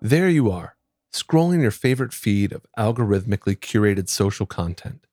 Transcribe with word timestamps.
There 0.00 0.30
you 0.30 0.50
are, 0.50 0.74
scrolling 1.12 1.60
your 1.60 1.70
favorite 1.70 2.14
feed 2.14 2.52
of 2.52 2.64
algorithmically 2.78 3.58
curated 3.58 4.08
social 4.08 4.46
content. 4.46 5.06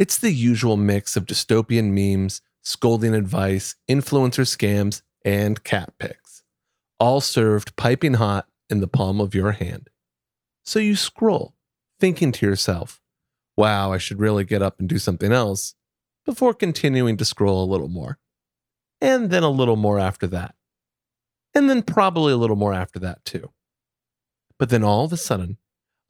It's 0.00 0.18
the 0.18 0.32
usual 0.32 0.76
mix 0.76 1.16
of 1.16 1.26
dystopian 1.26 1.92
memes, 1.92 2.42
scolding 2.62 3.14
advice, 3.14 3.76
influencer 3.88 4.44
scams, 4.44 5.02
and 5.24 5.62
cat 5.62 5.92
pics, 6.00 6.25
all 6.98 7.20
served 7.20 7.76
piping 7.76 8.14
hot 8.14 8.46
in 8.68 8.80
the 8.80 8.88
palm 8.88 9.20
of 9.20 9.34
your 9.34 9.52
hand. 9.52 9.90
So 10.64 10.78
you 10.78 10.96
scroll, 10.96 11.54
thinking 12.00 12.32
to 12.32 12.46
yourself, 12.46 13.00
wow, 13.56 13.92
I 13.92 13.98
should 13.98 14.20
really 14.20 14.44
get 14.44 14.62
up 14.62 14.78
and 14.78 14.88
do 14.88 14.98
something 14.98 15.32
else, 15.32 15.74
before 16.24 16.54
continuing 16.54 17.16
to 17.16 17.24
scroll 17.24 17.64
a 17.64 17.70
little 17.70 17.88
more. 17.88 18.18
And 19.00 19.30
then 19.30 19.42
a 19.42 19.50
little 19.50 19.76
more 19.76 19.98
after 19.98 20.26
that. 20.28 20.54
And 21.54 21.70
then 21.70 21.82
probably 21.82 22.32
a 22.32 22.36
little 22.36 22.56
more 22.56 22.74
after 22.74 22.98
that, 22.98 23.24
too. 23.24 23.50
But 24.58 24.70
then 24.70 24.82
all 24.82 25.04
of 25.04 25.12
a 25.12 25.16
sudden, 25.16 25.58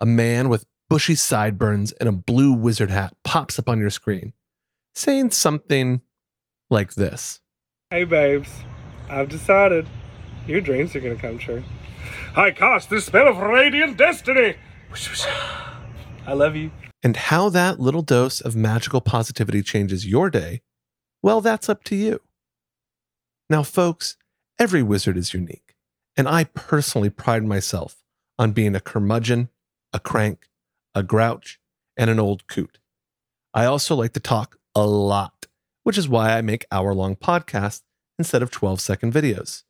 a 0.01 0.07
man 0.07 0.49
with 0.49 0.67
bushy 0.89 1.15
sideburns 1.15 1.93
and 1.93 2.09
a 2.09 2.13
blue 2.13 2.53
wizard 2.53 2.91
hat 2.91 3.15
pops 3.25 3.59
up 3.59 3.69
on 3.69 3.79
your 3.79 3.91
screen, 3.91 4.33
saying 4.95 5.31
something 5.33 6.01
like 6.71 6.95
this 6.95 7.41
Hey, 7.91 8.05
babes, 8.05 8.51
I've 9.09 9.29
decided 9.29 9.87
your 10.47 10.61
dreams 10.61 10.95
are 10.95 11.01
gonna 11.01 11.17
come 11.17 11.39
true. 11.39 11.63
I 12.37 12.51
cast 12.51 12.91
the 12.91 13.01
spell 13.01 13.29
of 13.29 13.39
radiant 13.39 13.97
destiny. 13.97 14.57
I 16.27 16.33
love 16.33 16.57
you. 16.57 16.71
And 17.03 17.17
how 17.17 17.49
that 17.51 17.79
little 17.79 18.03
dose 18.03 18.41
of 18.41 18.57
magical 18.57 19.01
positivity 19.01 19.63
changes 19.63 20.07
your 20.07 20.31
day, 20.31 20.63
well, 21.23 21.41
that's 21.41 21.69
up 21.69 21.85
to 21.85 21.97
you. 21.97 22.21
Now, 23.49 23.63
folks, 23.63 24.17
every 24.59 24.83
wizard 24.83 25.17
is 25.17 25.33
unique, 25.33 25.75
and 26.17 26.29
I 26.29 26.45
personally 26.45 27.11
pride 27.11 27.45
myself 27.45 28.03
on 28.39 28.53
being 28.53 28.75
a 28.75 28.81
curmudgeon, 28.81 29.51
a 29.93 30.01
crank, 30.01 30.49
a 30.95 31.03
grouch, 31.03 31.61
and 31.97 32.11
an 32.11 32.19
old 32.19 32.47
coot. 32.49 32.79
I 33.55 33.65
also 33.67 33.95
like 33.95 34.13
to 34.15 34.21
talk 34.21 34.57
a 34.75 34.87
lot, 34.87 35.47
which 35.85 35.97
is 35.97 36.09
why 36.09 36.37
I 36.37 36.43
make 36.43 36.67
hour 36.71 36.93
long 36.93 37.17
podcasts 37.17 37.83
instead 38.19 38.43
of 38.43 38.51
12 38.51 38.81
second 38.81 39.13
videos. 39.13 39.63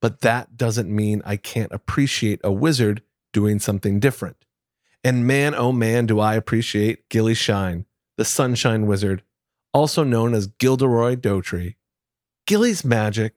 But 0.00 0.20
that 0.20 0.56
doesn't 0.56 0.94
mean 0.94 1.22
I 1.24 1.36
can't 1.36 1.72
appreciate 1.72 2.40
a 2.44 2.52
wizard 2.52 3.02
doing 3.32 3.58
something 3.58 4.00
different. 4.00 4.36
And 5.04 5.26
man, 5.26 5.54
oh 5.54 5.72
man, 5.72 6.06
do 6.06 6.20
I 6.20 6.34
appreciate 6.34 7.08
Gilly 7.08 7.34
Shine, 7.34 7.86
the 8.16 8.24
Sunshine 8.24 8.86
Wizard, 8.86 9.22
also 9.72 10.02
known 10.04 10.34
as 10.34 10.46
Gilderoy 10.46 11.16
Dotree. 11.16 11.76
Gilly's 12.46 12.84
magic 12.84 13.34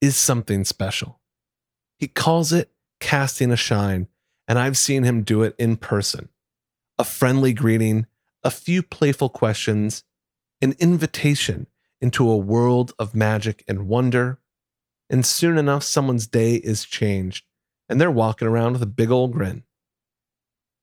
is 0.00 0.16
something 0.16 0.64
special. 0.64 1.20
He 1.98 2.08
calls 2.08 2.52
it 2.52 2.70
casting 3.00 3.52
a 3.52 3.56
shine, 3.56 4.08
and 4.48 4.58
I've 4.58 4.76
seen 4.76 5.04
him 5.04 5.22
do 5.22 5.42
it 5.42 5.54
in 5.58 5.76
person. 5.76 6.28
A 6.98 7.04
friendly 7.04 7.52
greeting, 7.52 8.06
a 8.42 8.50
few 8.50 8.82
playful 8.82 9.28
questions, 9.28 10.04
an 10.60 10.74
invitation 10.78 11.66
into 12.00 12.28
a 12.28 12.36
world 12.36 12.92
of 12.98 13.14
magic 13.14 13.64
and 13.68 13.86
wonder, 13.86 14.38
and 15.10 15.24
soon 15.24 15.58
enough, 15.58 15.82
someone's 15.82 16.26
day 16.26 16.54
is 16.54 16.84
changed, 16.84 17.44
and 17.88 18.00
they're 18.00 18.10
walking 18.10 18.48
around 18.48 18.72
with 18.72 18.82
a 18.82 18.86
big 18.86 19.10
old 19.10 19.32
grin. 19.32 19.64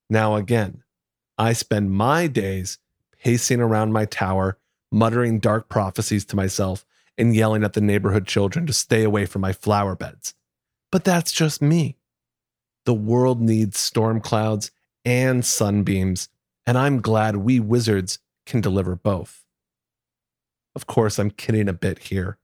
Now, 0.10 0.36
again, 0.36 0.84
I 1.38 1.54
spend 1.54 1.92
my 1.92 2.28
days 2.28 2.78
pacing 3.24 3.62
around 3.62 3.94
my 3.94 4.06
tower, 4.06 4.58
muttering 4.92 5.40
dark 5.40 5.70
prophecies 5.70 6.26
to 6.26 6.36
myself, 6.36 6.86
and 7.18 7.36
yelling 7.36 7.64
at 7.64 7.74
the 7.74 7.82
neighborhood 7.82 8.28
children 8.28 8.66
to 8.68 8.74
stay 8.74 9.04
away 9.04 9.26
from 9.26 9.42
my 9.42 9.54
flower 9.54 9.96
beds. 9.96 10.34
But 10.92 11.04
that's 11.04 11.32
just 11.32 11.62
me. 11.62 11.98
The 12.86 12.94
world 12.94 13.40
needs 13.40 13.78
storm 13.78 14.22
clouds 14.22 14.72
and 15.06 15.46
sunbeams, 15.46 16.30
and 16.66 16.78
I'm 16.78 17.02
glad 17.02 17.38
we 17.38 17.60
wizards 17.60 18.20
can 18.46 18.62
deliver 18.62 18.96
both. 18.96 19.44
Of 20.76 20.88
course, 20.88 21.20
I'm 21.20 21.32
kidding 21.32 21.68
a 21.68 21.74
bit 21.74 22.00
here. 22.00 22.38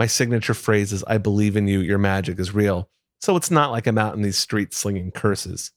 My 0.00 0.06
signature 0.06 0.54
phrase 0.54 0.94
is 0.94 1.04
I 1.06 1.18
believe 1.18 1.58
in 1.58 1.68
you, 1.68 1.80
your 1.80 1.98
magic 1.98 2.38
is 2.38 2.54
real, 2.54 2.88
so 3.20 3.36
it's 3.36 3.50
not 3.50 3.70
like 3.70 3.86
I'm 3.86 3.98
out 3.98 4.14
in 4.16 4.22
these 4.22 4.38
streets 4.38 4.78
slinging 4.78 5.10
curses. 5.10 5.72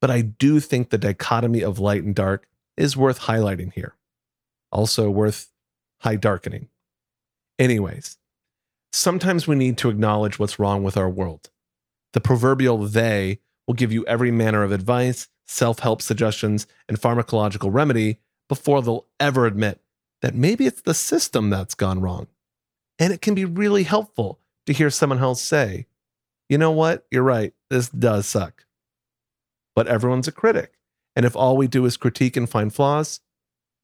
But 0.00 0.10
I 0.10 0.22
do 0.22 0.58
think 0.58 0.90
the 0.90 0.98
dichotomy 0.98 1.62
of 1.62 1.78
light 1.78 2.02
and 2.02 2.12
dark 2.12 2.48
is 2.76 2.96
worth 2.96 3.20
highlighting 3.20 3.72
here. 3.72 3.94
Also 4.72 5.10
worth 5.10 5.52
high 6.00 6.16
darkening. 6.16 6.70
Anyways, 7.56 8.18
sometimes 8.92 9.46
we 9.46 9.54
need 9.54 9.78
to 9.78 9.90
acknowledge 9.90 10.40
what's 10.40 10.58
wrong 10.58 10.82
with 10.82 10.96
our 10.96 11.08
world. 11.08 11.48
The 12.14 12.20
proverbial 12.20 12.78
they 12.78 13.38
will 13.68 13.74
give 13.74 13.92
you 13.92 14.04
every 14.06 14.32
manner 14.32 14.64
of 14.64 14.72
advice, 14.72 15.28
self 15.46 15.78
help 15.78 16.02
suggestions, 16.02 16.66
and 16.88 17.00
pharmacological 17.00 17.72
remedy 17.72 18.18
before 18.48 18.82
they'll 18.82 19.06
ever 19.20 19.46
admit 19.46 19.80
that 20.20 20.34
maybe 20.34 20.66
it's 20.66 20.82
the 20.82 20.94
system 20.94 21.48
that's 21.48 21.76
gone 21.76 22.00
wrong. 22.00 22.26
And 22.98 23.12
it 23.12 23.20
can 23.20 23.34
be 23.34 23.44
really 23.44 23.82
helpful 23.82 24.40
to 24.66 24.72
hear 24.72 24.90
someone 24.90 25.18
else 25.18 25.42
say, 25.42 25.86
you 26.48 26.58
know 26.58 26.70
what, 26.70 27.06
you're 27.10 27.22
right, 27.22 27.52
this 27.70 27.88
does 27.88 28.26
suck. 28.26 28.64
But 29.74 29.86
everyone's 29.86 30.28
a 30.28 30.32
critic. 30.32 30.74
And 31.14 31.24
if 31.24 31.36
all 31.36 31.56
we 31.56 31.66
do 31.66 31.84
is 31.84 31.96
critique 31.96 32.36
and 32.36 32.48
find 32.48 32.72
flaws, 32.72 33.20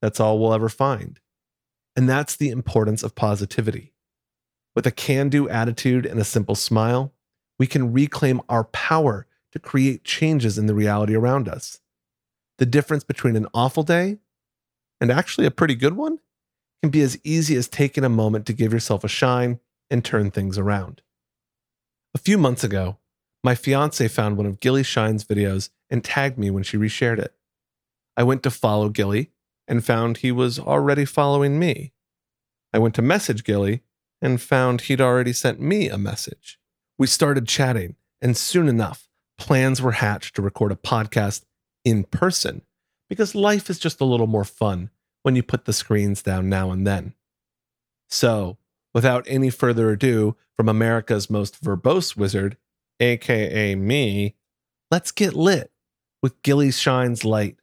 that's 0.00 0.21
all 0.21 0.39
we'll 0.39 0.55
ever 0.55 0.69
find. 0.69 1.21
And 1.97 2.09
that's 2.09 2.37
the 2.37 2.50
importance 2.50 3.03
of 3.03 3.15
positivity. 3.15 3.93
With 4.75 4.87
a 4.87 4.91
can 4.91 5.29
do 5.29 5.49
attitude 5.49 6.06
and 6.06 6.19
a 6.19 6.25
simple 6.25 6.55
smile, 6.55 7.12
we 7.59 7.67
can 7.67 7.93
reclaim 7.93 8.41
our 8.49 8.65
power 8.65 9.27
to 9.53 9.59
create 9.59 10.05
changes 10.05 10.56
in 10.56 10.67
the 10.67 10.75
reality 10.75 11.15
around 11.15 11.49
us. 11.49 11.81
The 12.59 12.67
difference 12.67 13.05
between 13.05 13.37
an 13.37 13.47
awful 13.53 13.83
day 13.83 14.19
and 15.00 15.11
actually 15.11 15.47
a 15.47 15.50
pretty 15.50 15.75
good 15.75 15.94
one 15.94 16.19
can 16.82 16.91
be 16.91 17.03
as 17.03 17.19
easy 17.22 17.56
as 17.56 17.69
taking 17.69 18.04
a 18.04 18.09
moment 18.09 18.44
to 18.47 18.53
give 18.53 18.72
yourself 18.72 19.04
a 19.04 19.09
shine 19.09 19.60
and 19.91 20.04
turn 20.04 20.31
things 20.31 20.59
around. 20.59 21.00
A 22.15 22.19
few 22.19 22.37
months 22.37 22.65
ago, 22.65 22.98
my 23.44 23.54
fiance 23.54 24.06
found 24.09 24.37
one 24.37 24.47
of 24.47 24.60
Gilly 24.60 24.82
Shine's 24.82 25.25
videos 25.25 25.70
and 25.88 26.03
tagged 26.03 26.38
me 26.38 26.50
when 26.50 26.62
she 26.62 26.76
reshared 26.76 27.19
it. 27.19 27.34
I 28.16 28.25
went 28.25 28.43
to 28.43 28.50
follow 28.50 28.88
Gilly 28.88 29.31
and 29.69 29.84
found 29.84 30.19
he 30.19 30.32
was 30.32 30.59
already 30.59 31.04
following 31.04 31.59
me. 31.59 31.93
I 32.72 32.78
went 32.78 32.94
to 32.97 33.03
message 33.03 33.44
Gilly 33.44 33.82
and 34.20 34.41
found 34.41 34.82
he'd 34.82 35.00
already 35.00 35.32
sent 35.32 35.60
me 35.60 35.88
a 35.88 35.99
message. 35.99 36.58
We 36.99 37.06
started 37.06 37.49
chatting, 37.49 37.96
and 38.20 38.37
soon 38.37 38.69
enough, 38.69 39.08
plans 39.38 39.82
were 39.82 39.93
hatched 39.93 40.37
to 40.37 40.43
record 40.43 40.73
a 40.73 40.76
podcast 40.76 41.44
in 41.84 42.05
person 42.05 42.62
because 43.08 43.34
life 43.34 43.69
is 43.69 43.79
just 43.79 44.00
a 44.00 44.05
little 44.05 44.26
more 44.26 44.44
fun 44.44 44.90
when 45.22 45.36
you 45.36 45.42
put 45.42 45.64
the 45.64 45.72
screens 45.72 46.22
down 46.22 46.48
now 46.48 46.70
and 46.70 46.86
then. 46.86 47.14
So, 48.08 48.58
without 48.94 49.24
any 49.26 49.50
further 49.50 49.90
ado, 49.90 50.36
from 50.56 50.69
America's 50.69 51.30
most 51.30 51.62
verbose 51.62 52.16
wizard, 52.16 52.56
aka 53.00 53.74
me, 53.74 54.36
let's 54.90 55.10
get 55.10 55.34
lit 55.34 55.72
with 56.22 56.40
Gilly 56.42 56.70
Shine's 56.70 57.24
light 57.24 57.56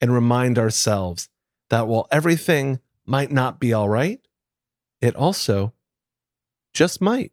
and 0.00 0.12
remind 0.12 0.58
ourselves 0.58 1.28
that 1.70 1.86
while 1.86 2.08
everything 2.10 2.80
might 3.06 3.30
not 3.30 3.58
be 3.60 3.72
all 3.72 3.88
right, 3.88 4.20
it 5.00 5.16
also 5.16 5.72
just 6.74 7.00
might. 7.00 7.32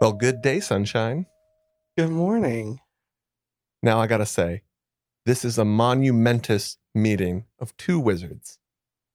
Well, 0.00 0.12
good 0.12 0.42
day, 0.42 0.60
sunshine. 0.60 1.26
Good 1.96 2.10
morning. 2.10 2.80
Now 3.82 4.00
I 4.00 4.06
gotta 4.06 4.26
say, 4.26 4.62
this 5.26 5.44
is 5.44 5.58
a 5.58 5.64
monumentous 5.64 6.76
meeting 6.94 7.44
of 7.58 7.76
two 7.76 7.98
wizards. 7.98 8.58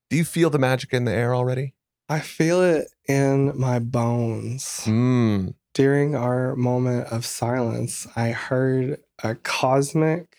Do 0.09 0.17
you 0.17 0.25
feel 0.25 0.50
the 0.50 0.59
magic 0.59 0.94
in 0.94 1.06
the 1.06 1.11
air 1.11 1.35
already? 1.35 1.75
I 2.07 2.19
feel 2.19 2.61
it 2.61 2.88
in 3.07 3.57
my 3.59 3.77
bones. 3.79 4.81
Mmm. 4.85 5.53
during 5.75 6.15
our 6.15 6.56
moment 6.56 7.07
of 7.07 7.25
silence, 7.25 8.07
I 8.15 8.31
heard 8.31 9.00
a 9.23 9.35
cosmic 9.35 10.38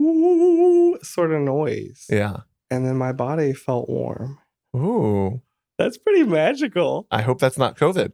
sort 0.00 1.32
of 1.32 1.40
noise. 1.42 2.06
Yeah. 2.08 2.38
And 2.70 2.86
then 2.86 2.96
my 2.96 3.12
body 3.12 3.52
felt 3.52 3.88
warm. 3.88 4.38
Ooh. 4.74 5.42
That's 5.76 5.98
pretty 5.98 6.24
magical. 6.24 7.06
I 7.10 7.22
hope 7.22 7.38
that's 7.38 7.58
not 7.58 7.76
COVID. 7.76 8.12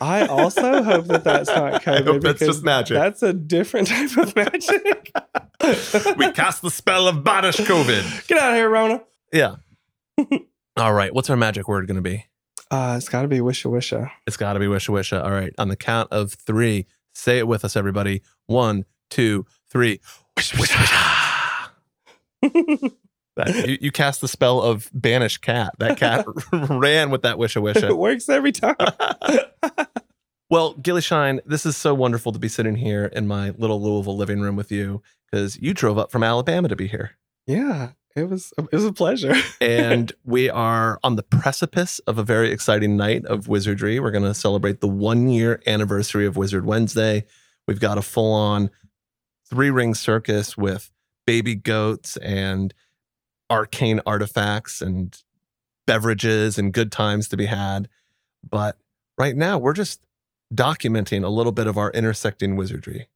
I 0.00 0.26
also 0.26 0.82
hope 0.82 1.06
that 1.06 1.24
that's 1.24 1.48
not 1.48 1.82
COVID. 1.82 2.00
I 2.00 2.02
hope 2.04 2.22
that's 2.22 2.40
just 2.40 2.62
magic. 2.62 2.96
That's 2.96 3.22
a 3.22 3.32
different 3.32 3.88
type 3.94 4.16
of 4.18 4.36
magic. 4.36 5.12
we 6.16 6.32
cast 6.32 6.62
the 6.62 6.70
spell 6.70 7.06
of 7.08 7.22
banish 7.24 7.56
COVID. 7.56 8.26
Get 8.28 8.38
out 8.38 8.50
of 8.50 8.56
here, 8.56 8.68
Rona. 8.70 9.02
Yeah. 9.32 9.56
All 10.76 10.92
right. 10.92 11.12
What's 11.14 11.28
our 11.30 11.36
magic 11.36 11.68
word 11.68 11.86
going 11.86 11.96
to 11.96 12.02
be? 12.02 12.26
Uh, 12.70 12.94
it's 12.96 13.08
got 13.08 13.22
to 13.22 13.28
be 13.28 13.38
wisha 13.38 13.70
wisha. 13.70 14.10
It's 14.26 14.36
got 14.36 14.52
to 14.54 14.60
be 14.60 14.66
wisha 14.66 14.90
wisha. 14.90 15.22
All 15.22 15.30
right. 15.30 15.52
On 15.58 15.68
the 15.68 15.76
count 15.76 16.08
of 16.12 16.32
three, 16.32 16.86
say 17.14 17.38
it 17.38 17.46
with 17.48 17.64
us, 17.64 17.76
everybody. 17.76 18.22
One, 18.46 18.84
two, 19.10 19.44
three. 19.68 20.00
Wisha 20.38 20.56
wisha. 20.56 21.70
That- 23.36 23.66
you, 23.68 23.78
you 23.80 23.92
cast 23.92 24.20
the 24.20 24.28
spell 24.28 24.62
of 24.62 24.90
banish 24.94 25.38
cat. 25.38 25.74
That 25.78 25.98
cat 25.98 26.24
ran 26.52 27.10
with 27.10 27.22
that 27.22 27.36
wisha 27.36 27.60
wisha. 27.62 27.88
it 27.90 27.96
works 27.96 28.28
every 28.28 28.52
time. 28.52 28.76
Well, 30.50 30.74
Gilly 30.74 31.00
Shine, 31.00 31.40
this 31.46 31.64
is 31.64 31.76
so 31.76 31.94
wonderful 31.94 32.32
to 32.32 32.38
be 32.40 32.48
sitting 32.48 32.74
here 32.74 33.04
in 33.04 33.28
my 33.28 33.50
little 33.50 33.80
Louisville 33.80 34.16
living 34.16 34.40
room 34.40 34.56
with 34.56 34.72
you 34.72 35.00
because 35.30 35.56
you 35.62 35.72
drove 35.72 35.96
up 35.96 36.10
from 36.10 36.24
Alabama 36.24 36.66
to 36.68 36.74
be 36.74 36.88
here. 36.88 37.12
yeah, 37.46 37.90
it 38.16 38.28
was 38.28 38.52
it 38.58 38.72
was 38.72 38.84
a 38.84 38.92
pleasure. 38.92 39.32
and 39.60 40.12
we 40.24 40.50
are 40.50 40.98
on 41.04 41.14
the 41.14 41.22
precipice 41.22 42.00
of 42.00 42.18
a 42.18 42.24
very 42.24 42.50
exciting 42.50 42.96
night 42.96 43.24
of 43.26 43.46
wizardry. 43.46 44.00
We're 44.00 44.10
going 44.10 44.24
to 44.24 44.34
celebrate 44.34 44.80
the 44.80 44.88
one 44.88 45.28
year 45.28 45.62
anniversary 45.68 46.26
of 46.26 46.36
Wizard 46.36 46.66
Wednesday. 46.66 47.24
We've 47.68 47.78
got 47.78 47.98
a 47.98 48.02
full 48.02 48.32
on 48.32 48.70
three 49.48 49.70
ring 49.70 49.94
circus 49.94 50.56
with 50.56 50.90
baby 51.26 51.54
goats 51.54 52.16
and 52.16 52.74
arcane 53.48 54.00
artifacts 54.04 54.82
and 54.82 55.16
beverages 55.86 56.58
and 56.58 56.72
good 56.72 56.90
times 56.90 57.28
to 57.28 57.36
be 57.36 57.46
had. 57.46 57.88
But 58.48 58.76
right 59.16 59.36
now, 59.36 59.56
we're 59.58 59.74
just 59.74 60.00
documenting 60.54 61.24
a 61.24 61.28
little 61.28 61.52
bit 61.52 61.66
of 61.66 61.78
our 61.78 61.90
intersecting 61.90 62.56
wizardry. 62.56 63.08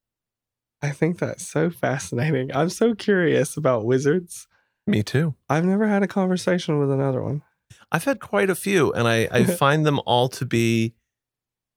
I 0.83 0.91
think 0.91 1.19
that's 1.19 1.47
so 1.47 1.71
fascinating. 1.71 2.55
I'm 2.55 2.69
so 2.69 2.95
curious 2.95 3.57
about 3.57 3.85
wizards. 3.85 4.47
Me 4.87 5.03
too. 5.03 5.35
I've 5.49 5.65
never 5.65 5.89
had 5.89 6.03
a 6.03 6.07
conversation 6.07 6.79
with 6.79 6.91
another 6.91 7.23
one. 7.23 7.43
I've 7.91 8.05
had 8.05 8.21
quite 8.21 8.51
a 8.51 8.55
few, 8.55 8.93
and 8.93 9.09
I, 9.09 9.29
I 9.31 9.45
find 9.57 9.87
them 9.87 10.01
all 10.05 10.29
to 10.31 10.45
be 10.45 10.95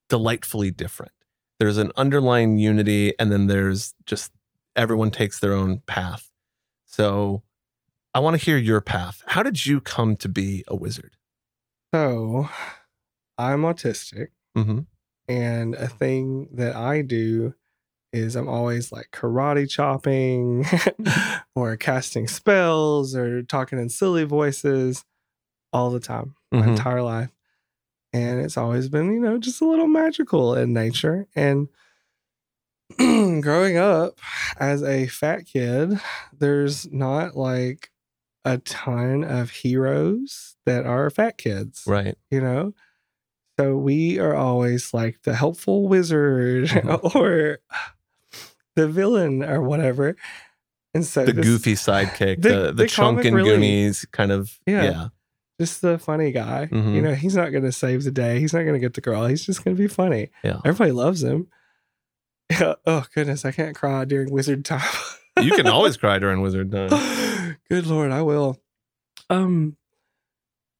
delightfully 0.09 0.71
different. 0.71 1.13
There's 1.59 1.77
an 1.77 1.91
underlying 1.95 2.57
unity, 2.57 3.13
and 3.17 3.31
then 3.31 3.47
there's 3.47 3.93
just 4.05 4.31
everyone 4.75 5.11
takes 5.11 5.39
their 5.39 5.53
own 5.53 5.81
path. 5.87 6.29
So 6.85 7.43
I 8.13 8.19
want 8.19 8.37
to 8.37 8.43
hear 8.43 8.57
your 8.57 8.81
path. 8.81 9.23
How 9.27 9.41
did 9.43 9.65
you 9.65 9.79
come 9.79 10.15
to 10.17 10.29
be 10.29 10.63
a 10.67 10.75
wizard? 10.75 11.15
So, 11.93 12.49
I'm 13.37 13.61
autistic, 13.61 14.27
hmm 14.55 14.79
and 15.27 15.75
a 15.75 15.87
thing 15.87 16.49
that 16.53 16.75
I 16.75 17.01
do 17.01 17.53
is 18.13 18.35
I'm 18.35 18.47
always 18.47 18.91
like 18.91 19.09
karate 19.11 19.69
chopping 19.69 20.65
or 21.55 21.75
casting 21.77 22.27
spells 22.27 23.15
or 23.15 23.43
talking 23.43 23.79
in 23.79 23.89
silly 23.89 24.23
voices 24.23 25.03
all 25.73 25.91
the 25.91 25.99
time, 25.99 26.35
my 26.51 26.61
Mhm. 26.61 26.69
entire 26.69 27.01
life. 27.03 27.29
And 28.13 28.39
it's 28.39 28.57
always 28.57 28.87
been, 28.89 29.13
you 29.13 29.19
know, 29.19 29.37
just 29.37 29.61
a 29.61 29.65
little 29.65 29.87
magical 29.87 30.55
in 30.55 30.71
nature. 30.73 31.27
And 31.35 31.67
growing 32.97 33.77
up 33.77 34.19
as 34.59 34.81
a 34.83 35.07
fat 35.07 35.45
kid, 35.45 35.99
there's 36.37 36.91
not 36.91 37.35
like 37.35 37.91
a 38.45 38.57
ton 38.59 39.23
of 39.23 39.49
heroes 39.49 40.55
that 40.65 40.85
are 40.85 41.09
fat 41.09 41.37
kids 41.37 41.83
Right. 41.85 42.15
you 42.31 42.39
know 42.39 42.73
so 43.59 43.75
we 43.75 44.19
are 44.19 44.35
always 44.35 44.93
like 44.93 45.19
the 45.23 45.33
helpful 45.35 45.87
wizard 45.87 46.67
Mhm. 46.67 47.15
or 47.15 47.59
the 48.75 48.87
villain 48.87 49.43
or 49.43 49.61
whatever 49.61 50.15
and 50.93 51.05
so 51.05 51.25
The 51.25 51.33
this- 51.33 51.45
goofy 51.45 51.73
sidekick, 51.73 52.41
the- 52.41 52.49
the, 52.49 52.59
the, 52.67 52.71
the 52.73 52.87
chunk 52.87 53.25
and 53.25 53.35
relief. 53.35 53.53
Goonies 53.53 54.05
kind 54.11 54.31
of. 54.31 54.57
Yeah. 54.65 54.83
Yeah. 54.83 55.07
just 55.59 55.81
the 55.81 55.97
funny 55.97 56.31
guy 56.31 56.69
Mhm. 56.71 56.93
you 56.93 57.01
know 57.01 57.15
he's 57.15 57.35
not 57.35 57.49
going 57.49 57.63
to 57.63 57.71
save 57.71 58.03
the 58.03 58.11
day 58.11 58.39
he's 58.39 58.53
not 58.53 58.61
going 58.61 58.73
to 58.75 58.79
get 58.79 58.93
the 58.93 59.01
girl 59.01 59.25
he's 59.25 59.43
just 59.45 59.63
going 59.63 59.75
to 59.75 59.81
be 59.81 59.87
funny 59.87 60.29
Yeah. 60.43 60.59
everybody 60.63 60.91
loves 60.91 61.23
him 61.23 61.47
yeah. 62.51 62.75
oh 62.85 63.05
goodness 63.15 63.43
i 63.43 63.51
can't 63.51 63.75
cry 63.75 64.05
during 64.05 64.31
wizard 64.31 64.63
time 64.65 64.87
You 65.41 65.51
can 65.51 65.67
always 65.67 65.97
cry 66.03 66.17
during 66.19 66.41
wizard 66.41 66.71
time. 66.71 67.57
Good 67.69 67.85
lord, 67.85 68.11
I 68.11 68.21
will. 68.23 68.57
Um, 69.29 69.77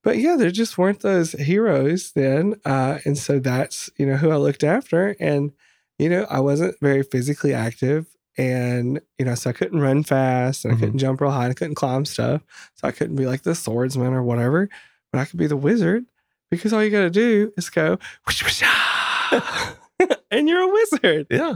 but 0.08 0.20
yeah, 0.20 0.38
there 0.38 0.52
just 0.52 0.78
weren't 0.78 1.02
those 1.02 1.34
heroes 1.34 2.14
then, 2.14 2.56
uh, 2.64 3.00
and 3.04 3.18
so 3.18 3.40
that's 3.40 3.90
you 3.98 4.06
know 4.06 4.16
who 4.16 4.32
I 4.32 4.38
looked 4.38 4.64
after, 4.64 5.18
and 5.20 5.52
you 6.00 6.08
know 6.08 6.26
I 6.30 6.40
wasn't 6.40 6.80
very 6.80 7.04
physically 7.04 7.54
active, 7.54 8.08
and 8.38 9.02
you 9.20 9.26
know 9.26 9.36
so 9.36 9.50
I 9.50 9.54
couldn't 9.54 9.82
run 9.82 10.04
fast, 10.04 10.64
and 10.64 10.74
Mhm. 10.74 10.78
I 10.78 10.80
couldn't 10.80 11.00
jump 11.00 11.20
real 11.20 11.32
high, 11.32 11.50
I 11.50 11.54
couldn't 11.54 11.76
climb 11.76 12.06
stuff, 12.06 12.42
so 12.76 12.88
I 12.88 12.92
couldn't 12.94 13.18
be 13.18 13.26
like 13.26 13.44
the 13.44 13.54
swordsman 13.54 14.14
or 14.14 14.24
whatever, 14.24 14.70
but 15.12 15.20
I 15.20 15.26
could 15.26 15.40
be 15.40 15.48
the 15.48 15.58
wizard 15.58 16.06
because 16.50 16.72
all 16.72 16.82
you 16.82 16.90
got 16.90 17.02
to 17.02 17.10
do 17.10 17.52
is 17.58 17.70
go, 17.70 18.00
"Whoosh, 18.26 18.44
whoosh, 18.46 18.64
ah," 18.64 19.78
and 20.32 20.48
you're 20.48 20.62
a 20.62 20.68
wizard. 20.72 21.28
Yeah. 21.30 21.54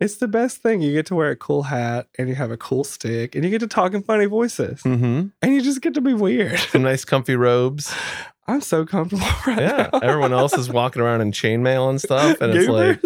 It's 0.00 0.16
the 0.16 0.28
best 0.28 0.58
thing. 0.58 0.80
You 0.80 0.92
get 0.92 1.06
to 1.06 1.14
wear 1.14 1.30
a 1.30 1.36
cool 1.36 1.64
hat 1.64 2.08
and 2.18 2.28
you 2.28 2.34
have 2.34 2.50
a 2.50 2.56
cool 2.56 2.84
stick 2.84 3.34
and 3.34 3.44
you 3.44 3.50
get 3.50 3.60
to 3.60 3.66
talk 3.66 3.94
in 3.94 4.02
funny 4.02 4.26
voices 4.26 4.82
hmm 4.82 5.26
and 5.42 5.54
you 5.54 5.60
just 5.62 5.80
get 5.82 5.94
to 5.94 6.00
be 6.00 6.14
weird. 6.14 6.58
Some 6.58 6.82
nice 6.82 7.04
comfy 7.04 7.36
robes. 7.36 7.94
I'm 8.48 8.60
so 8.60 8.86
comfortable 8.86 9.26
right 9.46 9.58
Yeah. 9.58 9.88
now. 9.92 9.98
Everyone 10.00 10.32
else 10.32 10.52
is 10.56 10.70
walking 10.70 11.02
around 11.02 11.20
in 11.20 11.32
chainmail 11.32 11.90
and 11.90 12.00
stuff. 12.00 12.40
And 12.40 12.54
it's 12.54 12.68
like, 12.68 13.02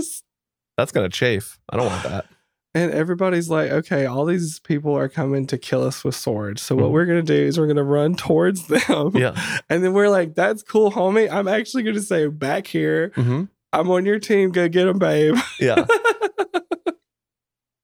that's 0.76 0.92
going 0.92 1.08
to 1.10 1.14
chafe. 1.16 1.58
I 1.70 1.76
don't 1.76 1.86
want 1.86 2.02
that. 2.04 2.26
and 2.74 2.92
everybody's 2.92 3.48
like, 3.48 3.70
okay, 3.70 4.06
all 4.06 4.24
these 4.26 4.58
people 4.60 4.94
are 4.96 5.08
coming 5.08 5.46
to 5.48 5.56
kill 5.58 5.82
us 5.82 6.04
with 6.04 6.14
swords. 6.14 6.62
So 6.62 6.76
what 6.76 6.84
Mhm. 6.86 6.92
we're 6.92 7.04
gonna 7.06 7.22
do 7.22 7.34
is 7.34 7.58
we're 7.58 7.66
gonna 7.66 7.82
run 7.82 8.14
towards 8.14 8.66
them. 8.68 9.10
Yeah. 9.16 9.34
And 9.68 9.82
then 9.82 9.92
we're 9.92 10.08
like, 10.10 10.34
that's 10.36 10.62
cool, 10.62 10.92
homie. 10.92 11.28
I'm 11.30 11.48
actually 11.48 11.82
gonna 11.82 12.00
say 12.00 12.28
back 12.28 12.66
here. 12.68 13.10
hmm 13.16 13.44
I'm 13.72 13.90
on 13.90 14.04
your 14.06 14.18
team. 14.18 14.50
Go 14.50 14.68
get 14.68 14.84
them, 14.86 14.98
babe. 14.98 15.36
Yeah. 15.60 15.84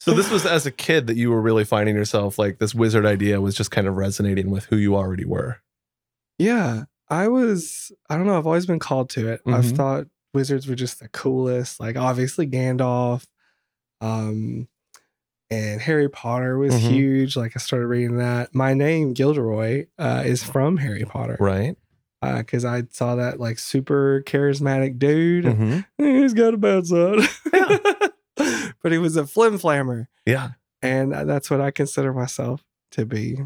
So 0.01 0.15
this 0.15 0.31
was 0.31 0.47
as 0.47 0.67
a 0.67 0.71
kid 0.71 1.09
that 1.09 1.17
you 1.17 1.31
were 1.31 1.41
really 1.41 1.65
finding 1.65 1.97
yourself 1.97 2.39
like 2.39 2.61
this 2.61 2.73
wizard 2.75 3.05
idea 3.05 3.41
was 3.41 3.57
just 3.57 3.73
kind 3.73 3.89
of 3.89 3.97
resonating 3.97 4.51
with 4.51 4.67
who 4.67 4.77
you 4.77 4.95
already 4.95 5.25
were. 5.25 5.61
Yeah, 6.39 6.85
I 7.09 7.27
was. 7.27 7.91
I 8.09 8.17
don't 8.17 8.27
know. 8.27 8.39
I've 8.39 8.47
always 8.47 8.67
been 8.67 8.79
called 8.79 9.11
to 9.11 9.29
it. 9.29 9.41
I've 9.47 9.65
Mhm. 9.65 9.77
thought 9.77 10.07
wizards 10.33 10.69
were 10.69 10.77
just 10.77 11.01
the 11.01 11.09
coolest. 11.09 11.81
Like 11.81 11.97
obviously 11.97 12.47
Gandalf, 12.47 13.27
um, 14.01 14.69
and 15.51 15.81
Harry 15.81 16.09
Potter 16.09 16.57
was 16.57 16.75
Mhm. 16.75 16.79
huge. 16.91 17.37
Like 17.37 17.53
I 17.57 17.59
started 17.59 17.87
reading 17.89 18.19
that. 18.19 18.55
My 18.55 18.75
name 18.75 19.13
Gilderoy 19.13 19.87
uh, 19.99 20.23
is 20.25 20.45
from 20.45 20.77
Harry 20.77 21.05
Potter, 21.05 21.37
Right. 21.41 21.77
Because 22.39 22.65
I 22.65 22.85
saw 22.91 23.15
that 23.17 23.39
like 23.41 23.59
super 23.59 24.23
charismatic 24.27 24.99
dude. 24.99 25.45
hmm 25.47 25.79
He's 25.99 26.35
got 26.35 26.55
a 26.55 26.57
bad 26.59 26.87
side. 26.87 27.21
Yeah. 27.53 27.79
but 28.83 28.93
he 28.93 28.99
was 28.99 29.17
a 29.17 29.27
flim 29.27 29.59
flammer, 29.59 30.07
Yeah. 30.27 30.51
and 30.83 31.13
that's 31.13 31.51
what 31.51 31.61
I 31.61 31.71
consider 31.71 32.13
myself 32.13 32.65
to 32.93 33.07
be. 33.07 33.39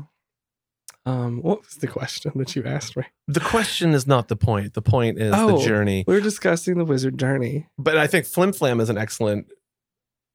Um, 1.07 1.41
what 1.43 1.61
was 1.65 1.77
the 1.77 1.87
question 1.87 2.33
that 2.37 2.55
you 2.55 2.65
asked 2.65 2.97
me? 2.97 3.05
The 3.27 3.41
question 3.41 3.95
is 3.95 4.07
not 4.07 4.29
the 4.29 4.37
point. 4.37 4.75
The 4.75 4.83
point 4.83 5.19
is 5.19 5.33
Oh. 5.35 5.57
the 5.59 5.65
journey. 5.65 6.05
We 6.07 6.15
were 6.15 6.21
discussing 6.21 6.77
the 6.77 6.85
wizard 6.85 7.19
journey. 7.19 7.69
But 7.79 7.97
I 7.97 8.07
think 8.07 8.27
Flim 8.27 8.53
Flam 8.53 8.81
is 8.81 8.91
an 8.91 8.99
excellent 8.99 9.47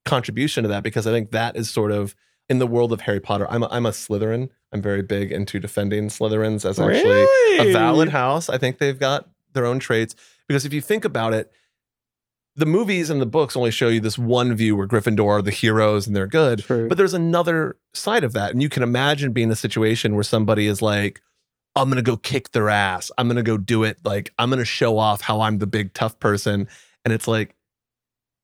contribution 0.04 0.62
to 0.64 0.68
that 0.70 0.82
because 0.82 1.06
I 1.06 1.12
think 1.12 1.30
that 1.30 1.56
is 1.56 1.70
sort 1.70 1.92
of 1.92 2.14
in 2.48 2.58
the 2.58 2.66
world 2.66 2.92
of 2.92 3.00
Harry 3.02 3.20
Potter. 3.20 3.46
I'm 3.50 3.62
a, 3.62 3.68
I'm 3.70 3.86
a 3.86 3.90
Slytherin. 3.90 4.48
I'm 4.72 4.82
very 4.82 5.02
big 5.02 5.32
into 5.32 5.58
defending 5.58 6.08
Slytherins 6.08 6.68
as 6.68 6.78
actually 6.78 7.10
Really? 7.10 7.70
a 7.70 7.72
valid 7.72 8.08
house. 8.10 8.48
I 8.48 8.58
think 8.58 8.78
they've 8.78 8.98
got 8.98 9.28
their 9.52 9.66
own 9.66 9.78
traits 9.78 10.14
because 10.48 10.64
if 10.64 10.72
you 10.72 10.80
think 10.80 11.04
about 11.04 11.32
it, 11.32 11.50
the 12.54 12.66
movies 12.66 13.10
and 13.10 13.20
the 13.20 13.26
books 13.26 13.54
only 13.56 13.70
show 13.70 13.88
you 13.88 14.00
this 14.00 14.16
one 14.18 14.54
view 14.54 14.76
where 14.76 14.86
Gryffindor 14.86 15.26
are 15.28 15.42
the 15.42 15.50
heroes 15.50 16.06
and 16.06 16.16
they're 16.16 16.26
good. 16.26 16.60
True. 16.60 16.88
But 16.88 16.96
there's 16.96 17.12
another 17.14 17.76
side 17.92 18.24
of 18.24 18.32
that. 18.32 18.52
And 18.52 18.62
you 18.62 18.68
can 18.68 18.82
imagine 18.82 19.32
being 19.32 19.48
in 19.48 19.52
a 19.52 19.56
situation 19.56 20.14
where 20.14 20.24
somebody 20.24 20.66
is 20.66 20.80
like, 20.80 21.20
I'm 21.74 21.88
going 21.90 21.96
to 21.96 22.02
go 22.02 22.16
kick 22.16 22.52
their 22.52 22.70
ass. 22.70 23.10
I'm 23.18 23.26
going 23.28 23.36
to 23.36 23.42
go 23.42 23.58
do 23.58 23.84
it. 23.84 23.98
Like, 24.04 24.32
I'm 24.38 24.48
going 24.48 24.58
to 24.60 24.64
show 24.64 24.96
off 24.96 25.20
how 25.20 25.42
I'm 25.42 25.58
the 25.58 25.66
big 25.66 25.92
tough 25.92 26.18
person. 26.18 26.68
And 27.04 27.12
it's 27.12 27.28
like, 27.28 27.54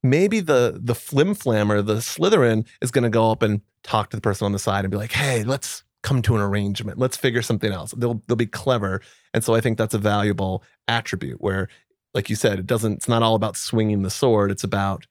maybe 0.02 0.40
the 0.40 0.78
the 0.82 0.94
flim 0.94 1.34
flammer, 1.34 1.84
the 1.84 1.96
Slytherin, 1.96 2.66
is 2.82 2.90
going 2.90 3.04
to 3.04 3.10
go 3.10 3.30
up 3.30 3.42
and 3.42 3.62
talk 3.82 4.10
to 4.10 4.16
the 4.16 4.20
person 4.20 4.44
on 4.44 4.52
the 4.52 4.58
side 4.58 4.84
and 4.84 4.90
be 4.90 4.96
like, 4.96 5.12
hey, 5.12 5.42
let's 5.44 5.84
come 6.02 6.22
to 6.22 6.34
an 6.34 6.40
arrangement. 6.40 6.98
Let's 6.98 7.16
figure 7.16 7.42
something 7.42 7.72
else. 7.72 7.92
They'll, 7.92 8.22
they'll 8.26 8.36
be 8.36 8.46
clever. 8.46 9.00
And 9.32 9.44
so 9.44 9.54
I 9.54 9.60
think 9.60 9.78
that's 9.78 9.94
a 9.94 9.98
valuable 9.98 10.62
attribute 10.88 11.40
where 11.40 11.68
like 12.14 12.28
you 12.28 12.36
said, 12.36 12.58
it 12.58 12.66
doesn't. 12.66 12.94
It's 12.94 13.08
not 13.08 13.22
all 13.22 13.34
about 13.34 13.56
swinging 13.56 14.02
the 14.02 14.10
sword. 14.10 14.50
It's 14.50 14.64
about 14.64 15.06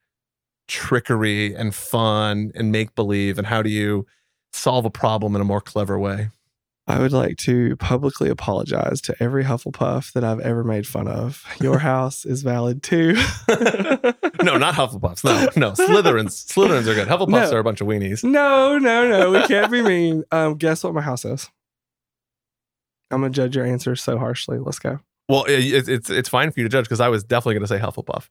trickery 0.68 1.54
and 1.56 1.74
fun 1.74 2.52
and 2.56 2.72
make 2.72 2.96
believe. 2.96 3.38
And 3.38 3.48
how 3.48 3.62
do 3.62 3.70
you 3.70 4.06
solve 4.54 4.86
a 4.86 4.90
problem 4.90 5.36
in 5.36 5.42
a 5.42 5.46
more 5.46 5.62
clever 5.62 5.98
way? 5.98 6.30
I 6.92 7.00
would 7.00 7.14
like 7.14 7.38
to 7.38 7.78
publicly 7.78 8.30
apologize 8.30 9.00
to 9.04 9.16
every 9.24 9.46
Hufflepuff 9.46 10.12
that 10.12 10.26
I've 10.26 10.42
ever 10.42 10.62
made 10.66 10.86
fun 10.86 11.08
of. 11.08 11.46
Your 11.62 11.80
house 11.90 12.26
is 12.26 12.42
valid 12.42 12.84
too. 12.84 13.14
no, 14.44 14.58
not 14.58 14.74
Hufflepuffs. 14.76 15.24
No, 15.24 15.48
no. 15.56 15.72
Slytherins. 15.72 16.52
Slytherins 16.52 16.88
are 16.88 16.94
good. 16.94 17.08
Hufflepuffs 17.08 17.50
No. 17.50 17.56
are 17.56 17.60
a 17.60 17.64
bunch 17.64 17.80
of 17.80 17.88
weenies. 17.88 18.26
No, 18.26 18.78
no, 18.78 19.08
no. 19.08 19.32
We 19.32 19.48
can't 19.48 19.72
be 19.72 19.82
mean. 19.82 20.26
Um, 20.34 20.56
guess 20.56 20.84
what 20.84 20.94
my 20.94 21.00
house 21.02 21.24
is? 21.24 21.50
I'm 23.10 23.22
gonna 23.22 23.30
judge 23.32 23.56
your 23.56 23.66
answer 23.66 23.96
so 23.96 24.18
harshly. 24.18 24.58
Let's 24.60 24.80
go. 24.80 25.00
Well, 25.30 25.46
it, 25.46 25.88
it's 25.88 26.10
it's 26.10 26.28
fine 26.28 26.52
for 26.52 26.60
you 26.60 26.66
to 26.66 26.70
judge 26.70 26.86
because 26.86 27.00
I 27.00 27.08
was 27.08 27.24
definitely 27.24 27.54
going 27.56 27.64
to 27.64 27.68
say 27.68 27.80
Hufflepuff. 27.80 28.28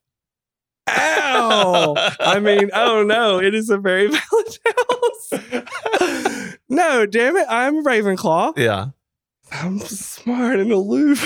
Ow! 0.88 1.94
I 2.20 2.40
mean, 2.40 2.68
oh 2.74 3.02
no, 3.04 3.40
it 3.40 3.54
is 3.54 3.70
a 3.70 3.78
very 3.78 4.06
valid 4.08 4.58
house. 4.66 5.72
No, 6.70 7.04
damn 7.06 7.36
it, 7.36 7.46
I'm 7.50 7.84
Ravenclaw. 7.84 8.56
Yeah. 8.56 8.86
I'm 9.52 9.78
smart 9.80 10.58
and 10.60 10.70
aloof. 10.72 11.20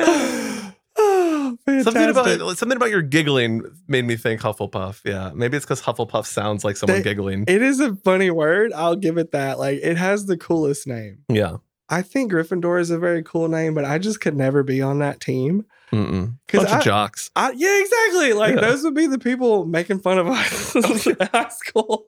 oh, 0.00 1.56
Something 1.82 2.08
about 2.10 2.56
something 2.58 2.76
about 2.76 2.90
your 2.90 3.02
giggling 3.02 3.62
made 3.88 4.04
me 4.04 4.16
think 4.16 4.40
Hufflepuff. 4.40 5.00
Yeah, 5.04 5.30
maybe 5.34 5.56
it's 5.56 5.64
because 5.64 5.82
Hufflepuff 5.82 6.26
sounds 6.26 6.64
like 6.64 6.76
someone 6.76 6.98
They- 6.98 7.02
giggling. 7.04 7.44
It 7.46 7.62
is 7.62 7.80
a 7.80 7.94
funny 7.96 8.30
word. 8.30 8.72
I'll 8.72 8.96
give 8.96 9.18
it 9.18 9.32
that. 9.32 9.58
Like, 9.58 9.78
it 9.82 9.96
has 9.96 10.26
the 10.26 10.36
coolest 10.36 10.86
name. 10.86 11.20
yeah. 11.28 11.56
I 11.92 12.02
think 12.02 12.30
Gryffindor 12.32 12.80
is 12.80 12.90
a 12.90 12.98
very 12.98 13.22
cool 13.22 13.48
name, 13.48 13.74
but 13.74 13.84
I 13.84 13.98
just 13.98 14.20
could 14.20 14.36
never 14.36 14.62
be 14.62 14.80
on 14.80 15.00
that 15.00 15.18
team. 15.20 15.66
Mm-mm. 15.92 16.36
Bunch 16.52 16.68
I- 16.68 16.78
of 16.78 16.84
jocks. 16.84 17.30
I, 17.34 17.50
yeah, 17.50 17.80
exactly. 17.80 18.32
Like 18.32 18.54
Yeah. 18.54 18.60
those 18.60 18.84
would 18.84 18.94
be 18.94 19.06
the 19.08 19.18
people 19.18 19.64
making 19.66 19.98
fun 19.98 20.18
of 20.18 20.28
us 20.28 20.72
high 21.32 21.48
school. 21.48 22.06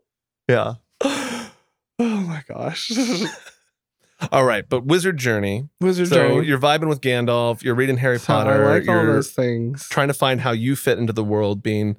Yeah. 0.49 0.75
oh 1.05 1.51
my 1.99 2.43
gosh. 2.47 2.93
All 4.31 4.45
right, 4.45 4.65
but 4.69 4.85
Wizard 4.85 5.17
Journey. 5.17 5.69
Wizard 5.81 6.09
so 6.09 6.15
Journey. 6.15 6.47
you're 6.47 6.59
vibing 6.61 6.89
with 6.89 7.01
Gandalf. 7.01 7.65
You're 7.65 7.75
reading 7.75 7.97
Harry 7.97 8.21
So 8.21 8.27
Potter. 8.27 8.65
I 8.69 8.79
like 8.79 8.89
all 8.89 9.05
those 9.05 9.33
things. 9.33 9.89
trying 9.89 10.07
to 10.09 10.15
find 10.15 10.41
how 10.41 10.53
you 10.53 10.77
fit 10.77 10.97
into 11.01 11.13
the 11.13 11.25
world, 11.25 11.61
being 11.61 11.97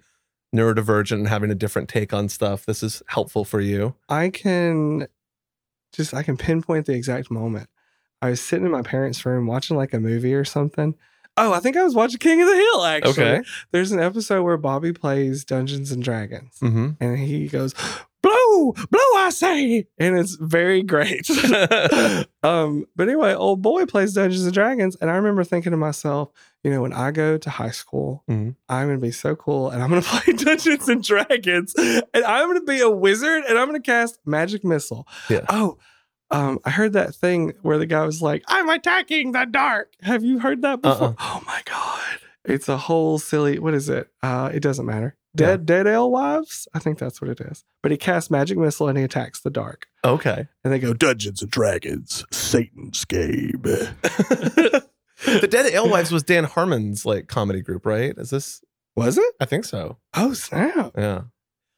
neurodivergent 0.56 1.12
and 1.18 1.28
having 1.28 1.52
a 1.52 1.56
different 1.56 1.90
take 1.90 2.14
on 2.14 2.30
stuff. 2.30 2.66
This 2.66 2.82
is 2.82 3.04
helpful 3.08 3.44
for 3.44 3.60
you. 3.60 3.96
I 4.08 4.30
can 4.30 5.08
just 5.92 6.14
I 6.14 6.24
can 6.24 6.38
pinpoint 6.38 6.86
the 6.86 6.94
exact 6.94 7.30
moment. 7.30 7.68
I 8.24 8.30
was 8.32 8.42
sitting 8.42 8.66
in 8.66 8.72
my 8.72 8.82
parents' 8.82 9.26
room 9.26 9.46
watching 9.48 9.78
like 9.78 9.94
a 9.94 10.00
movie 10.00 10.34
or 10.34 10.46
something. 10.46 10.96
Oh, 11.36 11.52
I 11.52 11.60
think 11.60 11.76
I 11.78 11.84
was 11.84 11.96
watching 11.96 12.20
King 12.20 12.42
of 12.42 12.48
the 12.48 12.56
Hill 12.56 12.84
actually. 12.86 13.12
Okay. 13.24 13.42
There's 13.72 13.92
an 13.92 14.00
episode 14.00 14.44
where 14.44 14.56
Bobby 14.58 14.94
plays 14.94 15.44
Dungeons 15.44 15.92
and 15.92 16.02
Dragons 16.04 16.58
Mm-hmm. 16.62 16.90
and 17.02 17.18
he 17.20 17.48
goes, 17.48 17.74
Blow, 18.22 18.72
blow, 18.72 19.00
I 19.18 19.30
say. 19.34 19.86
And 19.98 20.18
it's 20.18 20.36
very 20.36 20.82
great. 20.84 21.28
um, 22.44 22.86
but 22.96 23.08
anyway, 23.10 23.34
old 23.34 23.62
boy 23.62 23.86
plays 23.86 24.14
Dungeons 24.14 24.46
and 24.46 24.54
Dragons, 24.54 24.96
and 25.02 25.10
I 25.12 25.16
remember 25.16 25.44
thinking 25.44 25.72
to 25.72 25.78
myself, 25.78 26.30
you 26.64 26.72
know, 26.72 26.82
when 26.82 26.94
I 26.94 27.12
go 27.12 27.38
to 27.38 27.50
high 27.50 27.72
school, 27.72 28.24
Mhm. 28.30 28.56
I'm 28.70 28.88
gonna 28.88 29.00
be 29.00 29.12
so 29.12 29.36
cool, 29.36 29.70
and 29.70 29.84
I'm 29.84 29.90
gonna 29.90 30.02
play 30.06 30.34
Dungeons 30.34 30.88
and 30.88 31.04
Dragons, 31.04 31.74
and 31.78 32.24
I'm 32.26 32.48
gonna 32.48 32.62
be 32.64 32.80
a 32.80 32.90
wizard, 32.90 33.44
and 33.50 33.58
I'm 33.58 33.68
gonna 33.68 33.82
cast 33.82 34.20
Magic 34.26 34.64
Missile. 34.64 35.06
Yeah. 35.30 35.46
Oh, 35.50 35.78
um, 36.34 36.60
I 36.66 36.72
heard 36.72 36.94
that 36.94 37.16
thing 37.16 37.54
where 37.62 37.78
the 37.78 37.86
guy 37.86 38.06
was 38.06 38.22
like, 38.22 38.44
"I'm 38.48 38.68
attacking 38.70 39.32
the 39.32 39.46
dark." 39.46 39.94
Have 40.02 40.24
you 40.24 40.40
heard 40.40 40.62
that 40.64 40.82
before? 40.82 41.10
Uh-uh. 41.10 41.14
Oh 41.20 41.44
my 41.46 41.62
god, 41.66 42.20
it's 42.44 42.68
a 42.68 42.78
whole 42.78 43.20
silly. 43.20 43.60
What 43.60 43.74
is 43.74 43.88
it? 43.88 44.10
Uh, 44.22 44.50
it 44.54 44.62
doesn't 44.62 44.86
matter. 44.86 45.16
Yeah. 45.36 45.48
Dead, 45.48 45.66
dead 45.66 45.88
alewives. 45.88 46.68
I 46.74 46.80
think 46.80 47.00
that's 47.00 47.22
what 47.22 47.30
it 47.30 47.40
is. 47.42 47.64
But 47.82 47.92
he 47.92 47.98
casts 47.98 48.30
magic 48.30 48.58
missile 48.58 48.88
and 48.88 48.98
he 48.98 49.04
attacks 49.04 49.42
the 49.42 49.50
dark. 49.50 49.88
Okay. 50.06 50.48
And 50.64 50.72
they 50.72 50.78
go 50.78 50.94
Dungeons 50.94 51.42
and 51.42 51.50
Dragons, 51.50 52.24
Satan's 52.32 53.04
game. 53.06 53.62
the 53.64 55.48
Dead 55.50 55.74
Alewives 55.74 56.12
was 56.12 56.24
Dan 56.24 56.46
Harmon's 56.46 57.06
like 57.06 57.28
comedy 57.28 57.62
group, 57.62 57.86
right? 57.86 58.14
Is 58.18 58.30
this? 58.30 58.62
Was 58.96 59.18
it? 59.18 59.34
I 59.40 59.46
think 59.46 59.66
so. 59.66 59.98
Oh 60.14 60.34
snap! 60.34 60.92
Yeah. 60.96 61.22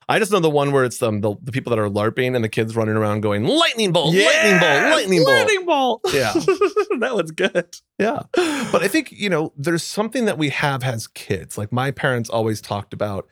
I 0.07 0.19
just 0.19 0.31
know 0.31 0.39
the 0.39 0.49
one 0.49 0.71
where 0.71 0.83
it's 0.83 1.01
um, 1.01 1.21
the, 1.21 1.35
the 1.41 1.51
people 1.51 1.71
that 1.71 1.79
are 1.79 1.89
LARPing 1.89 2.35
and 2.35 2.43
the 2.43 2.49
kids 2.49 2.75
running 2.75 2.95
around 2.95 3.21
going, 3.21 3.43
lightning 3.45 3.91
bolt, 3.91 4.13
lightning 4.13 4.59
bolt, 4.59 4.91
lightning 4.91 5.23
bolt. 5.23 5.37
lightning 5.37 5.65
bolt. 5.65 6.01
Yeah. 6.13 6.33
that 6.99 7.11
was 7.15 7.31
good. 7.31 7.75
Yeah. 7.97 8.21
But 8.33 8.83
I 8.83 8.87
think, 8.87 9.11
you 9.11 9.29
know, 9.29 9.51
there's 9.57 9.83
something 9.83 10.25
that 10.25 10.37
we 10.37 10.49
have 10.49 10.83
as 10.83 11.07
kids. 11.07 11.57
Like 11.57 11.71
my 11.71 11.89
parents 11.89 12.29
always 12.29 12.61
talked 12.61 12.93
about 12.93 13.27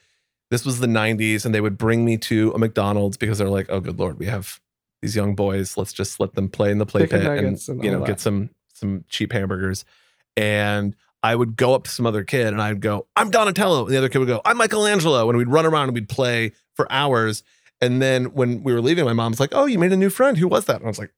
this 0.50 0.66
was 0.66 0.80
the 0.80 0.88
90s 0.88 1.46
and 1.46 1.54
they 1.54 1.62
would 1.62 1.78
bring 1.78 2.06
me 2.06 2.18
to 2.18 2.52
a 2.54 2.58
McDonald's 2.58 3.18
because 3.18 3.38
they're 3.38 3.50
like, 3.50 3.68
oh, 3.70 3.80
good 3.80 4.00
Lord, 4.00 4.18
we 4.18 4.26
have 4.26 4.60
these 5.02 5.16
young 5.16 5.36
boys. 5.36 5.78
Let's 5.78 5.94
just 5.94 6.20
let 6.20 6.34
them 6.34 6.50
play 6.50 6.72
in 6.72 6.80
the 6.80 6.86
play 6.86 7.02
Chicken 7.02 7.22
pit 7.22 7.44
and, 7.44 7.68
and 7.68 7.84
you 7.84 7.92
know, 7.92 8.00
that. 8.00 8.08
get 8.08 8.20
some 8.20 8.50
some 8.74 9.06
cheap 9.10 9.32
hamburgers. 9.32 9.86
And 10.36 10.96
I 11.24 11.36
would 11.36 11.56
go 11.56 11.74
up 11.74 11.86
to 11.86 11.92
some 11.92 12.06
other 12.06 12.24
kid 12.24 12.48
and 12.48 12.62
I'd 12.62 12.82
go, 12.82 13.08
I'm 13.16 13.30
Donatello. 13.30 13.86
And 13.86 13.94
the 13.94 13.98
other 13.98 14.10
kid 14.10 14.20
would 14.20 14.28
go, 14.28 14.42
I'm 14.44 14.58
Michelangelo. 14.58 15.30
And 15.30 15.38
we'd 15.38 15.48
run 15.48 15.66
around 15.66 15.86
and 15.86 15.94
we'd 15.94 16.10
play 16.10 16.52
for 16.76 16.92
hours. 16.92 17.44
And 17.82 18.02
then 18.02 18.26
when 18.34 18.64
we 18.64 18.74
were 18.74 18.82
leaving, 18.82 19.06
my 19.06 19.14
mom's 19.14 19.40
like, 19.40 19.50
Oh, 19.54 19.66
you 19.66 19.80
made 19.80 19.92
a 19.92 19.98
new 19.98 20.10
friend. 20.10 20.38
Who 20.38 20.48
was 20.48 20.66
that? 20.66 20.78
And 20.78 20.86
I 20.86 20.88
was 20.88 21.00
like, 21.00 21.14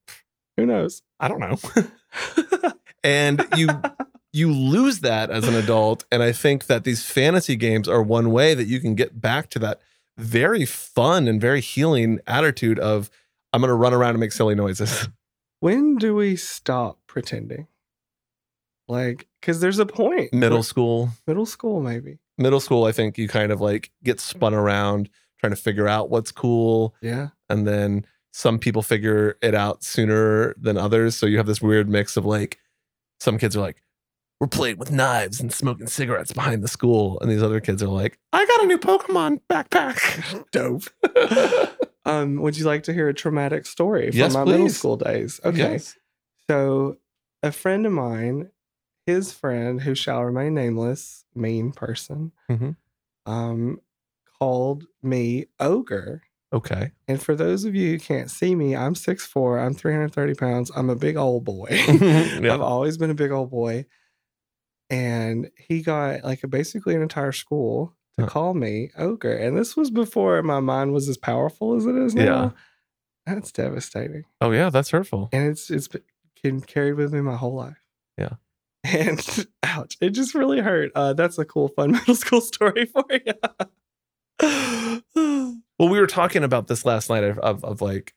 Who 0.56 0.66
knows? 0.66 1.02
I 1.20 1.28
don't 1.28 1.40
know. 1.40 1.58
and 3.04 3.46
you 3.56 3.68
you 4.32 4.52
lose 4.52 5.00
that 5.00 5.30
as 5.30 5.48
an 5.48 5.54
adult 5.54 6.04
and 6.10 6.22
i 6.22 6.30
think 6.32 6.66
that 6.66 6.84
these 6.84 7.04
fantasy 7.04 7.56
games 7.56 7.88
are 7.88 8.02
one 8.02 8.30
way 8.30 8.52
that 8.52 8.66
you 8.66 8.80
can 8.80 8.94
get 8.94 9.20
back 9.20 9.48
to 9.48 9.58
that 9.58 9.80
very 10.18 10.64
fun 10.66 11.26
and 11.28 11.40
very 11.40 11.60
healing 11.60 12.18
attitude 12.26 12.78
of 12.78 13.10
i'm 13.52 13.60
going 13.60 13.68
to 13.68 13.74
run 13.74 13.94
around 13.94 14.10
and 14.10 14.20
make 14.20 14.32
silly 14.32 14.54
noises 14.54 15.08
when 15.60 15.96
do 15.96 16.14
we 16.14 16.36
stop 16.36 16.98
pretending? 17.06 17.66
Like, 18.88 19.26
because 19.40 19.60
there's 19.60 19.78
a 19.78 19.86
point. 19.86 20.32
middle 20.32 20.62
school 20.62 21.10
middle 21.26 21.46
school, 21.46 21.80
maybe. 21.80 22.18
middle 22.38 22.60
school 22.60 22.84
i 22.84 22.92
think 22.92 23.18
you 23.18 23.26
kind 23.26 23.50
of 23.50 23.60
like 23.60 23.90
get 24.04 24.20
spun 24.20 24.54
around 24.54 25.08
trying 25.38 25.50
to 25.52 25.56
figure 25.56 25.86
out 25.88 26.10
what's 26.10 26.32
cool 26.32 26.94
Yeah. 27.00 27.28
and 27.48 27.66
then 27.66 28.06
some 28.32 28.58
people 28.58 28.82
figure 28.82 29.36
it 29.42 29.54
out 29.54 29.82
sooner 29.82 30.54
than 30.58 30.76
others 30.76 31.16
so 31.16 31.26
you 31.26 31.36
have 31.38 31.46
this 31.46 31.60
weird 31.62 31.88
mix 31.88 32.16
of 32.16 32.24
like 32.24 32.58
some 33.20 33.38
kids 33.38 33.56
are 33.56 33.60
like 33.60 33.82
we're 34.40 34.46
playing 34.46 34.76
with 34.76 34.90
knives 34.92 35.40
and 35.40 35.50
smoking 35.52 35.86
cigarettes 35.86 36.32
behind 36.32 36.62
the 36.62 36.68
school 36.68 37.18
and 37.20 37.30
these 37.30 37.42
other 37.42 37.60
kids 37.60 37.82
are 37.82 37.88
like 37.88 38.18
i 38.34 38.44
got 38.44 38.62
a 38.62 38.66
new 38.66 38.78
pokemon 38.78 39.40
backpack 39.50 40.44
Dope. 40.52 40.84
um, 42.04 42.36
would 42.42 42.56
you 42.58 42.64
like 42.66 42.82
to 42.84 42.92
hear 42.92 43.08
a 43.08 43.14
traumatic 43.14 43.66
story 43.66 44.10
from 44.10 44.18
Yes, 44.18 44.34
my 44.34 44.44
middle 44.44 44.68
school 44.68 44.96
days? 44.96 45.40
Okay. 45.44 45.72
Yes. 45.72 45.96
So, 46.48 46.98
a 47.42 47.50
friend 47.50 47.84
of 47.86 47.92
mine, 47.92 48.50
his 49.06 49.32
friend, 49.32 49.80
who 49.80 49.94
shall 49.96 50.22
remain 50.24 50.54
nameless, 50.54 51.24
mean 51.34 51.72
person, 51.72 52.30
Mhm. 52.50 52.76
um, 53.26 53.80
called 54.38 54.84
me 55.02 55.46
ogre. 55.60 56.22
okay 56.52 56.92
And 57.08 57.22
for 57.22 57.34
those 57.34 57.64
of 57.64 57.74
you 57.74 57.92
who 57.92 57.98
can't 57.98 58.30
see 58.30 58.54
me, 58.54 58.74
I'm 58.76 58.94
6'4, 58.94 59.64
I'm 59.64 59.74
330 59.74 60.34
pounds, 60.34 60.70
I'm 60.76 60.90
a 60.90 60.96
big 60.96 61.16
old 61.16 61.44
boy. 61.44 61.68
I've 61.88 62.60
always 62.60 62.96
been 62.98 63.10
a 63.10 63.14
big 63.14 63.30
old 63.30 63.50
boy. 63.50 63.86
And 64.88 65.50
he 65.58 65.82
got 65.82 66.22
like 66.24 66.44
a, 66.44 66.48
basically 66.48 66.94
an 66.94 67.02
entire 67.02 67.32
school 67.32 67.94
to 68.18 68.24
Huh. 68.24 68.30
call 68.30 68.54
me 68.54 68.90
ogre. 68.96 69.34
And 69.36 69.56
this 69.58 69.76
was 69.76 69.90
before 69.90 70.42
my 70.42 70.60
mind 70.60 70.92
was 70.92 71.08
as 71.08 71.18
powerful 71.18 71.74
as 71.76 71.84
it 71.86 71.96
is 71.96 72.14
now. 72.14 72.22
Yeah. 72.24 72.50
That's 73.26 73.50
devastating. 73.50 74.24
oh 74.40 74.52
yeah 74.52 74.70
that's 74.70 74.90
hurtful 74.90 75.28
And 75.32 75.48
it's 75.50 75.68
it's 75.68 75.88
been 76.42 76.60
carried 76.60 76.94
with 76.94 77.12
me 77.12 77.20
my 77.20 77.36
whole 77.36 77.54
life. 77.54 77.82
Yeah. 78.16 78.34
And 78.84 79.46
ouch, 79.64 79.96
it 80.00 80.10
just 80.10 80.32
really 80.36 80.60
hurt. 80.60 80.92
Uh, 80.94 81.12
that's 81.12 81.38
a 81.38 81.44
cool, 81.44 81.66
fun 81.66 81.90
middle 81.96 82.14
school 82.14 82.40
story 82.40 82.86
for 82.86 83.04
you. 83.10 83.34
well 84.42 85.54
we 85.78 85.98
were 85.98 86.06
talking 86.06 86.44
about 86.44 86.68
this 86.68 86.84
last 86.84 87.10
night 87.10 87.24
of, 87.24 87.38
of, 87.38 87.64
of 87.64 87.80
like 87.80 88.14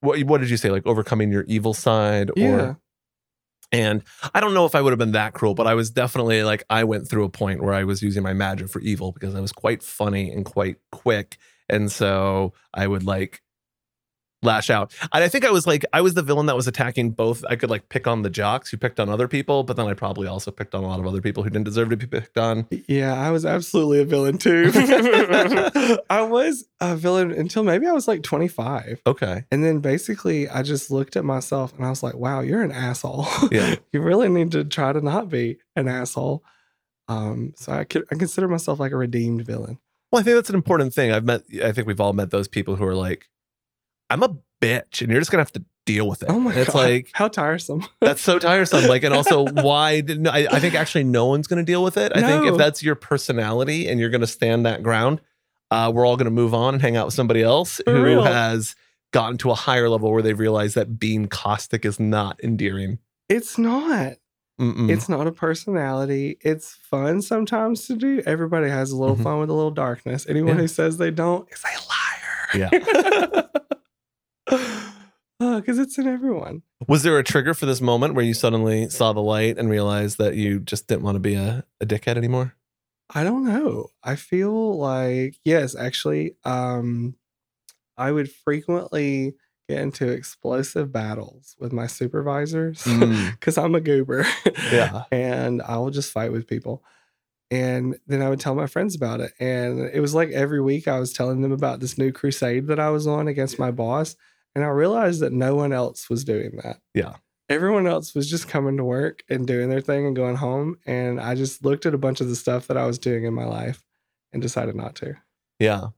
what, 0.00 0.22
what 0.24 0.40
did 0.40 0.50
you 0.50 0.56
say 0.56 0.70
like 0.70 0.86
overcoming 0.86 1.32
your 1.32 1.44
evil 1.44 1.74
side 1.74 2.30
or 2.30 2.34
yeah. 2.36 2.74
And 3.70 4.02
I 4.34 4.40
don't 4.40 4.54
know 4.54 4.64
if 4.64 4.74
I 4.74 4.80
would 4.80 4.92
have 4.92 4.98
been 4.98 5.12
that 5.12 5.34
cruel, 5.34 5.54
but 5.54 5.66
I 5.66 5.74
was 5.74 5.90
definitely 5.90 6.42
like, 6.42 6.64
I 6.70 6.84
went 6.84 7.08
through 7.08 7.24
a 7.24 7.28
point 7.28 7.62
where 7.62 7.74
I 7.74 7.84
was 7.84 8.02
using 8.02 8.22
my 8.22 8.32
magic 8.32 8.70
for 8.70 8.80
evil 8.80 9.12
because 9.12 9.34
I 9.34 9.40
was 9.40 9.52
quite 9.52 9.82
funny 9.82 10.30
and 10.30 10.44
quite 10.44 10.76
quick. 10.90 11.36
And 11.68 11.92
so 11.92 12.54
I 12.72 12.86
would 12.86 13.04
like 13.04 13.42
lash 14.42 14.70
out. 14.70 14.94
And 15.12 15.24
I 15.24 15.28
think 15.28 15.44
I 15.44 15.50
was 15.50 15.66
like, 15.66 15.84
I 15.92 16.00
was 16.00 16.14
the 16.14 16.22
villain 16.22 16.46
that 16.46 16.56
was 16.56 16.68
attacking 16.68 17.10
both. 17.10 17.44
I 17.48 17.56
could 17.56 17.70
like 17.70 17.88
pick 17.88 18.06
on 18.06 18.22
the 18.22 18.30
jocks 18.30 18.70
who 18.70 18.76
picked 18.76 19.00
on 19.00 19.08
other 19.08 19.28
people, 19.28 19.64
but 19.64 19.76
then 19.76 19.86
I 19.86 19.94
probably 19.94 20.28
also 20.28 20.50
picked 20.50 20.74
on 20.74 20.84
a 20.84 20.86
lot 20.86 21.00
of 21.00 21.06
other 21.06 21.20
people 21.20 21.42
who 21.42 21.50
didn't 21.50 21.64
deserve 21.64 21.90
to 21.90 21.96
be 21.96 22.06
picked 22.06 22.38
on. 22.38 22.66
Yeah, 22.86 23.14
I 23.14 23.30
was 23.30 23.44
absolutely 23.44 24.00
a 24.00 24.04
villain 24.04 24.38
too. 24.38 24.70
I 26.10 26.22
was 26.22 26.68
a 26.80 26.96
villain 26.96 27.32
until 27.32 27.64
maybe 27.64 27.86
I 27.86 27.92
was 27.92 28.06
like 28.06 28.22
25. 28.22 29.02
Okay. 29.06 29.44
And 29.50 29.64
then 29.64 29.80
basically 29.80 30.48
I 30.48 30.62
just 30.62 30.90
looked 30.90 31.16
at 31.16 31.24
myself 31.24 31.74
and 31.74 31.84
I 31.84 31.90
was 31.90 32.02
like, 32.02 32.14
wow, 32.14 32.40
you're 32.40 32.62
an 32.62 32.72
asshole. 32.72 33.26
Yeah. 33.50 33.76
you 33.92 34.00
really 34.00 34.28
need 34.28 34.52
to 34.52 34.64
try 34.64 34.92
to 34.92 35.00
not 35.00 35.28
be 35.28 35.58
an 35.74 35.88
asshole. 35.88 36.44
Um, 37.08 37.54
so 37.56 37.72
I 37.72 37.84
could 37.84 38.04
I 38.12 38.16
consider 38.16 38.48
myself 38.48 38.78
like 38.78 38.92
a 38.92 38.96
redeemed 38.96 39.44
villain. 39.46 39.78
Well, 40.12 40.20
I 40.20 40.22
think 40.22 40.36
that's 40.36 40.50
an 40.50 40.54
important 40.54 40.94
thing. 40.94 41.12
I've 41.12 41.24
met, 41.24 41.42
I 41.62 41.72
think 41.72 41.86
we've 41.86 42.00
all 42.00 42.12
met 42.12 42.30
those 42.30 42.48
people 42.48 42.76
who 42.76 42.84
are 42.84 42.94
like, 42.94 43.28
I'm 44.10 44.22
a 44.22 44.36
bitch 44.60 45.02
and 45.02 45.10
you're 45.10 45.20
just 45.20 45.30
going 45.30 45.38
to 45.38 45.42
have 45.42 45.52
to 45.52 45.64
deal 45.86 46.08
with 46.08 46.22
it. 46.22 46.28
Oh 46.30 46.38
my 46.40 46.54
it's 46.54 46.72
god. 46.72 46.78
like, 46.78 47.10
how 47.12 47.28
tiresome. 47.28 47.86
that's 48.00 48.20
so 48.20 48.38
tiresome. 48.38 48.86
Like, 48.86 49.04
and 49.04 49.14
also, 49.14 49.44
why 49.46 50.00
didn't 50.00 50.26
I? 50.26 50.46
I 50.50 50.60
think 50.60 50.74
actually 50.74 51.04
no 51.04 51.26
one's 51.26 51.46
going 51.46 51.64
to 51.64 51.70
deal 51.70 51.82
with 51.82 51.96
it. 51.96 52.12
I 52.14 52.20
think 52.22 52.46
if 52.46 52.56
that's 52.56 52.82
your 52.82 52.94
personality 52.94 53.88
and 53.88 53.98
you're 54.00 54.10
going 54.10 54.20
to 54.22 54.26
stand 54.26 54.66
that 54.66 54.82
ground, 54.82 55.20
uh, 55.70 55.90
we're 55.94 56.06
all 56.06 56.16
going 56.16 56.26
to 56.26 56.30
move 56.30 56.54
on 56.54 56.74
and 56.74 56.82
hang 56.82 56.96
out 56.96 57.06
with 57.06 57.14
somebody 57.14 57.42
else 57.42 57.80
For 57.84 57.92
who 57.94 58.02
real. 58.04 58.22
has 58.22 58.74
gotten 59.12 59.38
to 59.38 59.50
a 59.50 59.54
higher 59.54 59.88
level 59.88 60.10
where 60.12 60.22
they've 60.22 60.38
realized 60.38 60.74
that 60.74 60.98
being 60.98 61.26
caustic 61.28 61.84
is 61.86 61.98
not 61.98 62.38
endearing. 62.42 62.98
It's 63.28 63.56
not. 63.58 64.14
Mm-mm. 64.60 64.90
It's 64.90 65.08
not 65.08 65.26
a 65.26 65.32
personality. 65.32 66.36
It's 66.40 66.74
fun 66.74 67.22
sometimes 67.22 67.86
to 67.86 67.94
do. 67.96 68.22
Everybody 68.26 68.68
has 68.68 68.90
a 68.90 68.96
little 68.96 69.16
Mhm. 69.16 69.22
fun 69.22 69.38
with 69.40 69.50
a 69.50 69.54
little 69.54 69.70
darkness. 69.70 70.26
Anyone 70.28 70.56
Yeah. 70.56 70.62
who 70.62 70.68
says 70.68 70.96
they 70.98 71.10
don't 71.12 71.48
is 71.52 71.62
a 71.62 72.58
liar. 72.64 73.44
Because 75.38 75.78
it's 75.78 75.98
in 75.98 76.08
everyone. 76.08 76.62
Was 76.88 77.04
there 77.04 77.18
a 77.18 77.24
trigger 77.24 77.54
for 77.54 77.66
this 77.66 77.80
moment 77.80 78.14
where 78.14 78.24
you 78.24 78.34
suddenly 78.34 78.88
saw 78.88 79.12
the 79.12 79.20
light 79.20 79.56
and 79.56 79.70
realized 79.70 80.18
that 80.18 80.34
you 80.34 80.58
just 80.60 80.88
didn't 80.88 81.02
want 81.02 81.14
to 81.16 81.20
be 81.20 81.34
a, 81.34 81.64
a 81.80 81.86
dickhead 81.86 82.16
anymore? 82.16 82.54
I 83.14 83.24
don't 83.24 83.44
know. 83.44 83.88
I 84.02 84.16
feel 84.16 84.76
like 84.78 85.36
yes, 85.44 85.76
actually, 85.76 86.34
um, 86.44 87.14
I 87.96 88.10
would 88.10 88.30
frequently 88.30 89.34
get 89.68 89.80
into 89.80 90.08
explosive 90.08 90.92
battles 90.92 91.54
with 91.58 91.72
my 91.72 91.86
supervisors 91.86 92.82
Mm. 92.84 93.30
because 93.38 93.58
I'm 93.58 93.74
a 93.74 93.80
goober. 93.80 94.26
Yeah. 94.72 95.04
and 95.12 95.62
I 95.62 95.76
will 95.76 95.90
just 95.90 96.12
fight 96.12 96.32
with 96.32 96.46
people. 96.46 96.82
And 97.50 97.96
then 98.06 98.22
I 98.22 98.28
would 98.28 98.40
tell 98.40 98.54
my 98.54 98.66
friends 98.66 98.94
about 98.94 99.20
it. 99.20 99.32
And 99.40 99.88
it 99.92 100.00
was 100.00 100.14
like 100.14 100.30
every 100.30 100.60
week 100.60 100.86
I 100.88 100.98
was 100.98 101.12
telling 101.12 101.40
them 101.42 101.52
about 101.52 101.80
this 101.80 101.96
new 101.96 102.12
crusade 102.12 102.66
that 102.66 102.80
I 102.80 102.90
was 102.90 103.06
on 103.06 103.28
against 103.28 103.58
my 103.58 103.70
boss. 103.70 104.16
And 104.54 104.64
I 104.64 104.68
realized 104.68 105.20
that 105.20 105.32
no 105.32 105.54
one 105.54 105.72
else 105.72 106.10
was 106.10 106.24
doing 106.24 106.58
that. 106.62 106.78
Yeah. 106.94 107.14
Everyone 107.48 107.86
else 107.86 108.14
was 108.14 108.28
just 108.28 108.48
coming 108.48 108.76
to 108.76 108.84
work 108.84 109.22
and 109.30 109.46
doing 109.46 109.70
their 109.70 109.80
thing 109.80 110.06
and 110.06 110.14
going 110.14 110.36
home. 110.36 110.76
And 110.86 111.20
I 111.20 111.34
just 111.34 111.64
looked 111.64 111.86
at 111.86 111.94
a 111.94 111.98
bunch 111.98 112.20
of 112.20 112.28
the 112.28 112.36
stuff 112.36 112.66
that 112.66 112.76
I 112.76 112.86
was 112.86 112.98
doing 112.98 113.24
in 113.24 113.32
my 113.32 113.44
life 113.44 113.82
and 114.32 114.42
decided 114.42 114.74
not 114.74 114.94
to. 114.96 115.14
Yeah. 115.58 115.88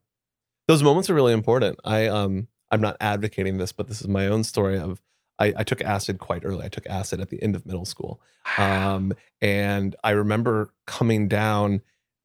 Those 0.68 0.82
moments 0.82 1.10
are 1.10 1.14
really 1.14 1.32
important. 1.32 1.80
I 1.84 2.06
um 2.06 2.48
I'm 2.70 2.80
not 2.80 2.96
advocating 3.00 3.58
this, 3.58 3.72
but 3.72 3.88
this 3.88 4.00
is 4.00 4.06
my 4.06 4.28
own 4.28 4.44
story 4.44 4.78
of 4.78 5.02
I, 5.40 5.54
I 5.56 5.64
took 5.64 5.82
acid 5.82 6.18
quite 6.18 6.44
early. 6.44 6.64
I 6.64 6.68
took 6.68 6.86
acid 6.86 7.20
at 7.20 7.30
the 7.30 7.42
end 7.42 7.56
of 7.56 7.66
middle 7.66 7.86
school. 7.86 8.20
Um, 8.58 9.14
and 9.40 9.96
I 10.04 10.10
remember 10.10 10.72
coming 10.86 11.28
down 11.28 11.80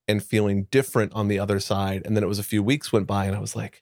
and 0.07 0.21
feeling 0.21 0.67
different 0.69 1.13
on 1.13 1.29
the 1.29 1.39
other 1.39 1.59
side. 1.59 2.03
And 2.05 2.15
then 2.15 2.23
it 2.23 2.27
was 2.27 2.39
a 2.39 2.43
few 2.43 2.61
weeks 2.61 2.91
went 2.91 3.07
by 3.07 3.25
and 3.25 3.35
I 3.35 3.39
was 3.39 3.55
like, 3.55 3.81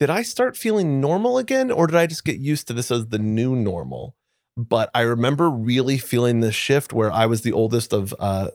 did 0.00 0.10
I 0.10 0.22
start 0.22 0.56
feeling 0.56 1.00
normal 1.00 1.38
again? 1.38 1.70
Or 1.70 1.86
did 1.86 1.94
I 1.96 2.06
just 2.06 2.24
get 2.24 2.38
used 2.38 2.66
to 2.68 2.72
this 2.72 2.90
as 2.90 3.08
the 3.08 3.18
new 3.18 3.54
normal? 3.54 4.16
But 4.56 4.90
I 4.94 5.02
remember 5.02 5.48
really 5.48 5.98
feeling 5.98 6.40
this 6.40 6.54
shift 6.54 6.92
where 6.92 7.12
I 7.12 7.26
was 7.26 7.42
the 7.42 7.52
oldest 7.52 7.92
of 7.92 8.14
uh, 8.18 8.48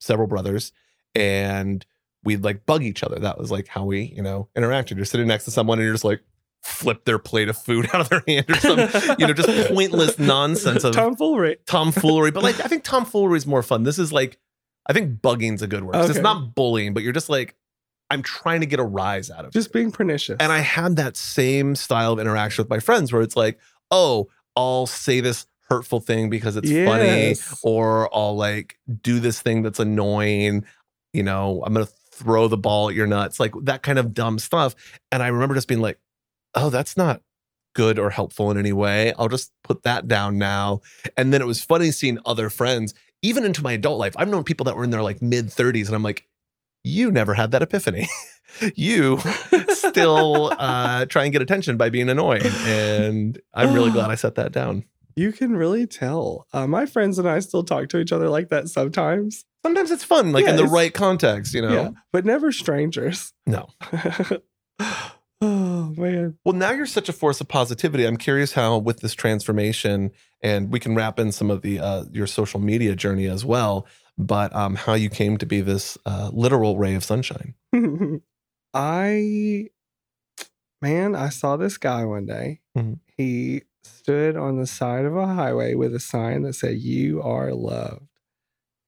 several 0.00 0.26
brothers 0.28 0.72
and 1.14 1.84
we'd 2.24 2.42
like 2.44 2.64
bug 2.66 2.82
each 2.82 3.02
other. 3.02 3.18
That 3.18 3.38
was 3.38 3.50
like 3.50 3.68
how 3.68 3.84
we, 3.84 4.02
you 4.16 4.22
know, 4.22 4.48
interacted. 4.56 4.96
You're 4.96 5.04
sitting 5.04 5.26
next 5.26 5.44
to 5.44 5.50
someone 5.50 5.78
and 5.78 5.84
you're 5.84 5.94
just 5.94 6.04
like 6.04 6.22
flip 6.62 7.04
their 7.04 7.18
plate 7.18 7.48
of 7.48 7.56
food 7.56 7.88
out 7.94 8.00
of 8.00 8.08
their 8.08 8.22
hand 8.26 8.46
or 8.48 8.54
some, 8.56 8.78
you 9.18 9.26
know, 9.26 9.32
just 9.32 9.68
pointless 9.68 10.18
nonsense 10.18 10.82
of 10.84 10.94
tomfoolery. 10.94 11.58
tomfoolery. 11.66 12.30
But 12.30 12.42
like, 12.42 12.58
I 12.64 12.68
think 12.68 12.84
tomfoolery 12.84 13.36
is 13.36 13.46
more 13.46 13.62
fun. 13.62 13.82
This 13.84 13.98
is 13.98 14.12
like, 14.12 14.38
I 14.88 14.92
think 14.92 15.20
bugging's 15.20 15.62
a 15.62 15.66
good 15.66 15.82
word. 15.84 15.92
'cause 15.94 16.10
It's 16.10 16.18
not 16.20 16.54
bullying, 16.54 16.94
but 16.94 17.02
you're 17.02 17.12
just 17.12 17.28
like, 17.28 17.54
I'm 18.10 18.22
trying 18.22 18.60
to 18.60 18.66
get 18.66 18.78
a 18.78 18.84
rise 18.84 19.30
out 19.30 19.44
of 19.44 19.52
Just 19.52 19.72
being 19.72 19.90
pernicious. 19.90 20.36
And 20.38 20.52
I 20.52 20.60
had 20.60 20.96
that 20.96 21.16
same 21.16 21.74
style 21.74 22.12
of 22.12 22.20
interaction 22.20 22.62
with 22.62 22.70
my 22.70 22.78
friends 22.78 23.12
where 23.12 23.22
it's 23.22 23.36
like, 23.36 23.58
oh, 23.90 24.28
I'll 24.54 24.86
say 24.86 25.20
this 25.20 25.46
hurtful 25.68 26.00
thing 26.00 26.30
because 26.30 26.56
it's 26.56 26.70
funny 26.70 27.34
or 27.62 28.14
I'll 28.14 28.36
like 28.36 28.78
do 29.02 29.18
this 29.18 29.40
thing 29.42 29.62
that's 29.62 29.80
annoying. 29.80 30.64
You 31.12 31.24
know, 31.24 31.62
I'm 31.66 31.72
gonna 31.72 31.88
throw 32.12 32.48
the 32.48 32.56
ball 32.56 32.88
at 32.88 32.94
your 32.94 33.06
nuts, 33.06 33.40
like 33.40 33.52
that 33.62 33.82
kind 33.82 33.98
of 33.98 34.14
dumb 34.14 34.38
stuff. 34.38 34.74
And 35.10 35.22
I 35.22 35.28
remember 35.28 35.54
just 35.54 35.68
being 35.68 35.80
like, 35.80 35.98
oh, 36.54 36.70
that's 36.70 36.96
not 36.96 37.22
good 37.74 37.98
or 37.98 38.10
helpful 38.10 38.50
in 38.50 38.56
any 38.56 38.72
way. 38.72 39.12
I'll 39.18 39.28
just 39.28 39.52
put 39.62 39.82
that 39.82 40.08
down 40.08 40.38
now. 40.38 40.80
And 41.16 41.32
then 41.32 41.42
it 41.42 41.46
was 41.46 41.62
funny 41.62 41.90
seeing 41.90 42.18
other 42.24 42.48
friends, 42.48 42.94
even 43.22 43.44
into 43.44 43.62
my 43.62 43.72
adult 43.72 43.98
life. 43.98 44.14
I've 44.16 44.28
known 44.28 44.44
people 44.44 44.64
that 44.64 44.76
were 44.76 44.84
in 44.84 44.90
their 44.90 45.02
like 45.02 45.20
mid 45.20 45.46
30s, 45.46 45.86
and 45.86 45.94
I'm 45.94 46.02
like, 46.02 46.26
you 46.86 47.10
never 47.10 47.34
had 47.34 47.50
that 47.50 47.62
epiphany. 47.62 48.08
you 48.76 49.18
still 49.70 50.52
uh, 50.58 51.04
try 51.06 51.24
and 51.24 51.32
get 51.32 51.42
attention 51.42 51.76
by 51.76 51.90
being 51.90 52.08
annoying. 52.08 52.46
And 52.64 53.40
I'm 53.52 53.74
really 53.74 53.90
glad 53.90 54.10
I 54.10 54.14
set 54.14 54.36
that 54.36 54.52
down. 54.52 54.84
You 55.16 55.32
can 55.32 55.56
really 55.56 55.86
tell. 55.86 56.46
Uh, 56.52 56.66
my 56.66 56.86
friends 56.86 57.18
and 57.18 57.28
I 57.28 57.40
still 57.40 57.64
talk 57.64 57.88
to 57.88 57.98
each 57.98 58.12
other 58.12 58.28
like 58.28 58.50
that 58.50 58.68
sometimes. 58.68 59.44
Sometimes 59.64 59.90
it's 59.90 60.04
fun, 60.04 60.30
like 60.30 60.46
in 60.46 60.56
the 60.56 60.64
right 60.64 60.94
context, 60.94 61.54
you 61.54 61.62
know? 61.62 61.72
Yeah, 61.72 61.90
but 62.12 62.24
never 62.24 62.52
strangers. 62.52 63.32
No. 63.46 63.68
oh 64.78 65.94
man. 65.96 66.38
Well, 66.44 66.54
now 66.54 66.70
you're 66.70 66.86
such 66.86 67.08
a 67.08 67.12
force 67.12 67.40
of 67.40 67.48
positivity. 67.48 68.04
I'm 68.04 68.18
curious 68.18 68.52
how, 68.52 68.78
with 68.78 69.00
this 69.00 69.14
transformation, 69.14 70.12
and 70.40 70.70
we 70.70 70.78
can 70.78 70.94
wrap 70.94 71.18
in 71.18 71.32
some 71.32 71.50
of 71.50 71.62
the 71.62 71.80
uh, 71.80 72.04
your 72.12 72.28
social 72.28 72.60
media 72.60 72.94
journey 72.94 73.26
as 73.26 73.44
well, 73.44 73.86
but 74.18 74.54
um, 74.54 74.74
how 74.74 74.94
you 74.94 75.10
came 75.10 75.36
to 75.38 75.46
be 75.46 75.60
this 75.60 75.98
uh, 76.06 76.30
literal 76.32 76.78
ray 76.78 76.94
of 76.94 77.04
sunshine. 77.04 77.54
I 78.74 79.68
man, 80.82 81.14
I 81.14 81.28
saw 81.30 81.56
this 81.56 81.78
guy 81.78 82.04
one 82.04 82.26
day. 82.26 82.60
Mhm. 82.76 83.00
He 83.16 83.62
stood 83.84 84.36
on 84.36 84.58
the 84.58 84.66
side 84.66 85.04
of 85.04 85.16
a 85.16 85.26
highway 85.26 85.74
with 85.74 85.94
a 85.94 86.00
sign 86.00 86.42
that 86.42 86.54
said 86.54 86.78
"You 86.78 87.22
are 87.22 87.52
loved." 87.52 88.06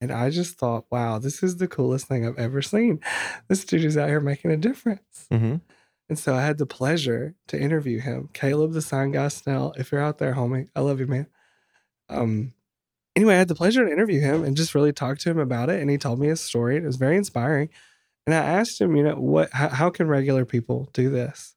And 0.00 0.12
I 0.12 0.30
just 0.30 0.58
thought, 0.58 0.86
wow, 0.92 1.18
this 1.18 1.42
is 1.42 1.56
the 1.56 1.66
coolest 1.66 2.06
thing 2.06 2.24
I've 2.24 2.38
ever 2.38 2.62
seen. 2.62 3.00
This 3.48 3.64
dude 3.64 3.84
is 3.84 3.96
out 3.96 4.08
here 4.08 4.20
making 4.20 4.52
a 4.52 4.56
difference. 4.56 5.26
Mm-hmm. 5.32 5.56
And 6.08 6.18
so 6.18 6.34
I 6.34 6.42
had 6.42 6.58
the 6.58 6.66
pleasure 6.66 7.34
to 7.48 7.60
interview 7.60 7.98
him. 7.98 8.28
Caleb 8.32 8.72
the 8.74 8.80
sign 8.80 9.10
guy 9.10 9.26
Snell, 9.26 9.74
if 9.76 9.90
you're 9.90 10.00
out 10.00 10.18
there, 10.18 10.34
homie, 10.34 10.68
I 10.76 10.80
love 10.80 11.00
you, 11.00 11.06
man. 11.06 11.26
Um 12.08 12.54
anyway, 13.18 13.34
I 13.34 13.38
had 13.38 13.48
the 13.48 13.54
pleasure 13.56 13.84
to 13.84 13.92
interview 13.92 14.20
him 14.20 14.44
and 14.44 14.56
just 14.56 14.76
really 14.76 14.92
talk 14.92 15.18
to 15.18 15.30
him 15.30 15.40
about 15.40 15.70
it. 15.70 15.80
And 15.80 15.90
he 15.90 15.98
told 15.98 16.20
me 16.20 16.28
his 16.28 16.40
story. 16.40 16.76
It 16.76 16.84
was 16.84 16.94
very 16.94 17.16
inspiring. 17.16 17.68
And 18.26 18.34
I 18.34 18.38
asked 18.38 18.80
him, 18.80 18.94
you 18.94 19.02
know, 19.02 19.16
what 19.16 19.50
how, 19.52 19.68
how 19.70 19.90
can 19.90 20.06
regular 20.06 20.44
people 20.44 20.88
do 20.92 21.10
this? 21.10 21.56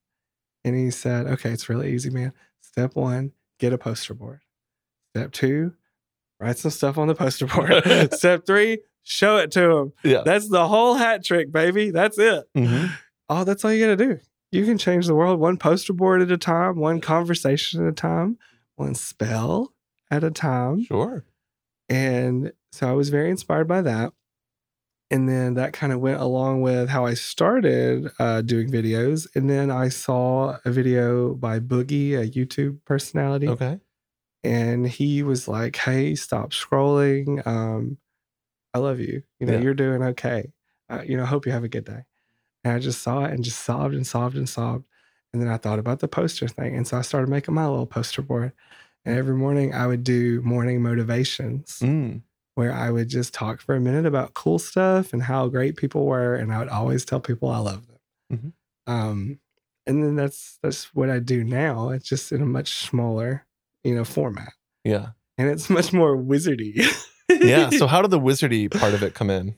And 0.63 0.75
he 0.75 0.89
said, 0.89 1.27
okay, 1.27 1.51
it's 1.51 1.69
really 1.69 1.93
easy, 1.93 2.09
man. 2.09 2.33
Step 2.61 2.95
one, 2.95 3.33
get 3.59 3.73
a 3.73 3.77
poster 3.77 4.15
board. 4.15 4.39
Step 5.13 5.31
two, 5.33 5.73
write 6.39 6.57
some 6.57 6.71
stuff 6.71 6.97
on 6.97 7.07
the 7.07 7.13
poster 7.13 7.45
board. 7.45 7.83
Step 8.13 8.47
three, 8.47 8.79
show 9.03 9.37
it 9.37 9.51
to 9.51 9.77
him. 9.77 9.93
Yeah. 10.03 10.23
That's 10.25 10.49
the 10.49 10.67
whole 10.67 10.95
hat 10.95 11.23
trick, 11.23 11.51
baby. 11.51 11.91
That's 11.91 12.17
it. 12.17 12.45
Mm-hmm. 12.57 12.87
Oh, 13.29 13.43
that's 13.43 13.63
all 13.63 13.71
you 13.71 13.85
got 13.85 13.97
to 13.97 14.07
do. 14.07 14.19
You 14.51 14.65
can 14.65 14.79
change 14.79 15.05
the 15.05 15.15
world 15.15 15.39
one 15.39 15.57
poster 15.57 15.93
board 15.93 16.23
at 16.23 16.31
a 16.31 16.37
time, 16.37 16.77
one 16.79 17.01
conversation 17.01 17.85
at 17.85 17.91
a 17.91 17.95
time, 17.95 18.39
one 18.77 18.95
spell 18.95 19.73
at 20.09 20.23
a 20.23 20.31
time. 20.31 20.83
Sure. 20.85 21.23
And 21.91 22.53
so 22.71 22.89
I 22.89 22.93
was 22.93 23.09
very 23.09 23.29
inspired 23.29 23.67
by 23.67 23.83
that. 23.83 24.13
And 25.09 25.27
then 25.27 25.55
that 25.55 25.73
kind 25.73 25.91
of 25.91 25.99
went 25.99 26.21
along 26.21 26.61
with 26.61 26.87
how 26.89 27.05
I 27.05 27.15
started 27.15 28.09
uh, 28.17 28.41
doing 28.41 28.69
videos. 28.69 29.27
And 29.35 29.49
then 29.49 29.69
I 29.69 29.89
saw 29.89 30.57
a 30.63 30.71
video 30.71 31.35
by 31.35 31.59
Boogie, 31.59 32.13
a 32.13 32.29
YouTube 32.29 32.79
personality 32.85 33.49
Okay. 33.49 33.79
and 34.43 34.87
he 34.87 35.23
was 35.23 35.47
like, 35.47 35.75
"Hey, 35.77 36.15
stop 36.15 36.51
scrolling. 36.51 37.45
Um, 37.47 37.97
I 38.73 38.79
love 38.79 38.99
you. 38.99 39.23
You 39.39 39.47
know, 39.47 39.53
Yeah. 39.53 39.59
you're 39.61 39.73
doing 39.75 40.03
okay. 40.03 40.53
Uh, 40.89 41.03
you 41.05 41.17
know, 41.17 41.25
hope 41.25 41.45
you 41.45 41.51
have 41.53 41.63
a 41.65 41.69
good 41.69 41.85
day." 41.85 42.03
And 42.63 42.73
I 42.75 42.79
just 42.79 43.01
saw 43.03 43.25
it 43.25 43.31
and 43.33 43.43
just 43.43 43.61
sobbed 43.61 43.95
and 43.95 44.07
sobbed 44.07 44.37
and 44.37 44.49
sobbed. 44.49 44.87
And 45.33 45.41
then 45.41 45.49
I 45.49 45.57
thought 45.57 45.79
about 45.79 45.99
the 45.99 46.07
poster 46.09 46.47
thing, 46.47 46.75
and 46.75 46.87
so 46.87 46.97
I 46.97 47.01
started 47.01 47.29
making 47.29 47.53
my 47.55 47.67
little 47.67 47.87
poster 47.87 48.21
board. 48.23 48.53
And 49.05 49.17
every 49.17 49.35
morning 49.35 49.73
I 49.73 49.87
would 49.87 50.03
do 50.03 50.41
morning 50.41 50.81
motivations 50.81 51.79
Mm. 51.81 52.21
where 52.55 52.71
I 52.73 52.91
would 52.91 53.07
just 53.09 53.33
talk 53.33 53.59
for 53.61 53.75
a 53.75 53.79
minute 53.79 54.05
about 54.05 54.33
cool 54.33 54.59
stuff 54.59 55.13
and 55.13 55.23
how 55.23 55.47
great 55.47 55.75
people 55.77 56.05
were, 56.05 56.35
and 56.35 56.53
I 56.53 56.59
would 56.59 56.69
always 56.69 57.03
tell 57.05 57.19
people 57.19 57.49
I 57.49 57.57
love 57.59 57.87
them. 57.87 57.97
Mhm. 58.33 58.53
Um, 58.91 59.39
and 59.87 60.03
then 60.03 60.15
that's 60.15 60.59
that's 60.61 60.93
what 60.93 61.09
I 61.09 61.19
do 61.19 61.43
now. 61.43 61.89
It's 61.89 62.07
just 62.07 62.31
in 62.31 62.41
a 62.41 62.45
much 62.45 62.73
smaller, 62.87 63.45
you 63.83 63.95
know, 63.95 64.03
format, 64.05 64.53
Yeah. 64.83 65.11
and 65.37 65.49
it's 65.49 65.69
much 65.69 65.91
more 65.93 66.15
wizardy. 66.15 66.85
Yeah. 67.29 67.69
So 67.71 67.87
how 67.87 68.01
did 68.01 68.11
the 68.11 68.19
wizardy 68.19 68.69
part 68.69 68.93
of 68.93 69.01
it 69.03 69.13
come 69.15 69.29
in? 69.29 69.55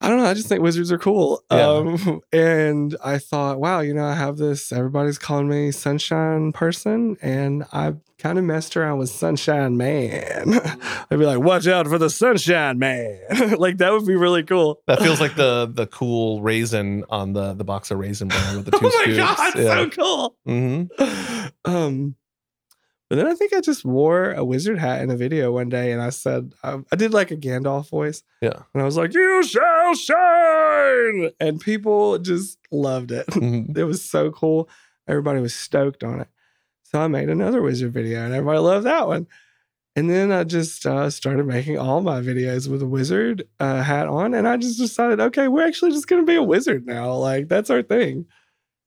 I 0.00 0.08
don't 0.08 0.18
know. 0.18 0.24
I 0.24 0.34
just 0.34 0.48
think 0.48 0.62
wizards 0.62 0.90
are 0.90 0.98
cool. 0.98 1.42
Yeah. 1.50 1.66
Um, 1.66 2.22
and 2.32 2.96
I 3.04 3.18
thought, 3.18 3.60
wow, 3.60 3.80
you 3.80 3.92
know, 3.92 4.04
I 4.04 4.14
have 4.14 4.38
this, 4.38 4.72
everybody's 4.72 5.18
calling 5.18 5.48
me 5.48 5.70
sunshine 5.72 6.52
person. 6.52 7.18
And 7.20 7.64
I 7.72 7.94
kind 8.18 8.38
of 8.38 8.44
messed 8.44 8.76
around 8.76 8.98
with 8.98 9.10
sunshine 9.10 9.76
man. 9.76 10.54
I'd 11.10 11.18
be 11.18 11.26
like, 11.26 11.40
watch 11.40 11.66
out 11.66 11.86
for 11.86 11.98
the 11.98 12.08
sunshine 12.08 12.78
man. 12.78 13.18
like 13.58 13.78
that 13.78 13.92
would 13.92 14.06
be 14.06 14.16
really 14.16 14.42
cool. 14.42 14.80
That 14.86 15.00
feels 15.00 15.20
like 15.20 15.36
the 15.36 15.70
the 15.72 15.86
cool 15.86 16.42
raisin 16.42 17.04
on 17.10 17.32
the 17.32 17.54
the 17.54 17.64
box 17.64 17.90
of 17.90 17.98
raisin 17.98 18.28
bran 18.28 18.56
with 18.56 18.66
the 18.66 18.72
two 18.72 18.78
oh 18.82 18.88
my 18.88 19.02
scoops. 19.02 19.18
God, 19.18 19.58
yeah. 19.58 19.74
so 19.74 19.90
cool. 19.90 20.36
hmm 20.46 20.84
Um, 21.64 22.14
but 23.10 23.16
then 23.16 23.26
I 23.26 23.34
think 23.34 23.52
I 23.52 23.60
just 23.60 23.84
wore 23.84 24.32
a 24.32 24.42
wizard 24.44 24.78
hat 24.78 25.02
in 25.02 25.10
a 25.10 25.16
video 25.16 25.52
one 25.52 25.68
day, 25.68 25.92
and 25.92 26.00
I 26.00 26.08
said 26.10 26.54
I, 26.64 26.78
I 26.90 26.96
did 26.96 27.12
like 27.12 27.30
a 27.30 27.36
Gandalf 27.36 27.90
voice, 27.90 28.22
Yeah. 28.40 28.62
and 28.72 28.80
I 28.82 28.86
was 28.86 28.96
like, 28.96 29.12
"You 29.12 29.42
shall 29.42 29.94
shine," 29.96 31.30
and 31.40 31.60
people 31.60 32.18
just 32.18 32.58
loved 32.70 33.10
it. 33.12 33.26
Mhm. 33.30 33.76
it 33.76 33.84
was 33.84 34.02
so 34.02 34.30
cool. 34.30 34.68
Everybody 35.08 35.40
was 35.40 35.54
stoked 35.54 36.04
on 36.04 36.20
it. 36.20 36.28
So 36.84 37.00
I 37.00 37.08
made 37.08 37.28
another 37.28 37.60
wizard 37.62 37.92
video, 37.92 38.24
and 38.24 38.32
everybody 38.32 38.58
loved 38.60 38.86
that 38.86 39.06
one. 39.06 39.26
And 39.96 40.08
then 40.08 40.30
I 40.30 40.44
just 40.44 40.86
uh, 40.86 41.10
started 41.10 41.46
making 41.46 41.78
all 41.78 42.00
my 42.00 42.20
videos 42.20 42.68
with 42.68 42.80
a 42.80 42.86
wizard 42.86 43.48
uh, 43.58 43.82
hat 43.82 44.06
on, 44.06 44.34
and 44.34 44.46
I 44.46 44.56
just 44.56 44.78
decided, 44.78 45.20
okay, 45.20 45.48
we're 45.48 45.66
actually 45.66 45.90
just 45.90 46.06
going 46.06 46.22
to 46.22 46.26
be 46.26 46.36
a 46.36 46.42
wizard 46.42 46.86
now. 46.86 47.14
Like 47.14 47.48
that's 47.48 47.70
our 47.70 47.82
thing. 47.82 48.26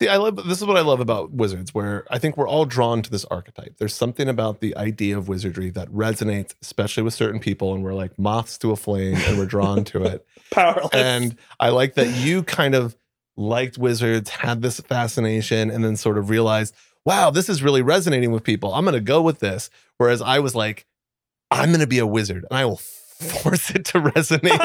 See, 0.02 0.10
I 0.10 0.18
love 0.18 0.36
this 0.36 0.60
is 0.60 0.66
what 0.66 0.76
I 0.76 0.82
love 0.82 1.00
about 1.00 1.32
wizards, 1.32 1.74
where 1.74 2.06
I 2.10 2.20
think 2.20 2.36
we're 2.36 2.48
all 2.48 2.66
drawn 2.66 3.02
to 3.04 3.10
this 3.10 3.26
archetype. 3.26 3.78
There's 3.78 3.94
something 3.94 4.28
about 4.28 4.60
the 4.60 4.76
idea 4.76 5.18
of 5.18 5.28
wizardry 5.28 5.70
that 5.72 5.88
resonates, 5.90 6.56
especially 6.62 7.04
with 7.04 7.14
certain 7.14 7.40
people, 7.40 7.74
and 7.74 7.84
we're 7.84 7.94
like 7.94 8.18
moths 8.18 8.58
to 8.60 8.72
a 8.72 8.76
flame, 8.76 9.16
and 9.16 9.38
we're 9.38 9.46
drawn 9.46 9.84
to 9.86 10.04
it. 10.04 10.26
Powerless. 10.52 10.90
And 10.94 11.38
I 11.60 11.70
like 11.70 11.94
that 11.94 12.08
you 12.08 12.44
kind 12.44 12.76
of 12.76 12.96
liked 13.38 13.78
wizards, 13.78 14.30
had 14.30 14.62
this 14.62 14.80
fascination, 14.80 15.70
and 15.70 15.84
then 15.84 15.96
sort 15.96 16.18
of 16.18 16.30
realized, 16.30 16.76
wow, 17.06 17.30
this 17.30 17.48
is 17.48 17.64
really 17.64 17.82
resonating 17.82 18.32
with 18.32 18.44
people. 18.44 18.74
I'm 18.74 18.86
going 18.86 18.94
to 18.96 19.02
go 19.02 19.22
with 19.22 19.40
this. 19.40 19.70
Whereas 19.98 20.22
I 20.22 20.40
was 20.40 20.56
like, 20.56 20.86
I'm 21.52 21.70
going 21.70 21.80
to 21.82 21.88
be 21.88 22.00
a 22.00 22.08
wizard, 22.08 22.46
and 22.50 22.58
I 22.58 22.66
will 22.66 22.78
force 22.78 23.70
it 23.70 23.86
to 23.86 24.02
resonate 24.02 24.60
with 24.60 24.62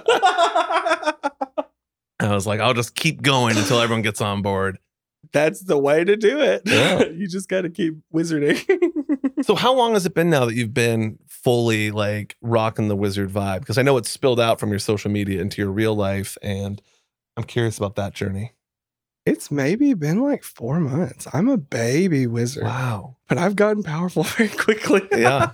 people. 0.00 1.38
I 2.30 2.34
was 2.34 2.46
like, 2.46 2.60
I'll 2.60 2.74
just 2.74 2.94
keep 2.94 3.22
going 3.22 3.56
until 3.56 3.80
everyone 3.80 4.02
gets 4.02 4.20
on 4.20 4.42
board. 4.42 4.78
That's 5.32 5.60
the 5.60 5.78
way 5.78 6.04
to 6.04 6.16
do 6.16 6.40
it. 6.40 6.62
Yeah. 6.66 7.04
you 7.14 7.26
just 7.28 7.48
got 7.48 7.62
to 7.62 7.70
keep 7.70 7.94
wizarding. 8.14 8.62
So, 9.42 9.56
how 9.56 9.74
long 9.74 9.94
has 9.94 10.06
it 10.06 10.14
been 10.14 10.30
now 10.30 10.44
that 10.44 10.54
you've 10.54 10.72
been 10.74 11.18
fully 11.26 11.90
like 11.90 12.36
rocking 12.42 12.86
the 12.86 12.94
wizard 12.94 13.28
vibe? 13.30 13.60
Because 13.60 13.76
I 13.76 13.82
know 13.82 13.96
it's 13.96 14.08
spilled 14.08 14.38
out 14.38 14.60
from 14.60 14.70
your 14.70 14.78
social 14.78 15.10
media 15.10 15.40
into 15.40 15.60
your 15.60 15.70
real 15.72 15.96
life, 15.96 16.38
and 16.42 16.80
I'm 17.36 17.42
curious 17.42 17.76
about 17.76 17.96
that 17.96 18.14
journey. 18.14 18.52
it's 19.26 19.50
maybe 19.50 19.94
been 19.94 20.20
like 20.22 20.44
four 20.44 20.78
months. 20.78 21.26
I'm 21.32 21.48
a 21.48 21.56
baby 21.56 22.28
wizard, 22.28 22.62
Wow. 22.64 23.16
but 23.28 23.36
I've 23.36 23.56
gotten 23.56 23.82
powerful 23.82 24.22
very 24.36 24.48
quickly. 24.48 25.02
Yeah. 25.10 25.50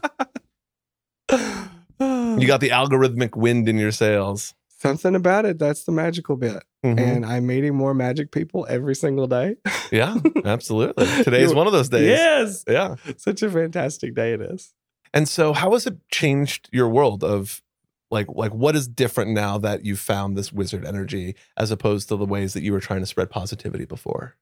You 1.31 2.47
got 2.47 2.61
the 2.61 2.71
algorithmic 2.71 3.37
wind 3.37 3.69
in 3.69 3.79
your 3.79 3.93
sails. 3.93 4.55
Something 4.79 5.15
about 5.15 5.45
it. 5.45 5.59
That's 5.59 5.85
the 5.85 5.93
magical 5.93 6.37
bit. 6.37 6.63
Mhm. 6.85 6.99
And 6.99 7.27
I'm 7.27 7.47
meeting 7.47 7.75
more 7.75 7.95
magic 7.95 8.31
people 8.31 8.67
every 8.69 8.95
single 8.95 9.27
day. 9.27 9.57
yeah, 9.93 10.17
absolutely. 10.45 11.07
Today's 11.25 11.55
one 11.55 11.67
of 11.67 11.73
those 11.73 11.89
days. 11.89 12.09
Yes. 12.09 12.65
Yeah. 12.69 12.95
Such 13.17 13.43
a 13.43 13.51
fantastic 13.51 14.15
day 14.15 14.33
it 14.33 14.41
is. 14.41 14.73
And 15.13 15.29
so 15.29 15.53
how 15.53 15.73
has 15.73 15.87
it 15.87 15.97
changed 16.11 16.69
your 16.73 16.89
world 16.89 17.25
of 17.25 17.63
like 18.11 18.27
like 18.29 18.55
what 18.55 18.75
is 18.77 18.89
different 18.89 19.33
now 19.33 19.59
that 19.59 19.85
you 19.85 19.97
found 19.97 20.37
this 20.37 20.53
wizard 20.53 20.85
energy 20.85 21.35
as 21.57 21.71
opposed 21.71 22.09
to 22.09 22.17
the 22.17 22.25
ways 22.25 22.55
that 22.55 22.63
you 22.63 22.73
were 22.73 22.81
trying 22.81 23.01
to 23.01 23.07
spread 23.07 23.31
positivity 23.31 23.85
before? 23.85 24.37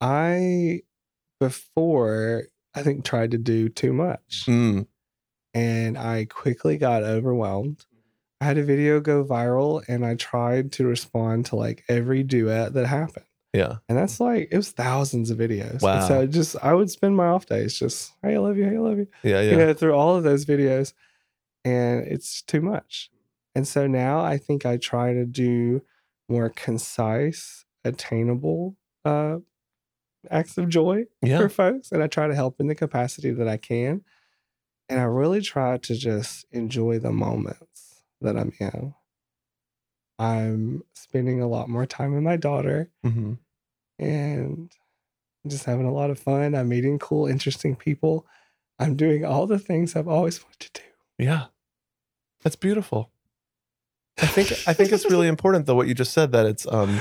I, 0.00 0.82
before, 1.40 2.44
I 2.74 2.82
think 2.82 3.04
tried 3.04 3.32
to 3.32 3.38
do 3.38 3.68
too 3.68 3.92
much. 3.92 4.44
Mm, 4.46 4.86
and 5.54 5.98
I 5.98 6.26
quickly 6.26 6.76
got 6.76 7.02
overwhelmed. 7.02 7.84
I 8.40 8.44
had 8.44 8.58
a 8.58 8.62
video 8.62 9.00
go 9.00 9.24
viral 9.24 9.82
and 9.88 10.04
I 10.06 10.14
tried 10.14 10.72
to 10.72 10.86
respond 10.86 11.46
to 11.46 11.56
like 11.56 11.84
every 11.88 12.22
duet 12.22 12.72
that 12.74 12.86
happened. 12.86 13.24
yeah. 13.52 13.76
And 13.88 13.98
that's 13.98 14.20
like, 14.20 14.48
it 14.52 14.56
was 14.56 14.70
thousands 14.70 15.30
of 15.30 15.38
videos. 15.38 15.82
Wow. 15.82 15.96
And 15.98 16.04
so 16.06 16.26
just, 16.26 16.56
I 16.62 16.72
would 16.74 16.90
spend 16.90 17.16
my 17.16 17.26
off 17.26 17.46
days 17.46 17.76
just, 17.78 18.12
hey, 18.22 18.34
I 18.34 18.38
love 18.38 18.56
you, 18.56 18.64
hey, 18.64 18.76
I 18.76 18.80
love 18.80 18.98
you, 18.98 19.08
Yeah, 19.24 19.40
yeah. 19.40 19.50
you 19.50 19.56
know, 19.56 19.74
through 19.74 19.94
all 19.94 20.14
of 20.16 20.22
those 20.22 20.44
videos. 20.44 20.92
And 21.64 22.06
it's 22.06 22.42
too 22.42 22.60
much. 22.60 23.10
And 23.54 23.66
so 23.66 23.86
now 23.88 24.20
I 24.20 24.38
think 24.38 24.64
I 24.64 24.76
try 24.76 25.12
to 25.14 25.24
do 25.24 25.82
more 26.28 26.48
concise, 26.50 27.64
attainable 27.84 28.76
uh, 29.04 29.38
acts 30.30 30.58
of 30.58 30.68
joy 30.68 31.06
Yeah. 31.22 31.38
for 31.38 31.48
folks 31.48 31.90
and 31.90 32.02
I 32.02 32.06
try 32.06 32.28
to 32.28 32.34
help 32.34 32.60
in 32.60 32.68
the 32.68 32.74
capacity 32.76 33.30
that 33.32 33.48
I 33.48 33.56
can. 33.56 34.02
And 34.88 35.00
I 35.00 35.04
really 35.04 35.40
try 35.42 35.76
to 35.78 35.94
just 35.96 36.46
enjoy 36.52 36.98
the 36.98 37.12
moments 37.12 37.62
that 38.20 38.36
I'm 38.36 38.52
in. 38.58 38.94
I'm 40.18 40.82
spending 40.94 41.40
a 41.40 41.48
lot 41.48 41.68
more 41.68 41.86
time 41.86 42.12
with 42.14 42.22
my 42.22 42.36
daughter 42.36 42.90
hmm 43.02 43.34
and 44.00 44.70
just 45.46 45.64
having 45.64 45.86
a 45.86 45.92
lot 45.92 46.10
of 46.10 46.18
fun. 46.18 46.54
I'm 46.54 46.68
meeting 46.68 46.98
cool, 46.98 47.26
interesting 47.26 47.74
people. 47.74 48.26
I'm 48.78 48.94
doing 48.96 49.24
all 49.24 49.46
the 49.46 49.58
things 49.58 49.96
I've 49.96 50.06
always 50.08 50.42
wanted 50.42 50.72
to 50.74 50.82
do. 50.82 51.24
Yeah. 51.24 51.46
That's 52.42 52.56
beautiful. 52.56 53.10
I 54.20 54.26
think 54.26 54.52
I 54.66 54.72
think 54.72 54.92
it's 54.92 55.10
really 55.10 55.28
important 55.34 55.66
though 55.66 55.74
what 55.74 55.88
you 55.88 55.94
just 55.94 56.12
said 56.12 56.32
that 56.32 56.46
it's 56.46 56.66
um 56.66 57.00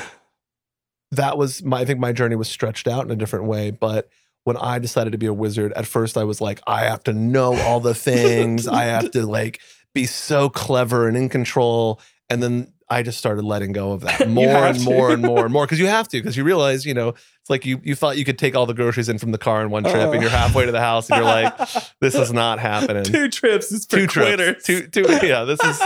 that 1.11 1.37
was 1.37 1.63
my 1.63 1.79
I 1.79 1.85
think 1.85 1.99
my 1.99 2.11
journey 2.11 2.35
was 2.35 2.47
stretched 2.47 2.87
out 2.87 3.05
in 3.05 3.11
a 3.11 3.15
different 3.15 3.45
way, 3.45 3.71
but 3.71 4.09
when 4.43 4.57
I 4.57 4.79
decided 4.79 5.11
to 5.11 5.17
be 5.17 5.25
a 5.25 5.33
wizard, 5.33 5.73
at 5.73 5.85
first 5.85 6.17
I 6.17 6.23
was 6.23 6.39
like, 6.39 6.61
I 6.65 6.85
have 6.85 7.03
to 7.03 7.13
know 7.13 7.59
all 7.59 7.81
the 7.81 7.93
things. 7.93 8.65
I 8.65 8.85
have 8.85 9.11
to 9.11 9.25
like 9.25 9.59
be 10.01 10.05
so 10.05 10.49
clever 10.49 11.07
and 11.07 11.17
in 11.17 11.29
control. 11.29 11.99
And 12.29 12.41
then 12.43 12.71
I 12.89 13.03
just 13.03 13.17
started 13.17 13.43
letting 13.43 13.71
go 13.73 13.91
of 13.93 14.01
that 14.01 14.29
more 14.39 14.47
and 14.65 14.81
more 14.83 15.11
and 15.11 15.21
more 15.31 15.43
and 15.45 15.51
more 15.53 15.65
because 15.65 15.79
you 15.79 15.87
have 15.87 16.07
to 16.09 16.17
because 16.19 16.37
you 16.37 16.43
realize, 16.43 16.85
you 16.85 16.93
know, 16.93 17.09
it's 17.09 17.49
like 17.49 17.65
you 17.65 17.79
you 17.83 17.95
thought 17.95 18.17
you 18.17 18.23
could 18.25 18.37
take 18.37 18.55
all 18.55 18.65
the 18.65 18.73
groceries 18.73 19.09
in 19.09 19.17
from 19.17 19.31
the 19.31 19.37
car 19.37 19.61
in 19.61 19.69
one 19.69 19.83
trip 19.83 19.95
Oh. 19.95 20.11
and 20.11 20.21
you're 20.21 20.31
halfway 20.31 20.65
to 20.65 20.71
the 20.71 20.79
house 20.79 21.09
and 21.09 21.17
you're 21.17 21.25
like, 21.25 21.53
this 22.01 22.15
is 22.15 22.31
not 22.31 22.59
happening 22.59 23.03
Two 23.03 23.27
trips 23.29 23.71
is 23.71 23.85
two 23.85 24.07
quitters. 24.07 24.63
trips. 24.63 24.65
Two, 24.65 24.87
two, 24.87 25.27
yeah, 25.27 25.43
this 25.43 25.59
is, 25.63 25.81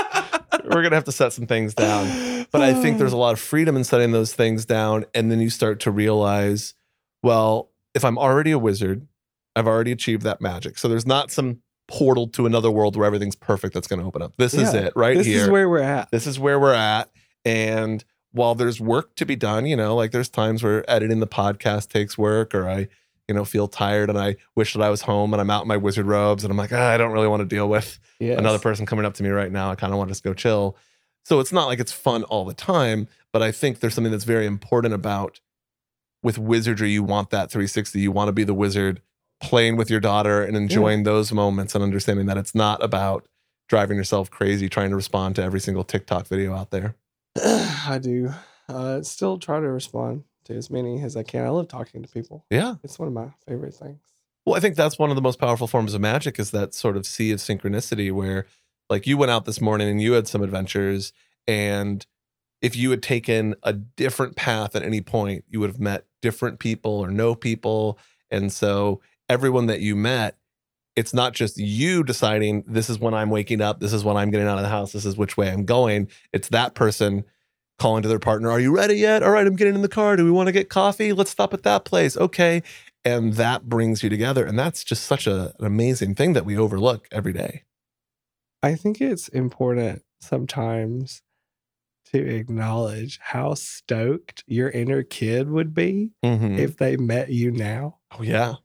we're 0.66 0.82
going 0.82 0.90
to 0.92 0.96
have 0.96 1.06
to 1.06 1.12
set 1.12 1.34
some 1.34 1.48
things 1.48 1.74
down. 1.74 2.06
But 2.52 2.62
I 2.62 2.74
think 2.82 2.98
there's 2.98 3.14
a 3.14 3.18
lot 3.18 3.32
of 3.32 3.40
freedom 3.40 3.78
in 3.78 3.86
setting 3.86 4.12
those 4.12 4.34
things 4.34 4.66
down. 4.66 5.06
And 5.16 5.32
then 5.32 5.40
you 5.40 5.50
start 5.50 5.80
to 5.82 5.92
realize, 5.92 6.74
well, 7.24 7.70
if 7.96 8.04
I'm 8.04 8.18
already 8.18 8.52
a 8.52 8.60
wizard, 8.60 9.08
I've 9.56 9.68
already 9.68 9.94
achieved 9.94 10.24
that 10.24 10.42
magic. 10.42 10.78
So 10.78 10.90
there's 10.90 11.06
not 11.06 11.32
some 11.32 11.62
portal 11.92 12.26
to 12.30 12.46
another 12.46 12.72
world 12.72 12.96
where 12.96 13.06
everything's 13.06 13.36
perfect 13.36 13.74
that's 13.74 13.88
going 13.88 14.00
to 14.00 14.06
open 14.06 14.22
up. 14.22 14.34
This 14.38 14.54
is 14.54 14.74
it 14.74 14.94
right 14.96 15.18
this 15.18 15.28
is 15.28 15.50
where 15.50 15.68
we're 15.70 15.80
at. 15.82 16.10
this 16.12 16.26
is 16.26 16.40
where 16.40 16.58
we're 16.60 16.74
at. 16.74 17.10
And 17.44 18.04
while 18.32 18.56
there's 18.56 18.80
work 18.80 19.14
to 19.18 19.26
be 19.26 19.36
done, 19.36 19.66
you 19.66 19.76
know, 19.76 19.94
like 19.96 20.12
there's 20.12 20.30
times 20.30 20.64
where 20.64 20.90
editing 20.90 21.20
the 21.20 21.28
podcast 21.28 21.90
takes 21.90 22.18
work 22.18 22.56
or 22.56 22.70
I, 22.70 22.88
you 23.28 23.36
know, 23.36 23.44
feel 23.44 23.68
tired 23.68 24.10
and 24.10 24.18
I 24.18 24.38
wish 24.56 24.72
that 24.74 24.82
I 24.82 24.90
was 24.90 25.02
home 25.02 25.34
and 25.34 25.42
I'm 25.42 25.50
out 25.50 25.64
in 25.64 25.68
my 25.68 25.76
wizard 25.76 26.06
robes 26.06 26.44
and 26.46 26.52
I'm 26.52 26.58
like, 26.58 26.72
ah, 26.72 26.90
I 26.92 26.98
don't 26.98 27.12
really 27.12 27.28
want 27.28 27.42
to 27.42 27.46
deal 27.46 27.68
with 27.68 28.00
Yes. 28.20 28.38
another 28.40 28.60
person 28.60 28.86
coming 28.86 29.04
up 29.06 29.16
to 29.16 29.24
me 29.24 29.30
right 29.30 29.52
now. 29.52 29.70
I 29.72 29.76
kind 29.76 29.92
of 29.92 29.98
want 29.98 30.08
to 30.08 30.12
just 30.12 30.24
go 30.24 30.34
chill. 30.34 30.78
So 31.26 31.40
it's 31.42 31.52
not 31.52 31.66
like 31.68 31.80
it's 31.80 31.92
fun 31.92 32.24
all 32.24 32.46
the 32.46 32.54
time, 32.54 33.08
but 33.34 33.42
I 33.42 33.52
think 33.52 33.80
there's 33.80 33.94
something 33.96 34.12
that's 34.12 34.24
very 34.24 34.46
important 34.46 34.94
about 34.94 35.42
with 36.24 36.38
wizardry. 36.38 36.92
You 36.92 37.04
want 37.04 37.32
that 37.32 37.52
360. 37.52 38.00
You 38.00 38.12
want 38.12 38.30
to 38.30 38.32
be 38.32 38.44
the 38.44 38.54
wizard 38.54 39.02
playing 39.42 39.76
with 39.76 39.90
your 39.90 40.00
daughter 40.00 40.44
and 40.44 40.56
enjoying 40.56 41.04
those 41.04 41.32
moments 41.32 41.76
and 41.76 41.84
understanding 41.84 42.28
that 42.28 42.38
it's 42.38 42.56
not 42.56 42.84
about 42.84 43.28
driving 43.68 43.98
yourself 43.98 44.30
crazy 44.30 44.70
trying 44.70 44.90
to 44.90 44.96
respond 44.96 45.36
to 45.36 45.44
every 45.44 45.60
single 45.60 45.84
TikTok 45.84 46.28
video 46.28 46.54
out 46.54 46.72
there. 46.72 46.96
I 47.44 48.00
do. 48.02 48.34
Uh, 48.68 49.02
still 49.02 49.38
try 49.38 49.60
to 49.60 49.70
respond 49.70 50.24
to 50.46 50.54
as 50.54 50.70
many 50.70 51.02
as 51.02 51.16
I 51.16 51.24
can. 51.24 51.46
I 51.46 51.50
love 51.50 51.68
talking 51.68 52.02
to 52.04 52.10
people. 52.10 52.46
Yeah. 52.50 52.76
It's 52.84 53.00
one 53.00 53.08
of 53.08 53.14
my 53.14 53.30
favorite 53.48 53.74
things. 53.74 54.02
Well, 54.46 54.56
I 54.56 54.60
think 54.60 54.76
that's 54.76 54.98
one 54.98 55.10
of 55.10 55.16
the 55.16 55.22
most 55.22 55.40
powerful 55.40 55.68
forms 55.68 55.94
of 55.94 56.02
magic 56.02 56.40
is 56.40 56.52
that 56.52 56.74
sort 56.74 56.98
of 56.98 57.06
sea 57.06 57.32
of 57.32 57.40
synchronicity 57.40 58.12
where 58.12 58.46
like 58.90 59.08
you 59.08 59.18
went 59.18 59.32
out 59.32 59.46
this 59.46 59.62
morning 59.62 59.88
and 59.88 60.02
you 60.02 60.14
had 60.14 60.28
some 60.28 60.42
adventures 60.42 61.14
and 61.48 62.06
if 62.62 62.76
you 62.76 62.92
had 62.92 63.02
taken 63.02 63.56
a 63.64 63.74
different 63.74 64.36
path 64.36 64.76
at 64.76 64.84
any 64.84 65.02
point, 65.02 65.46
you 65.50 65.60
would 65.60 65.70
have 65.70 65.80
met 65.80 66.06
different 66.22 66.60
people 66.60 66.92
or 66.92 67.10
know 67.10 67.34
people. 67.34 67.98
And 68.30 68.52
so 68.52 69.02
everyone 69.32 69.68
that 69.68 69.80
you 69.80 69.96
met, 69.96 70.38
it's 70.98 71.14
not 71.14 71.32
just 71.34 71.58
you 71.58 72.04
deciding 72.04 72.64
this 72.68 72.90
is 72.90 73.00
when 73.00 73.14
I'm 73.14 73.30
waking 73.30 73.62
up, 73.62 73.80
this 73.80 73.94
is 73.94 74.04
when 74.04 74.18
I'm 74.18 74.30
getting 74.30 74.46
out 74.48 74.58
of 74.58 74.64
the 74.64 74.70
house, 74.70 74.92
this 74.92 75.06
is 75.06 75.16
which 75.16 75.38
way 75.38 75.50
I'm 75.50 75.64
going. 75.66 76.10
It's 76.34 76.50
that 76.50 76.76
person 76.76 77.24
calling 77.80 78.04
to 78.04 78.10
their 78.10 78.20
partner, 78.20 78.52
Are 78.52 78.60
you 78.60 78.76
ready 78.76 78.96
yet? 78.96 79.24
All 79.24 79.32
right, 79.32 79.48
I'm 79.48 79.56
getting 79.56 79.74
in 79.76 79.82
the 79.82 79.88
car. 79.88 80.18
Do 80.18 80.26
we 80.26 80.32
want 80.32 80.48
to 80.48 80.52
get 80.52 80.70
coffee? 80.70 81.14
Let's 81.14 81.32
stop 81.32 81.54
at 81.54 81.64
that 81.64 81.86
place. 81.86 82.18
Okay. 82.18 82.62
And 83.06 83.34
that 83.36 83.68
brings 83.70 84.04
you 84.04 84.10
together. 84.10 84.46
And 84.46 84.60
that's 84.60 84.84
just 84.84 85.06
such 85.06 85.26
a, 85.26 85.54
an 85.58 85.66
amazing 85.66 86.14
thing 86.14 86.34
that 86.34 86.46
we 86.46 86.58
overlook 86.58 87.08
every 87.12 87.34
day. 87.34 87.64
I 88.62 88.76
think 88.76 89.00
it's 89.02 89.28
important 89.30 90.04
sometimes 90.20 91.24
to 92.14 92.20
acknowledge 92.20 93.18
how 93.22 93.54
stoked 93.56 94.44
your 94.46 94.70
inner 94.70 95.02
kid 95.02 95.50
would 95.50 95.74
be 95.74 96.12
Mhm. 96.24 96.60
if 96.60 96.76
they 96.78 96.98
met 96.98 97.30
you 97.32 97.50
now. 97.50 97.98
oh, 98.12 98.22
yeah. 98.22 98.56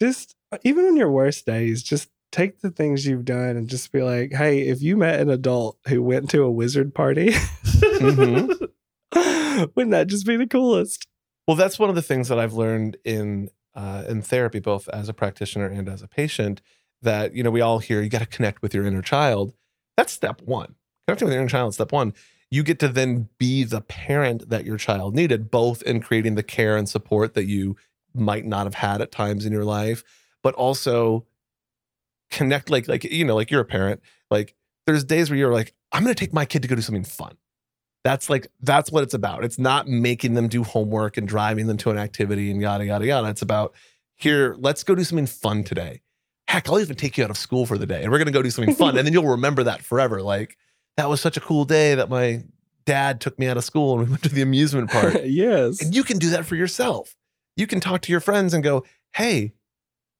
Just 0.00 0.34
uh, 0.52 0.58
even 0.64 0.84
on 0.86 0.96
your 0.96 1.10
worst 1.10 1.46
days, 1.46 1.82
just 1.82 2.08
take 2.30 2.60
the 2.60 2.70
things 2.70 3.06
you've 3.06 3.24
done 3.24 3.56
and 3.56 3.68
just 3.68 3.90
be 3.90 4.02
like, 4.02 4.32
hey, 4.32 4.60
if 4.68 4.82
you 4.82 4.96
met 4.96 5.20
an 5.20 5.30
adult 5.30 5.78
who 5.88 6.02
went 6.02 6.30
to 6.30 6.42
a 6.42 6.50
wizard 6.50 6.94
party, 6.94 7.30
Mhm. 7.30 8.68
wouldn't 9.74 9.90
that 9.92 10.06
just 10.08 10.26
be 10.26 10.36
the 10.36 10.46
coolest? 10.46 11.06
Well, 11.46 11.56
that's 11.56 11.78
one 11.78 11.88
of 11.88 11.94
the 11.96 12.02
things 12.02 12.28
that 12.28 12.38
I've 12.38 12.52
learned 12.54 12.96
in 13.04 13.48
uh, 13.74 14.04
in 14.08 14.22
therapy, 14.22 14.58
both 14.58 14.88
as 14.88 15.08
a 15.08 15.14
practitioner 15.14 15.66
and 15.66 15.88
as 15.88 16.02
a 16.02 16.08
patient. 16.08 16.60
That 17.00 17.34
you 17.34 17.42
know, 17.44 17.50
we 17.50 17.60
all 17.60 17.78
hear 17.78 18.02
you 18.02 18.08
got 18.10 18.18
to 18.20 18.26
connect 18.26 18.60
with 18.60 18.74
your 18.74 18.84
inner 18.84 19.02
child. 19.02 19.54
That's 19.96 20.12
step 20.12 20.42
one. 20.42 20.74
Connecting 21.06 21.26
with 21.26 21.32
your 21.34 21.42
inner 21.42 21.48
child, 21.50 21.70
is 21.70 21.74
step 21.76 21.92
one. 21.92 22.12
You 22.50 22.62
get 22.62 22.78
to 22.80 22.88
then 22.88 23.28
be 23.38 23.62
the 23.64 23.80
parent 23.82 24.48
that 24.48 24.64
your 24.64 24.78
child 24.78 25.14
needed, 25.14 25.50
both 25.50 25.82
in 25.82 26.00
creating 26.00 26.34
the 26.34 26.42
care 26.42 26.76
and 26.76 26.88
support 26.88 27.34
that 27.34 27.44
you 27.44 27.76
might 28.18 28.44
not 28.44 28.66
have 28.66 28.74
had 28.74 29.00
at 29.00 29.12
times 29.12 29.46
in 29.46 29.52
your 29.52 29.64
life, 29.64 30.02
but 30.42 30.54
also 30.54 31.26
connect 32.30 32.70
like 32.70 32.88
like 32.88 33.04
you 33.04 33.24
know, 33.24 33.34
like 33.34 33.50
you're 33.50 33.60
a 33.60 33.66
parent. 33.66 34.00
Like 34.30 34.54
there's 34.86 35.04
days 35.04 35.30
where 35.30 35.38
you're 35.38 35.52
like, 35.52 35.74
I'm 35.92 36.02
gonna 36.02 36.14
take 36.14 36.32
my 36.32 36.44
kid 36.44 36.62
to 36.62 36.68
go 36.68 36.74
do 36.74 36.82
something 36.82 37.04
fun. 37.04 37.36
That's 38.04 38.30
like 38.30 38.48
that's 38.60 38.90
what 38.90 39.02
it's 39.02 39.14
about. 39.14 39.44
It's 39.44 39.58
not 39.58 39.88
making 39.88 40.34
them 40.34 40.48
do 40.48 40.62
homework 40.62 41.16
and 41.16 41.26
driving 41.26 41.66
them 41.66 41.76
to 41.78 41.90
an 41.90 41.98
activity 41.98 42.50
and 42.50 42.60
yada 42.60 42.86
yada 42.86 43.06
yada. 43.06 43.28
It's 43.28 43.42
about 43.42 43.74
here, 44.16 44.56
let's 44.58 44.82
go 44.82 44.94
do 44.94 45.04
something 45.04 45.26
fun 45.26 45.62
today. 45.64 46.00
Heck, 46.48 46.68
I'll 46.68 46.80
even 46.80 46.96
take 46.96 47.18
you 47.18 47.24
out 47.24 47.30
of 47.30 47.36
school 47.36 47.66
for 47.66 47.78
the 47.78 47.86
day 47.86 48.02
and 48.02 48.10
we're 48.10 48.18
gonna 48.18 48.30
go 48.30 48.42
do 48.42 48.50
something 48.50 48.74
fun. 48.74 48.96
and 48.96 49.06
then 49.06 49.12
you'll 49.12 49.28
remember 49.28 49.64
that 49.64 49.82
forever. 49.82 50.22
Like 50.22 50.56
that 50.96 51.08
was 51.08 51.20
such 51.20 51.36
a 51.36 51.40
cool 51.40 51.64
day 51.64 51.94
that 51.94 52.08
my 52.08 52.42
dad 52.86 53.20
took 53.20 53.38
me 53.38 53.46
out 53.46 53.58
of 53.58 53.64
school 53.64 53.98
and 53.98 54.04
we 54.04 54.10
went 54.10 54.22
to 54.22 54.30
the 54.30 54.40
amusement 54.40 54.90
park. 54.90 55.14
yes. 55.24 55.82
And 55.82 55.94
you 55.94 56.02
can 56.02 56.18
do 56.18 56.30
that 56.30 56.46
for 56.46 56.56
yourself. 56.56 57.14
You 57.58 57.66
can 57.66 57.80
talk 57.80 58.00
to 58.02 58.12
your 58.12 58.20
friends 58.20 58.54
and 58.54 58.62
go, 58.62 58.84
hey, 59.14 59.52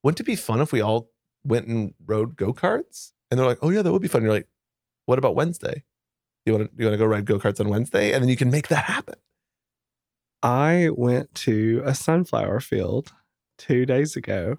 wouldn't 0.03 0.21
it 0.21 0.25
be 0.25 0.37
fun 0.37 0.61
if 0.61 0.73
we 0.73 0.81
all 0.81 1.11
went 1.45 1.69
and 1.69 1.95
rode 2.05 2.37
go-karts? 2.37 3.13
And 3.31 3.39
they're 3.39 3.47
like, 3.47 3.61
oh 3.63 3.71
yeah, 3.71 3.81
that 3.83 3.93
would 3.93 4.03
be 4.03 4.09
fun. 4.09 4.23
You're 4.23 4.33
like, 4.33 4.49
what 5.07 5.19
about 5.19 5.37
Wednesday? 5.37 5.85
You 6.45 6.55
want 6.55 6.71
to 6.71 6.71
you 6.77 6.87
want 6.87 6.95
to 6.95 6.99
go 6.99 7.07
ride 7.07 7.27
go-karts 7.27 7.61
on 7.61 7.69
Wednesday? 7.69 8.13
And 8.13 8.23
then 8.23 8.29
you 8.29 8.37
can 8.37 8.51
make 8.51 8.69
that 8.69 8.85
happen. 8.85 9.15
I 10.43 10.91
went 10.93 11.33
to 11.37 11.81
a 11.85 11.95
sunflower 11.95 12.61
field 12.61 13.13
two 13.57 13.87
days 13.87 14.17
ago. 14.17 14.57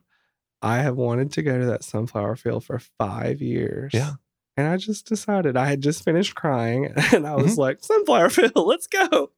I 0.62 0.78
have 0.78 0.96
wanted 0.96 1.32
to 1.34 1.42
go 1.42 1.58
to 1.60 1.66
that 1.66 1.84
sunflower 1.84 2.38
field 2.38 2.64
for 2.64 2.80
five 2.80 3.42
years. 3.42 3.92
Yeah. 3.94 4.14
And 4.60 4.68
I 4.68 4.76
just 4.78 5.06
decided 5.08 5.56
I 5.56 5.66
had 5.68 5.82
just 5.82 6.04
finished 6.04 6.36
crying 6.36 6.86
and 7.14 7.26
I 7.26 7.32
Mm-hmm. 7.32 7.44
was 7.44 7.58
like, 7.58 7.82
Sunflower 7.82 8.30
Field, 8.32 8.52
let's 8.56 8.88
go. 8.88 9.32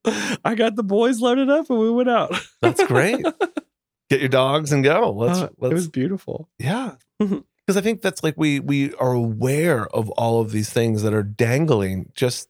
I 0.44 0.56
got 0.56 0.76
the 0.76 0.84
boys 0.84 1.20
loaded 1.22 1.50
up 1.50 1.70
and 1.70 1.78
we 1.80 1.92
went 1.92 2.10
out. 2.10 2.34
That's 2.62 2.84
great. 2.88 3.24
Get 4.10 4.20
your 4.20 4.30
dogs 4.30 4.72
and 4.72 4.84
go. 4.84 5.12
Let's 5.12 5.40
Uh, 5.40 5.50
let's 5.60 5.72
it 5.72 5.76
was 5.76 5.88
beautiful. 5.88 6.50
Yeah. 6.60 6.96
Because 7.20 7.78
I 7.78 7.82
think 7.82 8.02
that's 8.02 8.24
like 8.24 8.34
we 8.36 8.60
we 8.60 8.94
are 8.96 9.14
aware 9.14 9.88
of 9.96 10.10
all 10.12 10.42
of 10.42 10.52
these 10.52 10.70
things 10.72 11.04
that 11.04 11.14
are 11.14 11.24
dangling 11.24 12.12
just 12.16 12.50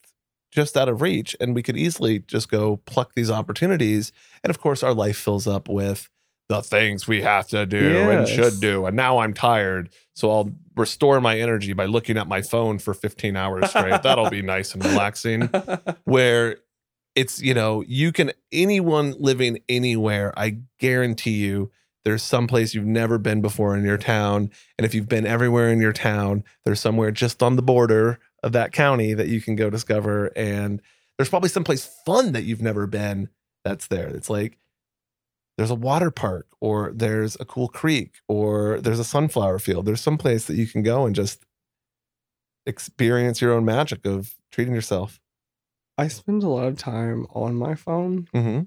just 0.52 0.76
out 0.78 0.88
of 0.90 1.02
reach. 1.02 1.36
And 1.40 1.54
we 1.54 1.62
could 1.62 1.78
easily 1.78 2.20
just 2.20 2.50
go 2.50 2.78
pluck 2.86 3.14
these 3.16 3.30
opportunities. 3.30 4.12
And 4.44 4.50
of 4.50 4.60
course, 4.60 4.82
our 4.82 4.94
life 4.94 5.18
fills 5.18 5.46
up 5.48 5.68
with 5.70 6.10
the 6.50 6.62
things 6.62 7.08
we 7.08 7.22
have 7.22 7.48
to 7.50 7.66
do 7.66 8.10
and 8.10 8.28
should 8.28 8.60
do. 8.60 8.86
And 8.86 8.96
now 8.96 9.20
I'm 9.20 9.34
tired. 9.34 9.90
So 10.16 10.32
I'll 10.32 10.52
restore 10.76 11.20
my 11.22 11.40
energy 11.40 11.74
by 11.74 11.86
looking 11.86 12.18
at 12.18 12.28
my 12.28 12.42
phone 12.42 12.80
for 12.80 12.94
15 12.94 13.36
hours 13.36 13.70
straight. 13.70 14.04
That'll 14.04 14.30
be 14.30 14.42
nice 14.42 14.74
and 14.74 14.84
relaxing. 14.84 15.42
Where 16.06 16.58
it's 17.16 17.42
you 17.42 17.54
know 17.54 17.84
you 17.88 18.12
can 18.14 18.32
anyone 18.54 19.14
living 19.20 19.60
anywhere 19.68 20.34
i 20.38 20.56
guarantee 20.80 21.44
you 21.44 21.70
there's 22.04 22.24
some 22.24 22.48
place 22.48 22.74
you've 22.74 22.86
never 22.86 23.18
been 23.18 23.42
before 23.42 23.76
in 23.76 23.84
your 23.84 23.98
town. 23.98 24.50
And 24.78 24.86
if 24.86 24.94
you've 24.94 25.10
been 25.10 25.26
everywhere 25.26 25.70
in 25.72 25.80
your 25.80 25.94
town 25.94 26.44
there's 26.66 26.80
somewhere 26.80 27.12
just 27.12 27.44
on 27.44 27.56
the 27.56 27.62
border 27.62 28.20
of 28.44 28.54
that 28.54 28.72
county 28.72 29.14
that 29.14 29.28
you 29.28 29.42
can 29.42 29.56
go 29.56 29.70
discover. 29.70 30.32
And 30.36 30.82
there's 31.18 31.30
probably 31.30 31.50
someplace 31.50 31.86
fun 32.06 32.32
that 32.32 32.44
you've 32.44 32.62
never 32.62 32.88
been 32.88 33.30
that's 33.64 33.88
there. 33.88 34.08
It's 34.08 34.30
like 34.30 34.58
there's 35.58 35.72
a 35.72 35.76
water 35.76 36.12
park 36.12 36.48
or 36.60 36.92
there's 36.94 37.38
a 37.40 37.46
cool 37.46 37.68
creek 37.68 38.16
or 38.28 38.80
there's 38.82 39.00
a 39.00 39.04
sunflower 39.04 39.60
field 39.60 39.86
there's 39.86 40.02
some 40.02 40.18
place 40.18 40.46
that 40.46 40.56
you 40.56 40.68
can 40.68 40.84
go 40.84 41.06
and 41.06 41.16
just 41.16 41.46
experience 42.66 43.42
your 43.42 43.54
own 43.54 43.66
magic 43.66 44.06
of 44.06 44.36
treating 44.52 44.74
yourself 44.74 45.20
I 46.02 46.08
spend 46.08 46.42
a 46.42 46.50
lot 46.50 46.68
of 46.68 46.80
time 46.80 47.28
on 47.30 47.56
my 47.56 47.76
phone, 47.76 48.28
mm-hmm. 48.34 48.62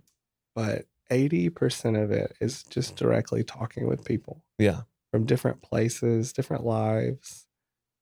but 0.55 0.85
80% 1.11 2.01
of 2.01 2.12
it 2.12 2.37
is 2.40 2.62
just 2.64 2.94
directly 2.94 3.42
talking 3.42 3.88
with 3.88 4.05
people 4.05 4.44
yeah 4.59 4.83
from 5.12 5.27
different 5.27 5.62
places, 5.62 6.33
different 6.33 6.64
lives. 6.64 7.47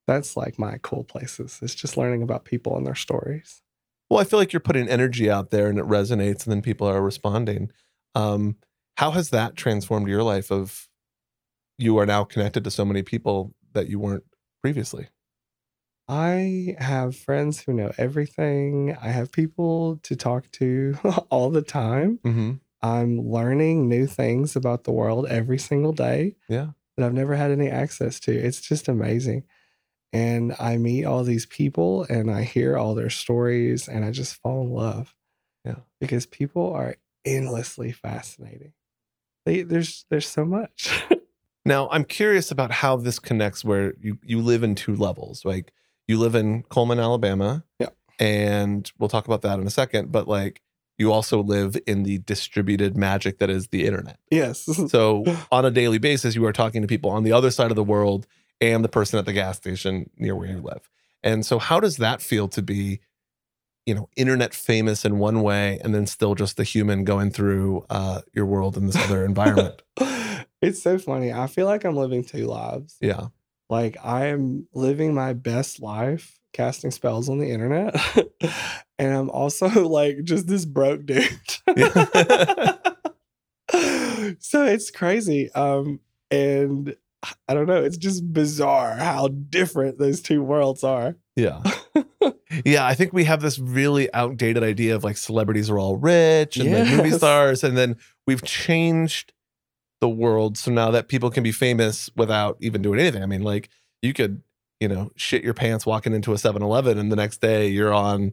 That's 0.07 0.37
like 0.37 0.59
my 0.59 0.79
cool 0.83 1.05
places. 1.05 1.61
It's 1.63 1.75
just 1.75 1.97
learning 1.97 2.23
about 2.23 2.45
people 2.45 2.77
and 2.77 2.87
their 2.87 2.95
stories. 2.95 3.63
Well, 4.11 4.21
I 4.21 4.25
feel 4.25 4.39
like 4.39 4.53
you're 4.53 4.61
putting 4.61 4.89
energy 4.89 5.31
out 5.31 5.51
there 5.51 5.69
and 5.69 5.79
it 5.79 5.85
resonates, 5.87 6.45
and 6.45 6.53
then 6.53 6.63
people 6.63 6.87
are 6.87 7.01
responding. 7.01 7.71
Um, 8.15 8.57
how 8.97 9.11
has 9.13 9.31
that 9.31 9.57
transformed 9.57 10.09
your 10.09 10.23
life? 10.23 10.51
Of 10.51 10.89
you 11.79 11.99
are 11.99 12.07
now 12.07 12.25
connected 12.25 12.65
to 12.65 12.71
so 12.71 12.85
many 12.85 13.03
people 13.03 13.55
that 13.73 13.89
you 13.89 13.99
weren't 13.99 14.25
previously. 14.63 15.09
I 16.09 16.77
have 16.79 17.17
friends 17.17 17.63
who 17.63 17.73
know 17.73 17.93
everything. 17.97 18.97
I 19.01 19.09
have 19.09 19.33
people 19.33 19.99
to 20.03 20.17
talk 20.17 20.51
to 20.53 20.97
all 21.31 21.51
the 21.51 21.63
time. 21.63 22.19
Mm-hmm. 22.25 22.53
I'm 22.83 23.21
learning 23.21 23.89
new 23.89 24.07
things 24.07 24.57
about 24.57 24.85
the 24.85 24.93
world 24.93 25.27
every 25.29 25.59
single 25.59 25.93
day 25.93 26.35
Yeah. 26.49 26.71
that 26.97 27.07
I've 27.07 27.15
never 27.15 27.37
had 27.37 27.53
any 27.53 27.69
access 27.69 28.19
to. 28.21 28.33
It's 28.33 28.61
just 28.61 28.89
amazing. 28.89 29.45
And 30.13 30.55
I 30.59 30.77
meet 30.77 31.05
all 31.05 31.23
these 31.23 31.47
people 31.47 32.05
and 32.11 32.31
I 32.31 32.43
hear 32.43 32.77
all 32.77 32.95
their 32.95 33.09
stories 33.09 33.89
and 33.89 34.05
I 34.05 34.11
just 34.11 34.35
fall 34.35 34.63
in 34.63 34.71
love. 34.73 35.15
Yeah. 35.65 35.77
Because 36.01 36.27
people 36.27 36.73
are 36.73 36.97
endlessly 37.25 37.93
fascinating. 37.93 38.73
They, 39.45 39.63
there's 39.63 40.05
there's 40.11 40.29
so 40.29 40.45
much. 40.45 41.03
Now, 41.65 41.89
I'm 41.91 42.05
curious 42.05 42.51
about 42.51 42.73
how 42.73 42.97
this 42.97 43.19
connects. 43.19 43.65
Where 43.65 43.95
you 44.01 44.19
you 44.25 44.41
live 44.41 44.65
in 44.65 44.75
two 44.75 44.97
levels, 44.97 45.45
like 45.45 45.73
you 46.09 46.19
live 46.19 46.35
in 46.35 46.65
Cullman, 46.65 46.99
Alabama. 46.99 47.65
Yeah. 47.79 47.91
And 48.19 48.91
we'll 48.99 49.09
talk 49.09 49.27
about 49.27 49.43
that 49.43 49.59
in 49.61 49.67
a 49.67 49.71
second. 49.71 50.11
But 50.11 50.27
like 50.27 50.61
you 50.99 51.13
also 51.13 51.43
live 51.43 51.77
in 51.87 52.03
the 52.03 52.19
distributed 52.19 52.97
magic 52.97 53.39
that 53.39 53.49
is 53.51 53.69
the 53.69 53.85
internet. 53.87 54.19
yes. 54.31 54.69
So 54.91 55.25
on 55.51 55.65
a 55.65 55.71
daily 55.71 55.99
basis, 55.99 56.35
you 56.35 56.45
are 56.47 56.53
talking 56.53 56.83
to 56.83 56.89
people 56.89 57.11
on 57.11 57.25
the 57.25 57.33
other 57.33 57.51
side 57.51 57.71
of 57.71 57.77
the 57.77 57.85
world 57.85 58.27
and 58.61 58.85
the 58.85 58.89
person 58.89 59.19
at 59.19 59.25
the 59.25 59.33
gas 59.33 59.57
station 59.57 60.11
near 60.17 60.37
where 60.37 60.49
you 60.49 60.61
live. 60.61 60.89
And 61.23 61.47
so 61.47 61.59
how 61.59 61.81
does 61.81 61.97
that 61.99 62.21
feel 62.21 62.49
to 62.49 62.63
be, 62.63 63.01
you 63.87 63.95
know, 63.95 64.09
internet 64.17 64.55
famous 64.55 65.05
in 65.05 65.19
one 65.19 65.43
way 65.43 65.81
and 65.83 65.95
then 65.95 66.07
still 66.07 66.35
just 66.35 66.57
the 66.57 66.65
human 66.65 67.05
going 67.05 67.31
through 67.31 67.85
uh, 67.91 68.21
your 68.33 68.47
world 68.47 68.77
in 68.77 68.87
this 68.87 68.97
other 68.97 69.25
environment? 69.27 69.83
it's 70.61 70.83
so 70.83 70.99
funny. 70.99 71.33
I 71.33 71.47
feel 71.47 71.67
like 71.67 71.85
I'm 71.85 71.97
living 71.97 72.25
two 72.25 72.47
lives. 72.47 72.97
Yeah. 73.01 73.29
Like 73.69 73.97
I 74.05 74.27
am 74.27 74.67
living 74.75 75.15
my 75.15 75.33
best 75.33 75.81
life 75.81 76.39
casting 76.53 76.91
spells 76.91 77.29
on 77.29 77.39
the 77.39 77.51
internet. 77.51 77.97
and 78.99 79.15
I'm 79.15 79.31
also 79.31 79.67
like 79.89 80.25
just 80.25 80.47
this 80.47 80.65
broke 80.65 81.07
dude. 81.07 81.25
So 84.39 84.65
it's 84.65 84.91
crazy. 84.91 85.51
Um 85.53 86.01
and 86.31 86.95
I 87.49 87.55
don't 87.55 87.67
know, 87.67 87.83
it's 87.83 87.97
just 87.97 88.33
bizarre 88.33 88.97
how 88.97 89.29
different 89.29 89.99
those 89.99 90.21
two 90.21 90.43
worlds 90.43 90.85
are. 90.85 91.17
Yeah. 91.37 91.63
Yeah, 92.65 92.87
I 92.87 92.95
think 92.95 93.13
we 93.13 93.25
have 93.25 93.41
this 93.41 93.59
really 93.59 94.13
outdated 94.13 94.63
idea 94.63 94.95
of 94.95 95.05
like 95.05 95.17
celebrities 95.17 95.71
are 95.71 95.79
all 95.79 95.97
rich 95.97 96.57
and 96.57 96.73
like 96.73 96.89
movie 96.97 97.11
stars, 97.11 97.65
and 97.65 97.77
then 97.77 97.97
we've 98.27 98.43
changed 98.43 99.33
the 100.01 100.09
world 100.09 100.59
so 100.59 100.71
now 100.71 100.91
that 100.91 101.09
people 101.09 101.31
can 101.31 101.43
be 101.43 101.53
famous 101.53 102.11
without 102.17 102.57
even 102.61 102.83
doing 102.83 102.99
anything. 102.99 103.23
I 103.23 103.27
mean, 103.27 103.43
like 103.43 103.69
you 104.03 104.13
could, 104.13 104.43
you 104.81 104.89
know, 104.89 105.13
shit 105.17 105.45
your 105.45 105.55
pants 105.55 105.87
walking 105.87 106.13
into 106.13 106.33
a 106.33 106.37
7-Eleven 106.37 106.99
and 106.99 107.11
the 107.11 107.17
next 107.17 107.41
day 107.41 107.69
you're 107.69 107.93
on 107.95 108.33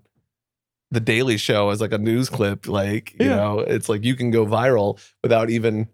the 0.89 0.99
Daily 0.99 1.37
Show 1.37 1.69
as 1.69 1.79
like 1.79 1.93
a 1.93 1.99
news 1.99 2.27
clip. 2.29 2.67
Like, 2.67 3.13
you 3.19 3.27
Yeah. 3.29 3.35
know, 3.35 3.59
it's 3.59 3.87
like 3.87 4.03
you 4.03 4.15
can 4.15 4.31
go 4.31 4.47
viral 4.47 4.99
without 5.21 5.51
even 5.51 5.89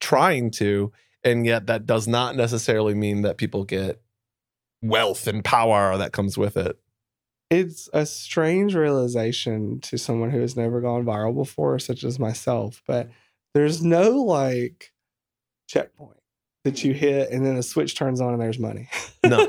trying 0.00 0.52
to. 0.52 0.92
And 1.24 1.44
yet 1.44 1.66
that 1.66 1.86
does 1.86 2.06
not 2.06 2.36
necessarily 2.36 2.94
mean 2.94 3.22
that 3.22 3.36
people 3.36 3.64
get 3.64 4.00
wealth 4.80 5.26
and 5.26 5.44
power 5.44 5.96
that 5.98 6.12
comes 6.12 6.38
with 6.38 6.56
it. 6.56 6.78
It's 7.50 7.88
a 7.92 8.04
strange 8.06 8.74
realization 8.74 9.80
to 9.82 9.98
someone 9.98 10.30
who 10.30 10.40
has 10.40 10.56
never 10.56 10.80
gone 10.80 11.04
viral 11.04 11.34
before, 11.34 11.78
such 11.78 12.02
as 12.04 12.18
myself. 12.18 12.82
But 12.86 13.08
there's 13.54 13.82
no 13.82 14.10
like 14.22 14.92
checkpoint 15.68 16.18
that 16.64 16.82
you 16.84 16.92
hit 16.92 17.30
and 17.30 17.46
then 17.46 17.56
a 17.56 17.62
switch 17.62 17.94
turns 17.96 18.20
on 18.20 18.32
and 18.32 18.42
there's 18.42 18.58
money. 18.58 18.88
No. 19.24 19.46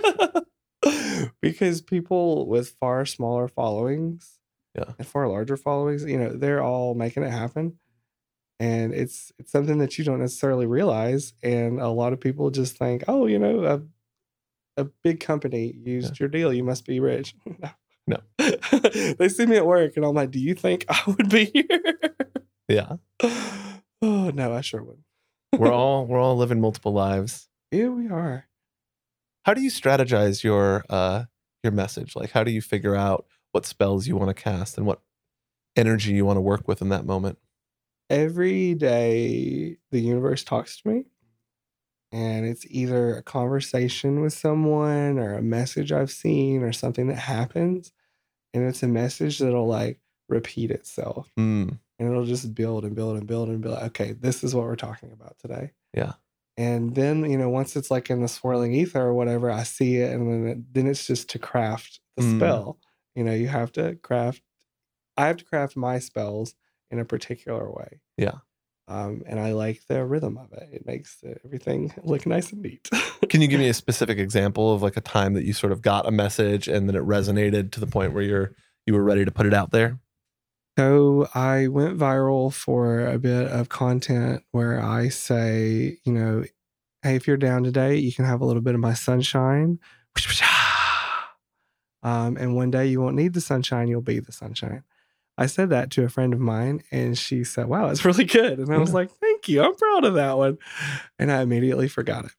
because 1.42 1.82
people 1.82 2.48
with 2.48 2.70
far 2.80 3.06
smaller 3.06 3.48
followings 3.48 4.38
Yeah. 4.76 4.92
and 4.98 5.08
far 5.08 5.28
larger 5.28 5.58
followings, 5.58 6.04
you 6.06 6.18
know, 6.20 6.30
they're 6.30 6.62
all 6.64 6.94
making 6.94 7.24
it 7.24 7.32
happen. 7.32 7.80
And 8.60 8.94
it's 8.94 9.32
it's 9.38 9.52
something 9.52 9.78
that 9.80 9.98
you 9.98 10.04
don't 10.04 10.20
necessarily 10.20 10.66
realize. 10.66 11.34
And 11.44 11.80
a 11.80 11.90
lot 11.90 12.14
of 12.14 12.20
people 12.20 12.50
just 12.50 12.78
think, 12.78 13.04
oh, 13.08 13.28
you 13.28 13.38
know, 13.40 13.64
a, 14.78 14.82
a 14.82 14.86
big 15.04 15.20
company 15.20 15.74
used 15.84 16.20
your 16.20 16.30
deal. 16.30 16.52
You 16.54 16.64
must 16.64 16.86
be 16.86 17.00
rich. 17.00 17.36
No. 18.08 18.18
they 19.20 19.30
see 19.30 19.46
me 19.46 19.58
at 19.58 19.66
work 19.66 19.98
and 19.98 20.06
I'm 20.06 20.16
like, 20.16 20.32
do 20.32 20.40
you 20.40 20.56
think 20.56 20.86
I 20.90 21.02
would 21.06 21.30
be 21.30 21.52
here? 21.54 22.16
Yeah. 22.68 22.96
oh 24.02 24.32
no, 24.34 24.54
I 24.54 24.62
sure 24.62 24.84
would. 24.84 25.04
We're 25.58 25.72
all 25.72 26.06
we're 26.06 26.20
all 26.20 26.36
living 26.36 26.60
multiple 26.60 26.94
lives. 26.94 27.48
Here 27.72 27.92
we 27.92 28.10
are. 28.10 28.48
How 29.46 29.54
do 29.54 29.62
you 29.62 29.72
strategize 29.72 30.44
your 30.44 30.84
uh 30.90 31.26
your 31.64 31.72
message? 31.72 32.16
Like 32.16 32.32
how 32.32 32.44
do 32.44 32.52
you 32.52 32.62
figure 32.62 32.96
out 32.96 33.26
what 33.54 33.66
spells 33.66 34.08
you 34.08 34.18
want 34.18 34.30
to 34.30 34.42
cast 34.42 34.78
and 34.78 34.86
what 34.86 35.02
energy 35.76 36.14
you 36.14 36.26
want 36.26 36.38
to 36.38 36.42
work 36.42 36.68
with 36.68 36.82
in 36.82 36.90
that 36.90 37.06
moment? 37.06 37.38
every 38.10 38.74
day 38.74 39.78
the 39.92 40.00
universe 40.00 40.44
talks 40.44 40.80
to 40.80 40.88
me 40.88 41.04
and 42.12 42.46
it's 42.46 42.66
either 42.70 43.18
a 43.18 43.24
conversation 43.24 44.22
with 44.22 44.32
someone 44.32 45.20
or 45.20 45.34
a 45.34 45.42
message 45.42 45.92
i've 45.92 46.12
seen 46.12 46.64
or 46.64 46.72
something 46.72 47.08
that 47.08 47.18
happens 47.18 47.92
and 48.58 48.68
it's 48.68 48.84
a 48.84 48.88
message 48.88 49.40
that'll 49.40 49.68
like 49.68 50.00
repeat 50.30 50.72
itself 50.72 51.32
Mm, 51.38 51.80
and 52.00 52.10
it'll 52.10 52.26
just 52.26 52.54
build 52.54 52.84
and 52.86 52.96
build 52.96 53.18
and 53.18 53.28
build 53.28 53.50
and 53.50 53.62
build 53.62 53.78
okay 53.80 54.12
this 54.14 54.44
is 54.44 54.54
what 54.56 54.66
we're 54.66 54.76
talking 54.76 55.12
about 55.12 55.38
today 55.40 55.72
Yeah. 55.94 56.14
and 56.58 56.96
then 56.96 57.30
you 57.30 57.38
know 57.38 57.50
once 57.50 57.76
it's 57.76 57.92
like 57.92 58.10
in 58.10 58.22
the 58.22 58.28
swirling 58.28 58.74
ether 58.74 59.02
or 59.02 59.14
whatever 59.14 59.50
i 59.52 59.64
see 59.64 59.98
it 59.98 60.12
and 60.14 60.22
then 60.32 60.48
it, 60.48 60.74
then 60.74 60.88
it's 60.88 61.06
just 61.08 61.30
to 61.32 61.40
craft 61.40 62.00
the 62.18 62.24
Mm. 62.24 62.38
spell 62.38 62.80
you 63.16 63.24
know 63.24 63.34
you 63.34 63.48
have 63.48 63.72
to 63.74 63.96
craft 64.08 64.42
i 65.18 65.28
have 65.28 65.38
to 65.38 65.46
craft 65.46 65.76
my 65.78 66.00
spells 66.00 66.56
in 66.92 67.00
a 67.00 67.06
particular 67.06 67.72
way 67.72 68.02
Yeah. 68.18 68.40
Um, 68.88 69.24
and 69.26 69.40
i 69.40 69.52
like 69.52 69.82
the 69.88 70.04
rhythm 70.06 70.38
of 70.38 70.52
it 70.54 70.70
it 70.72 70.86
makes 70.86 71.24
everything 71.46 71.94
look 72.04 72.26
nice 72.26 72.52
and 72.52 72.62
neat 72.62 72.90
Can 73.30 73.42
you 73.42 73.48
give 73.48 73.60
me 73.60 73.68
a 73.68 73.74
specific 73.74 74.20
example 74.20 74.74
of 74.74 74.82
like 74.82 74.96
a 74.96 75.02
time 75.02 75.34
that 75.34 75.44
you 75.44 75.54
sort 75.54 75.72
of 75.72 75.82
got 75.82 76.06
a 76.06 76.12
message 76.12 76.68
and 76.68 76.88
then 76.88 76.96
it 76.96 77.04
resonated 77.04 77.72
to 77.72 77.80
the 77.80 77.88
point 77.88 78.14
where 78.14 78.24
you're 78.24 78.56
you 78.86 78.94
were 78.94 79.04
ready 79.04 79.26
to 79.26 79.32
put 79.32 79.46
it 79.46 79.54
out 79.54 79.72
there? 79.72 80.00
So 80.78 81.28
I 81.34 81.68
went 81.68 81.98
viral 81.98 82.54
for 82.54 83.06
a 83.06 83.18
bit 83.18 83.48
of 83.48 83.68
content 83.68 84.44
where 84.52 84.82
I 84.82 85.10
say, 85.10 85.98
you 86.06 86.14
know, 86.14 86.44
hey, 87.02 87.16
if 87.16 87.28
you're 87.28 87.36
down 87.36 87.64
today, 87.64 87.98
you 87.98 88.14
can 88.14 88.26
have 88.26 88.42
a 88.42 88.46
little 88.46 88.62
bit 88.62 88.76
of 88.76 88.80
my 88.80 88.94
sunshine. 88.94 89.80
Um, 92.04 92.38
and 92.38 92.56
one 92.56 92.72
day 92.72 92.86
you 92.86 93.02
won't 93.02 93.16
need 93.16 93.34
the 93.34 93.42
sunshine, 93.42 93.88
you'll 93.88 94.02
be 94.02 94.20
the 94.20 94.32
sunshine. 94.32 94.84
I 95.38 95.46
said 95.46 95.70
that 95.70 95.92
to 95.92 96.04
a 96.04 96.10
friend 96.10 96.34
of 96.34 96.40
mine, 96.40 96.84
and 96.92 97.18
she 97.18 97.44
said, 97.44 97.68
Wow, 97.68 97.88
that's 97.88 98.04
really 98.06 98.26
good. 98.26 98.60
And 98.60 98.74
I 98.74 98.78
was 98.78 98.90
Yeah. 98.90 98.96
like, 98.96 99.12
Thank 99.12 99.48
you. 99.48 99.62
I'm 99.64 99.76
proud 99.76 100.04
of 100.06 100.16
that 100.16 100.38
one. 100.38 100.58
And 101.20 101.32
I 101.32 101.42
immediately 101.42 101.88
forgot 101.88 102.26
it. 102.26 102.32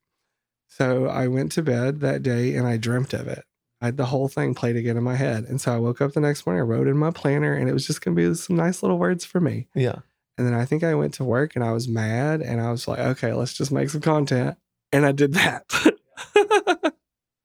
So 0.69 1.07
I 1.07 1.27
went 1.29 1.53
to 1.53 1.63
bed 1.63 2.01
that 2.01 2.23
day 2.23 2.55
and 2.55 2.67
I 2.67 2.77
dreamt 2.77 3.13
of 3.13 3.27
it. 3.29 3.45
I 3.81 3.87
had 3.87 3.97
the 3.97 4.07
whole 4.07 4.29
thing 4.29 4.55
played 4.55 4.77
again 4.77 4.97
in 4.97 5.03
my 5.05 5.15
head. 5.17 5.45
And 5.45 5.61
so 5.61 5.73
I 5.73 5.79
woke 5.79 6.01
up 6.01 6.13
the 6.13 6.21
next 6.21 6.45
morning, 6.47 6.61
I 6.63 6.65
wrote 6.65 6.89
in 6.89 6.97
my 6.99 7.11
planner, 7.11 7.53
and 7.55 7.69
it 7.69 7.73
was 7.73 7.87
just 7.87 8.01
going 8.01 8.17
to 8.17 8.29
be 8.31 8.35
some 8.35 8.57
nice 8.57 8.83
little 8.83 8.99
words 8.99 9.25
for 9.25 9.41
me. 9.41 9.69
Yeah. 9.75 10.01
And 10.37 10.47
then 10.47 10.55
I 10.55 10.65
think 10.65 10.83
I 10.85 10.95
went 10.95 11.15
to 11.15 11.25
work 11.25 11.55
and 11.57 11.65
I 11.65 11.73
was 11.73 11.89
mad 11.89 12.43
and 12.43 12.61
I 12.61 12.71
was 12.71 12.87
like, 12.87 12.99
okay, 13.01 13.33
let's 13.33 13.55
just 13.55 13.73
make 13.73 13.91
some 13.91 14.01
content. 14.01 14.57
And 14.93 15.05
I 15.07 15.11
did 15.13 15.35
that. 15.35 15.65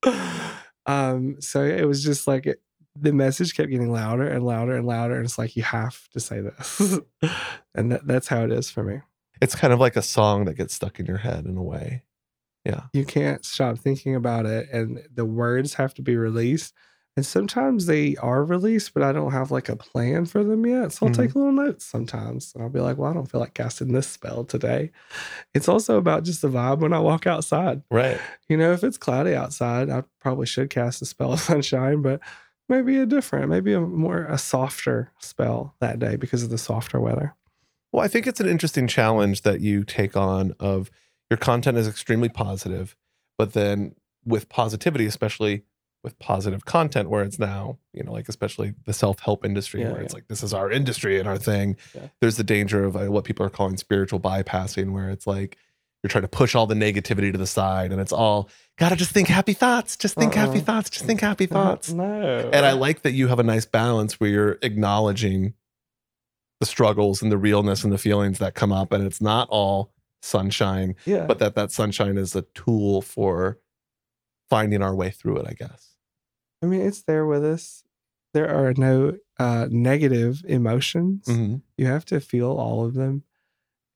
um, 0.86 1.40
so 1.40 1.62
it 1.64 1.84
was 1.86 2.02
just 2.04 2.26
like 2.26 2.46
it, 2.46 2.60
the 2.96 3.12
message 3.12 3.54
kept 3.56 3.70
getting 3.70 3.90
louder 3.90 4.26
and 4.28 4.44
louder 4.44 4.76
and 4.76 4.86
louder. 4.86 5.16
And 5.16 5.24
it's 5.24 5.38
like, 5.38 5.56
you 5.56 5.62
have 5.62 6.08
to 6.10 6.20
say 6.20 6.40
this. 6.40 7.00
and 7.74 7.92
that, 7.92 8.06
that's 8.06 8.28
how 8.28 8.42
it 8.44 8.52
is 8.52 8.70
for 8.70 8.82
me. 8.84 9.00
It's 9.40 9.54
kind 9.54 9.72
of 9.72 9.80
like 9.80 9.96
a 9.96 10.02
song 10.02 10.44
that 10.44 10.54
gets 10.54 10.74
stuck 10.74 11.00
in 11.00 11.06
your 11.06 11.18
head 11.18 11.44
in 11.44 11.56
a 11.56 11.62
way. 11.62 12.02
Yeah. 12.64 12.82
You 12.92 13.04
can't 13.04 13.44
stop 13.44 13.78
thinking 13.78 14.14
about 14.14 14.46
it. 14.46 14.68
And 14.72 15.02
the 15.12 15.24
words 15.24 15.74
have 15.74 15.92
to 15.94 16.02
be 16.02 16.16
released. 16.16 16.72
And 17.16 17.24
sometimes 17.24 17.86
they 17.86 18.16
are 18.16 18.42
released, 18.44 18.92
but 18.94 19.02
I 19.04 19.12
don't 19.12 19.30
have 19.30 19.50
like 19.52 19.68
a 19.68 19.76
plan 19.76 20.24
for 20.24 20.42
them 20.42 20.66
yet. 20.66 20.92
So 20.92 21.06
I'll 21.06 21.12
Mhm. 21.12 21.16
take 21.16 21.34
little 21.36 21.52
notes 21.52 21.84
sometimes. 21.84 22.52
And 22.54 22.62
I'll 22.64 22.70
be 22.70 22.80
like, 22.80 22.96
well, 22.96 23.10
I 23.10 23.14
don't 23.14 23.30
feel 23.30 23.40
like 23.40 23.54
casting 23.54 23.92
this 23.92 24.08
spell 24.08 24.42
today. 24.44 24.90
It's 25.52 25.68
also 25.68 25.96
about 25.96 26.24
just 26.24 26.42
the 26.42 26.48
vibe 26.48 26.78
when 26.80 26.92
I 26.92 26.98
walk 26.98 27.26
outside. 27.26 27.82
Right. 27.90 28.18
You 28.48 28.56
know, 28.56 28.72
if 28.72 28.82
it's 28.82 28.98
cloudy 28.98 29.34
outside, 29.34 29.90
I 29.90 30.02
probably 30.20 30.46
should 30.46 30.70
cast 30.70 31.02
a 31.02 31.06
spell 31.06 31.32
of 31.34 31.40
sunshine, 31.40 32.02
but 32.02 32.20
maybe 32.68 32.96
a 32.98 33.06
different, 33.06 33.48
maybe 33.48 33.72
a 33.72 33.80
more 33.80 34.24
a 34.24 34.38
softer 34.38 35.12
spell 35.18 35.74
that 35.80 35.98
day 35.98 36.16
because 36.16 36.42
of 36.42 36.50
the 36.50 36.58
softer 36.58 37.00
weather. 37.00 37.34
Well, 37.92 38.04
I 38.04 38.08
think 38.08 38.26
it's 38.26 38.40
an 38.40 38.48
interesting 38.48 38.88
challenge 38.88 39.42
that 39.42 39.60
you 39.60 39.84
take 39.84 40.16
on 40.16 40.54
of 40.58 40.90
your 41.30 41.38
content 41.38 41.78
is 41.78 41.86
extremely 41.86 42.28
positive, 42.28 42.96
but 43.38 43.52
then 43.52 43.94
with 44.24 44.48
positivity, 44.48 45.06
especially 45.06 45.62
with 46.02 46.18
positive 46.18 46.64
content 46.64 47.08
where 47.08 47.22
it's 47.22 47.38
now, 47.38 47.78
you 47.92 48.02
know, 48.02 48.12
like 48.12 48.28
especially 48.28 48.74
the 48.84 48.92
self-help 48.92 49.44
industry 49.44 49.80
Yeah, 49.80 49.92
where 49.92 50.02
it's 50.02 50.12
like 50.12 50.28
this 50.28 50.42
is 50.42 50.52
our 50.52 50.70
industry 50.70 51.18
and 51.18 51.26
our 51.28 51.38
thing. 51.38 51.76
Yeah. 51.94 52.08
There's 52.20 52.36
the 52.36 52.44
danger 52.44 52.84
of 52.84 52.96
uh, 52.96 53.06
what 53.06 53.24
people 53.24 53.46
are 53.46 53.50
calling 53.50 53.78
spiritual 53.78 54.20
bypassing 54.20 54.92
where 54.92 55.08
it's 55.08 55.26
like 55.26 55.56
you're 56.04 56.10
trying 56.10 56.20
to 56.22 56.28
push 56.28 56.54
all 56.54 56.66
the 56.66 56.74
negativity 56.74 57.32
to 57.32 57.38
the 57.38 57.46
side 57.46 57.90
and 57.90 57.98
it's 57.98 58.12
all 58.12 58.50
got 58.76 58.90
to 58.90 58.96
just 58.96 59.10
think 59.12 59.26
happy 59.26 59.54
thoughts, 59.54 59.96
just 59.96 60.14
think 60.14 60.34
happy 60.34 60.58
Uh-uh. 60.58 60.64
thoughts, 60.64 60.90
just 60.90 61.06
think 61.06 61.22
happy 61.22 61.46
thoughts. 61.46 61.90
No. 61.90 62.50
And 62.52 62.66
I 62.66 62.72
like 62.72 63.00
that 63.02 63.12
you 63.12 63.28
have 63.28 63.38
a 63.38 63.42
nice 63.42 63.64
balance 63.64 64.20
where 64.20 64.28
you're 64.28 64.58
acknowledging 64.60 65.54
the 66.60 66.66
struggles 66.66 67.22
and 67.22 67.32
the 67.32 67.38
realness 67.38 67.84
and 67.84 67.90
the 67.92 67.96
feelings 67.96 68.38
that 68.38 68.54
come 68.54 68.70
up. 68.70 68.92
And 68.92 69.02
it's 69.02 69.22
not 69.22 69.48
all 69.48 69.94
sunshine, 70.20 70.94
yeah. 71.06 71.24
but 71.24 71.38
that 71.38 71.54
that 71.54 71.72
sunshine 71.72 72.18
is 72.18 72.36
a 72.36 72.42
tool 72.54 73.00
for 73.00 73.58
finding 74.50 74.82
our 74.82 74.94
way 74.94 75.08
through 75.10 75.38
it, 75.38 75.46
I 75.48 75.54
guess. 75.54 75.94
I 76.62 76.66
mean, 76.66 76.82
it's 76.82 77.00
there 77.02 77.24
with 77.24 77.42
us. 77.42 77.82
There 78.34 78.48
are 78.54 78.74
no 78.76 79.16
uh, 79.38 79.68
negative 79.70 80.42
emotions. 80.46 81.24
Mhm. 81.26 81.62
You 81.78 81.86
have 81.86 82.04
to 82.06 82.20
feel 82.20 82.50
all 82.50 82.84
of 82.84 82.92
them. 82.92 83.22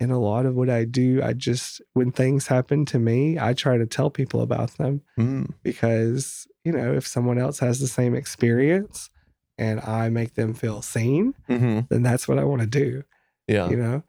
And 0.01 0.13
a 0.13 0.19
lot 0.19 0.47
of 0.47 0.55
what 0.55 0.71
I 0.71 0.85
do, 0.85 1.21
I 1.23 1.33
just, 1.33 1.81
when 1.95 2.13
things 2.13 2.47
happen 2.47 2.85
to 2.87 2.99
me, 3.01 3.39
I 3.39 3.53
try 3.53 3.77
to 3.79 3.87
tell 3.87 4.11
people 4.11 4.41
about 4.43 4.77
them 4.79 5.03
Mm. 5.19 5.55
because, 5.63 6.47
you 6.65 6.71
know, 6.73 6.95
if 6.95 7.07
someone 7.07 7.39
else 7.39 7.59
has 7.59 7.81
the 7.81 7.89
same 7.89 8.15
experience 8.15 9.11
and 9.57 9.81
I 9.81 10.09
make 10.09 10.35
them 10.35 10.55
feel 10.55 10.83
seen, 10.83 11.35
Mhm. 11.49 11.89
then 11.89 12.03
that's 12.05 12.29
what 12.29 12.39
I 12.39 12.45
want 12.45 12.61
to 12.61 12.67
do, 12.69 13.03
Yeah. 13.49 13.69
you 13.69 13.77
know? 13.77 14.03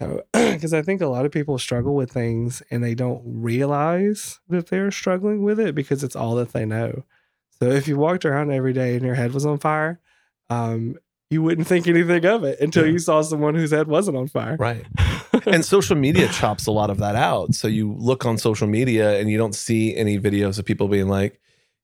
So, 0.00 0.22
because 0.32 0.72
I 0.72 0.82
think 0.82 1.00
a 1.00 1.08
lot 1.08 1.26
of 1.26 1.32
people 1.32 1.58
struggle 1.58 1.96
with 1.96 2.12
things 2.12 2.62
and 2.70 2.82
they 2.82 2.94
don't 2.94 3.22
realize 3.24 4.38
that 4.48 4.68
they're 4.68 4.90
struggling 4.92 5.42
with 5.42 5.58
it 5.58 5.74
because 5.74 6.04
it's 6.04 6.16
all 6.16 6.36
that 6.36 6.52
they 6.52 6.64
know. 6.64 7.02
So, 7.60 7.68
if 7.70 7.88
you 7.88 7.96
walked 7.96 8.24
around 8.24 8.52
every 8.52 8.72
day 8.72 8.94
and 8.96 9.04
your 9.04 9.14
head 9.16 9.32
was 9.34 9.46
on 9.46 9.58
fire, 9.58 10.00
um, 10.48 10.96
you 11.32 11.42
wouldn't 11.42 11.66
think 11.66 11.88
anything 11.88 12.24
of 12.26 12.44
it 12.44 12.60
until 12.60 12.84
Yeah. 12.86 12.92
you 12.92 12.98
saw 12.98 13.22
someone 13.22 13.54
whose 13.54 13.70
head 13.72 13.88
wasn't 13.88 14.16
on 14.16 14.28
fire. 14.28 14.56
Right. 14.58 14.84
And 15.46 15.64
social 15.64 15.96
media 15.96 16.28
chops 16.28 16.66
a 16.66 16.70
lot 16.70 16.90
of 16.90 16.98
that 16.98 17.16
out. 17.16 17.54
So 17.54 17.66
you 17.66 17.94
look 17.98 18.24
on 18.26 18.38
social 18.38 18.68
media 18.68 19.18
and 19.18 19.28
you 19.30 19.38
don't 19.38 19.54
see 19.54 19.96
any 19.96 20.16
videos 20.20 20.58
of 20.58 20.64
people 20.66 20.86
being 20.88 21.08
like, 21.08 21.40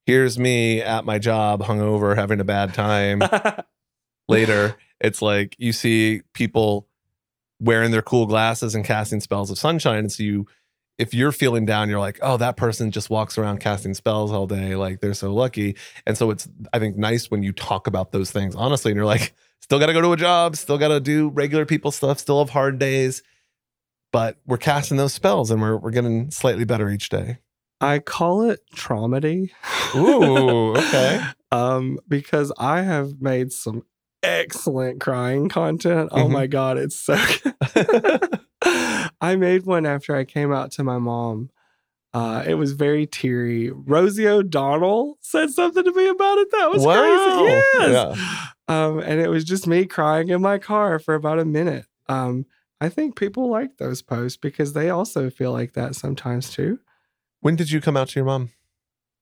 here's 0.06 0.38
me 0.38 0.80
at 0.82 1.04
my 1.04 1.18
job, 1.18 1.62
hungover, 1.62 2.14
having 2.14 2.38
a 2.40 2.44
bad 2.44 2.72
time. 2.74 3.22
later 4.28 4.76
it's 5.00 5.22
like 5.22 5.56
you 5.58 5.72
see 5.72 6.22
people 6.34 6.86
wearing 7.60 7.90
their 7.90 8.02
cool 8.02 8.26
glasses 8.26 8.74
and 8.74 8.84
casting 8.84 9.20
spells 9.20 9.50
of 9.50 9.58
sunshine 9.58 10.00
and 10.00 10.12
so 10.12 10.22
you 10.22 10.46
if 10.98 11.14
you're 11.14 11.32
feeling 11.32 11.64
down 11.64 11.88
you're 11.88 11.98
like 12.00 12.18
oh 12.22 12.36
that 12.36 12.56
person 12.56 12.90
just 12.90 13.08
walks 13.10 13.38
around 13.38 13.58
casting 13.60 13.94
spells 13.94 14.32
all 14.32 14.46
day 14.46 14.74
like 14.76 15.00
they're 15.00 15.14
so 15.14 15.32
lucky 15.32 15.76
and 16.06 16.18
so 16.18 16.30
it's 16.30 16.48
i 16.72 16.78
think 16.78 16.96
nice 16.96 17.30
when 17.30 17.42
you 17.42 17.52
talk 17.52 17.86
about 17.86 18.12
those 18.12 18.30
things 18.30 18.54
honestly 18.54 18.90
and 18.90 18.96
you're 18.96 19.06
like 19.06 19.32
still 19.60 19.78
got 19.78 19.86
to 19.86 19.92
go 19.92 20.00
to 20.00 20.12
a 20.12 20.16
job 20.16 20.56
still 20.56 20.78
got 20.78 20.88
to 20.88 21.00
do 21.00 21.28
regular 21.30 21.64
people 21.66 21.90
stuff 21.90 22.18
still 22.18 22.38
have 22.40 22.50
hard 22.50 22.78
days 22.78 23.22
but 24.12 24.38
we're 24.46 24.56
casting 24.56 24.96
those 24.96 25.12
spells 25.12 25.50
and 25.50 25.60
we're, 25.60 25.76
we're 25.76 25.90
getting 25.90 26.30
slightly 26.30 26.64
better 26.64 26.88
each 26.90 27.08
day 27.08 27.38
I 27.80 28.00
call 28.00 28.42
it 28.50 28.58
traumedy. 28.74 29.50
Ooh, 29.94 30.76
okay. 30.76 31.22
um, 31.52 32.00
because 32.08 32.50
I 32.58 32.82
have 32.82 33.20
made 33.20 33.52
some 33.52 33.84
excellent 34.20 35.00
crying 35.00 35.48
content. 35.48 36.08
Oh 36.10 36.24
Mhm. 36.24 36.30
my 36.32 36.46
god, 36.48 36.76
it's 36.76 36.98
so 36.98 37.16
good. 37.74 38.37
I 39.20 39.36
made 39.36 39.66
one 39.66 39.84
after 39.86 40.14
I 40.14 40.24
came 40.24 40.52
out 40.52 40.70
to 40.72 40.84
my 40.84 40.98
mom 40.98 41.50
Uh, 42.14 42.42
it 42.46 42.54
was 42.54 42.72
very 42.72 43.06
teary. 43.06 43.70
Rosie 43.70 44.26
O'Donnell 44.26 45.18
said 45.20 45.50
something 45.50 45.84
to 45.84 45.92
me 45.92 46.08
about 46.08 46.38
it. 46.38 46.50
That 46.52 46.70
was 46.70 46.82
Wow. 46.86 46.94
crazy. 46.94 47.92
Yes. 47.92 48.16
Yeah. 48.16 48.86
Um, 48.86 48.98
and 49.00 49.20
it 49.20 49.28
was 49.28 49.44
just 49.44 49.66
me 49.66 49.84
crying 49.84 50.28
in 50.30 50.40
my 50.40 50.56
car 50.58 50.98
for 50.98 51.14
about 51.14 51.38
a 51.38 51.44
minute. 51.44 51.84
Um, 52.08 52.46
I 52.80 52.88
think 52.88 53.14
people 53.14 53.50
like 53.50 53.76
those 53.76 54.00
posts 54.00 54.38
because 54.38 54.72
they 54.72 54.88
also 54.88 55.28
feel 55.28 55.52
like 55.52 55.74
that 55.74 55.94
sometimes 55.96 56.50
too. 56.50 56.78
When 57.40 57.56
did 57.56 57.70
you 57.70 57.80
come 57.80 57.96
out 57.96 58.08
to 58.08 58.18
your 58.18 58.26
mom? 58.26 58.52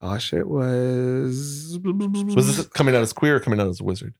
Gosh, 0.00 0.32
it 0.32 0.46
was. 0.48 1.78
Was 1.82 2.56
this 2.56 2.66
coming 2.68 2.94
out 2.94 3.02
as 3.02 3.12
queer 3.12 3.36
or 3.36 3.40
coming 3.40 3.58
out 3.60 3.66
as 3.68 3.80
a 3.80 3.84
wizard? 3.84 4.14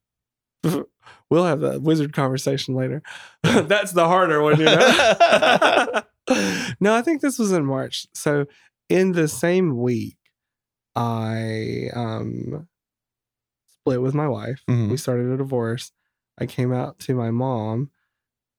We'll 1.29 1.45
have 1.45 1.61
that 1.61 1.83
wizard 1.83 2.13
conversation 2.13 2.75
later. 2.77 3.03
That's 3.43 3.91
the 3.93 4.07
harder 4.07 4.43
one, 4.43 4.59
you 4.61 4.67
know. 4.67 6.03
no, 6.81 6.95
I 6.95 7.03
think 7.03 7.21
this 7.21 7.39
was 7.39 7.51
in 7.51 7.65
March. 7.65 8.07
So 8.15 8.47
in 8.89 9.13
the 9.13 9.27
same 9.27 9.77
week, 9.77 10.17
I 10.95 11.91
um 11.95 12.69
split 13.69 14.03
with 14.03 14.15
my 14.15 14.29
wife. 14.29 14.63
Mhm. 14.69 14.91
We 14.91 14.97
started 14.97 15.31
a 15.31 15.37
divorce. 15.37 15.93
I 16.39 16.47
came 16.47 16.73
out 16.73 16.99
to 17.01 17.15
my 17.15 17.31
mom 17.31 17.91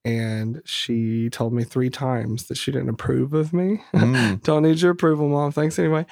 and 0.07 0.61
she 0.65 1.29
told 1.29 1.53
me 1.53 1.63
three 1.63 1.89
times 1.89 2.47
that 2.47 2.57
she 2.57 2.71
didn't 2.71 2.89
approve 2.89 3.33
of 3.33 3.51
me. 3.53 3.83
Mm. 3.93 4.41
Don't 4.43 4.63
need 4.63 4.79
your 4.81 4.91
approval, 4.91 5.27
mom. 5.27 5.51
Thanks 5.51 5.77
anyway. 5.77 6.05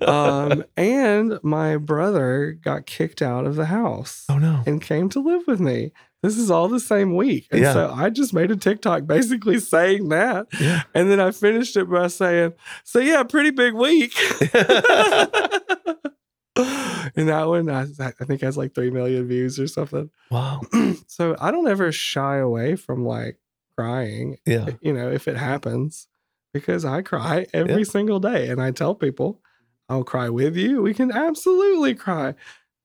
Um, 0.00 0.64
and 0.76 1.38
my 1.42 1.76
brother 1.76 2.52
got 2.52 2.86
kicked 2.86 3.20
out 3.22 3.46
of 3.46 3.56
the 3.56 3.66
house 3.66 4.24
oh 4.28 4.38
no. 4.38 4.62
and 4.66 4.80
came 4.80 5.08
to 5.10 5.20
live 5.20 5.42
with 5.46 5.60
me. 5.60 5.92
This 6.22 6.38
is 6.38 6.50
all 6.50 6.68
the 6.68 6.80
same 6.80 7.14
week. 7.16 7.48
And 7.50 7.60
Yeah. 7.60 7.74
so 7.74 7.92
I 7.94 8.08
just 8.08 8.32
made 8.32 8.50
a 8.50 8.56
TikTok 8.56 9.06
basically 9.06 9.60
saying 9.60 10.08
that. 10.08 10.46
Yeah. 10.58 10.84
And 10.94 11.10
then 11.10 11.20
I 11.20 11.30
finished 11.32 11.76
it 11.76 11.90
by 11.90 12.06
saying, 12.06 12.54
So 12.82 12.98
yeah, 12.98 13.22
pretty 13.24 13.50
big 13.50 13.74
week. 13.74 14.14
and 17.16 17.28
that 17.28 17.48
one, 17.48 17.68
I, 17.68 17.82
I 18.00 18.24
think 18.24 18.40
has 18.42 18.56
like 18.56 18.74
3 18.74 18.90
million 18.90 19.26
views 19.26 19.58
or 19.58 19.66
something. 19.66 20.10
wow. 20.30 20.60
so 21.06 21.36
I 21.40 21.50
don't 21.50 21.68
ever 21.68 21.90
shy 21.92 22.36
away 22.36 22.76
from 22.76 23.04
like 23.04 23.38
crying, 23.76 24.38
Yeah. 24.46 24.70
you 24.80 24.92
know, 24.92 25.10
if 25.10 25.26
it 25.28 25.36
happens, 25.36 26.06
because 26.52 26.84
I 26.84 27.02
cry 27.02 27.46
every 27.52 27.78
Yeah. 27.78 27.84
single 27.84 28.20
day. 28.20 28.48
And 28.48 28.62
I 28.62 28.70
tell 28.70 28.94
people, 28.94 29.40
I'll 29.88 30.04
cry 30.04 30.28
with 30.28 30.56
you. 30.56 30.80
We 30.82 30.94
can 30.94 31.10
absolutely 31.10 31.94
cry. 31.94 32.34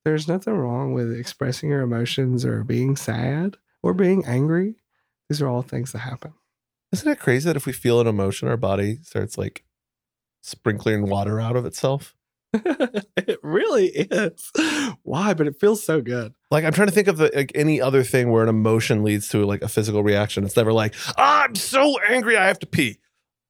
There's 0.03 0.28
nothing 0.28 0.55
wrong 0.55 0.93
with 0.93 1.11
expressing 1.17 1.70
your 1.70 1.82
emotions 1.82 2.43
or 2.45 2.63
being 2.63 2.95
sad 2.95 3.57
or 3.84 3.93
being 3.93 4.26
angry. 4.26 4.76
These 5.30 5.41
are 5.41 5.47
all 5.47 5.61
things 5.61 5.91
that 5.91 5.99
happen. 5.99 6.34
Isn't 6.91 7.11
it 7.11 7.20
crazy 7.20 7.45
that 7.47 7.55
if 7.55 7.67
we 7.67 7.74
feel 7.74 8.01
an 8.01 8.07
emotion, 8.07 8.47
our 8.47 8.57
body 8.57 8.97
starts 9.03 9.38
like 9.38 9.63
sprinkling 10.41 11.07
water 11.07 11.39
out 11.39 11.55
of 11.55 11.65
itself? 11.65 12.15
it 12.54 13.39
really 13.43 13.88
is. 13.88 14.52
Why? 15.04 15.34
But 15.34 15.47
it 15.47 15.60
feels 15.60 15.84
so 15.84 16.02
good. 16.02 16.34
Like 16.50 16.64
I'm 16.64 16.74
trying 16.74 16.88
to 16.88 16.93
think 16.93 17.08
of 17.08 17.18
the, 17.18 17.32
like 17.36 17.52
any 17.56 17.80
other 17.80 18.04
thing 18.04 18.32
where 18.32 18.43
an 18.43 18.50
emotion 18.50 19.04
leads 19.04 19.30
to 19.30 19.45
like 19.45 19.62
a 19.62 19.68
physical 19.68 20.04
reaction. 20.04 20.43
It's 20.43 20.56
never 20.56 20.74
like, 20.74 20.95
"Ah, 21.18 21.43
I'm 21.43 21.56
so 21.56 22.00
angry, 22.08 22.38
I 22.38 22.47
have 22.47 22.60
to 22.60 22.66
pee. 22.66 23.00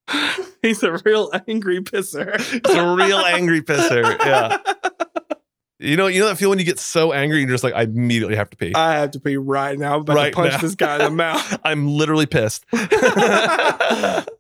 He's 0.62 0.84
a 0.84 0.98
real 1.06 1.32
angry 1.48 1.82
pisser. 1.82 2.36
It's 2.54 2.70
a 2.70 2.96
real 2.96 3.20
angry 3.26 3.62
pisser. 3.62 4.18
Yeah. 4.20 4.58
You 5.82 5.96
know, 5.96 6.08
you 6.08 6.20
know 6.20 6.28
that 6.28 6.38
feeling 6.38 6.52
when 6.52 6.60
you 6.60 6.66
get 6.66 6.78
so 6.78 7.14
angry, 7.14 7.40
you're 7.40 7.48
just 7.50 7.64
like, 7.64 7.74
I 7.74 7.84
immediately 7.84 8.36
have 8.36 8.50
to 8.50 8.58
pee. 8.58 8.74
I 8.76 8.96
have 8.96 9.12
to 9.12 9.20
pee 9.22 9.38
right 9.38 9.80
now. 9.80 9.96
I'm 9.96 10.02
about 10.02 10.16
Right 10.18 10.30
to 10.32 10.36
punch 10.36 10.52
now. 10.52 10.58
this 10.58 10.76
guy 10.76 10.96
in 10.96 11.02
the 11.04 11.10
mouth. 11.12 11.60
I'm 11.64 11.88
literally 11.88 12.26
pissed. 12.26 12.66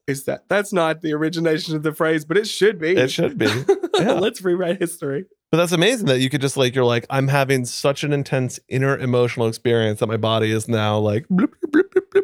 Is 0.07 0.23
that 0.25 0.43
that's 0.49 0.73
not 0.73 1.01
the 1.01 1.13
origination 1.13 1.75
of 1.75 1.83
the 1.83 1.93
phrase, 1.93 2.25
but 2.25 2.35
it 2.35 2.47
should 2.47 2.79
be. 2.79 2.95
it 2.95 3.09
should 3.11 3.37
be. 3.37 3.47
Yeah. 3.99 4.13
Let's 4.13 4.41
rewrite 4.41 4.79
history. 4.79 5.25
But 5.51 5.57
that's 5.57 5.73
amazing 5.73 6.05
that 6.07 6.19
you 6.21 6.29
could 6.29 6.39
just 6.39 6.55
like, 6.55 6.73
you're 6.73 6.85
like, 6.85 7.05
I'm 7.09 7.27
having 7.27 7.65
such 7.65 8.05
an 8.05 8.13
intense 8.13 8.61
inner 8.69 8.97
emotional 8.97 9.47
experience 9.47 9.99
that 9.99 10.07
my 10.07 10.15
body 10.15 10.51
is 10.51 10.69
now 10.69 10.97
like, 10.99 11.27
bloop, 11.27 11.47
bloop, 11.67 11.71
bloop, 11.71 11.89
bloop, 11.89 12.09
bloop. 12.13 12.23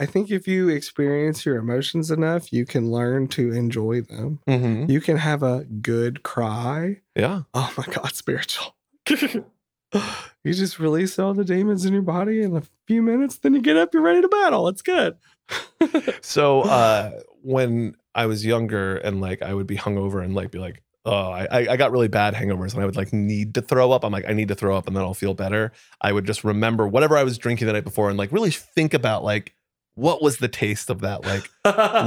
I 0.00 0.06
think 0.06 0.30
if 0.30 0.48
you 0.48 0.68
experience 0.68 1.46
your 1.46 1.56
emotions 1.56 2.10
enough, 2.10 2.52
you 2.52 2.66
can 2.66 2.90
learn 2.90 3.28
to 3.28 3.52
enjoy 3.52 4.00
them. 4.00 4.40
Mhm. 4.48 4.88
You 4.90 5.00
can 5.00 5.16
have 5.18 5.42
a 5.42 5.64
good 5.64 6.22
cry. 6.24 7.00
Yeah. 7.14 7.42
Oh 7.54 7.72
my 7.78 7.84
God, 7.92 8.12
spiritual. 8.14 8.74
you 9.08 10.52
just 10.52 10.78
release 10.80 11.18
all 11.18 11.34
the 11.34 11.44
demons 11.44 11.84
in 11.84 11.92
your 11.92 12.02
body 12.02 12.42
in 12.42 12.56
a 12.56 12.62
few 12.86 13.02
minutes, 13.02 13.38
then 13.38 13.54
you 13.54 13.60
get 13.62 13.76
up, 13.76 13.94
you're 13.94 14.02
ready 14.02 14.20
to 14.20 14.28
battle. 14.28 14.68
It's 14.68 14.82
good. 14.82 15.16
So 16.22 16.62
uh, 16.62 17.20
when 17.42 17.94
I 18.14 18.26
was 18.26 18.44
younger 18.44 18.96
and 18.96 19.20
like 19.20 19.42
I 19.42 19.52
would 19.52 19.66
be 19.66 19.76
hungover 19.76 20.24
and 20.24 20.34
like 20.34 20.50
be 20.50 20.58
like, 20.58 20.82
oh, 21.04 21.30
I 21.30 21.46
I 21.70 21.76
got 21.76 21.92
really 21.92 22.08
bad 22.08 22.34
hangovers 22.34 22.72
and 22.72 22.82
I 22.82 22.86
would 22.86 22.96
like 22.96 23.12
need 23.12 23.54
to 23.54 23.62
throw 23.62 23.92
up. 23.92 24.04
I'm 24.04 24.12
like, 24.12 24.24
I 24.26 24.32
need 24.32 24.48
to 24.48 24.54
throw 24.54 24.74
up 24.76 24.86
and 24.86 24.96
then 24.96 25.02
I'll 25.04 25.12
feel 25.14 25.34
better. 25.34 25.72
I 26.00 26.12
would 26.12 26.24
just 26.24 26.42
remember 26.44 26.88
whatever 26.88 27.16
I 27.18 27.22
was 27.24 27.36
drinking 27.38 27.66
the 27.66 27.74
night 27.74 27.84
before 27.84 28.08
and 28.08 28.18
like 28.18 28.32
really 28.32 28.50
think 28.50 28.94
about 28.94 29.22
like 29.22 29.54
what 29.94 30.22
was 30.22 30.38
the 30.38 30.48
taste 30.48 30.90
of 30.90 31.00
that 31.02 31.24
like 31.24 31.50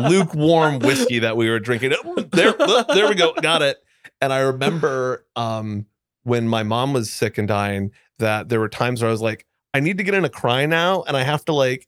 lukewarm 0.10 0.80
whiskey 0.80 1.20
that 1.20 1.38
we 1.38 1.50
were 1.50 1.60
drinking. 1.60 1.94
There, 2.32 2.54
there 2.54 3.08
we 3.08 3.16
go, 3.16 3.34
got 3.34 3.62
it. 3.62 3.78
And 4.22 4.34
I 4.34 4.40
remember 4.40 5.26
um, 5.36 5.86
when 6.24 6.48
my 6.48 6.64
mom 6.64 6.94
was 6.94 7.12
sick 7.12 7.38
and 7.38 7.48
dying, 7.48 7.92
that 8.20 8.50
there 8.50 8.60
were 8.60 8.70
times 8.70 9.02
where 9.02 9.10
I 9.10 9.12
was 9.12 9.22
like, 9.22 9.46
I 9.74 9.80
need 9.80 9.98
to 10.00 10.04
get 10.04 10.16
in 10.16 10.26
a 10.26 10.30
cry 10.30 10.66
now, 10.66 11.04
and 11.04 11.16
I 11.16 11.24
have 11.24 11.46
to 11.46 11.54
like, 11.54 11.88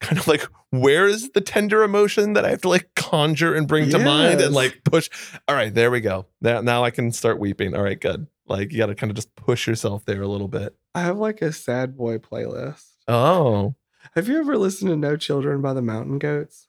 kind 0.00 0.18
of 0.18 0.28
like, 0.28 0.46
where 0.70 1.06
is 1.06 1.30
the 1.30 1.40
tender 1.40 1.82
emotion 1.82 2.34
that 2.34 2.44
I 2.44 2.50
have 2.50 2.60
to 2.62 2.68
like 2.68 2.88
conjure 2.94 3.54
and 3.54 3.66
bring 3.66 3.90
to 3.90 3.98
mind 3.98 4.40
and 4.40 4.54
like 4.54 4.82
push? 4.84 5.08
All 5.48 5.56
right, 5.56 5.74
there 5.74 5.90
we 5.90 6.00
go. 6.00 6.26
Now, 6.40 6.60
now 6.60 6.84
I 6.84 6.90
can 6.90 7.10
start 7.12 7.40
weeping. 7.40 7.74
All 7.74 7.82
right, 7.82 8.00
good. 8.00 8.26
Like 8.46 8.70
you 8.70 8.78
got 8.78 8.86
to 8.86 8.94
kind 8.94 9.10
of 9.10 9.16
just 9.16 9.34
push 9.34 9.66
yourself 9.66 10.04
there 10.04 10.22
a 10.22 10.28
little 10.28 10.48
bit. 10.48 10.76
I 10.94 11.00
have 11.00 11.18
like 11.18 11.42
a 11.42 11.52
sad 11.52 11.96
boy 11.96 12.18
playlist. 12.18 12.84
Oh, 13.08 13.74
Have 14.14 14.28
you 14.28 14.38
ever 14.38 14.56
listened 14.56 14.90
to 14.90 14.96
No 14.96 15.16
Children 15.16 15.60
by 15.60 15.74
the 15.74 15.82
Mountain 15.82 16.18
Goats? 16.18 16.68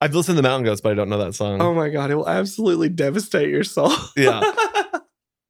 I've 0.00 0.14
listened 0.14 0.36
to 0.36 0.42
the 0.42 0.48
Mountain 0.48 0.66
Goats, 0.66 0.80
but 0.80 0.92
I 0.92 0.94
don't 0.94 1.08
know 1.08 1.18
that 1.18 1.34
song. 1.34 1.62
Oh 1.62 1.72
my 1.74 1.88
God, 1.88 2.10
it 2.10 2.14
will 2.16 2.28
absolutely 2.28 2.88
devastate 2.88 3.48
your 3.48 3.64
soul. 3.64 3.92
Yeah. 4.16 4.40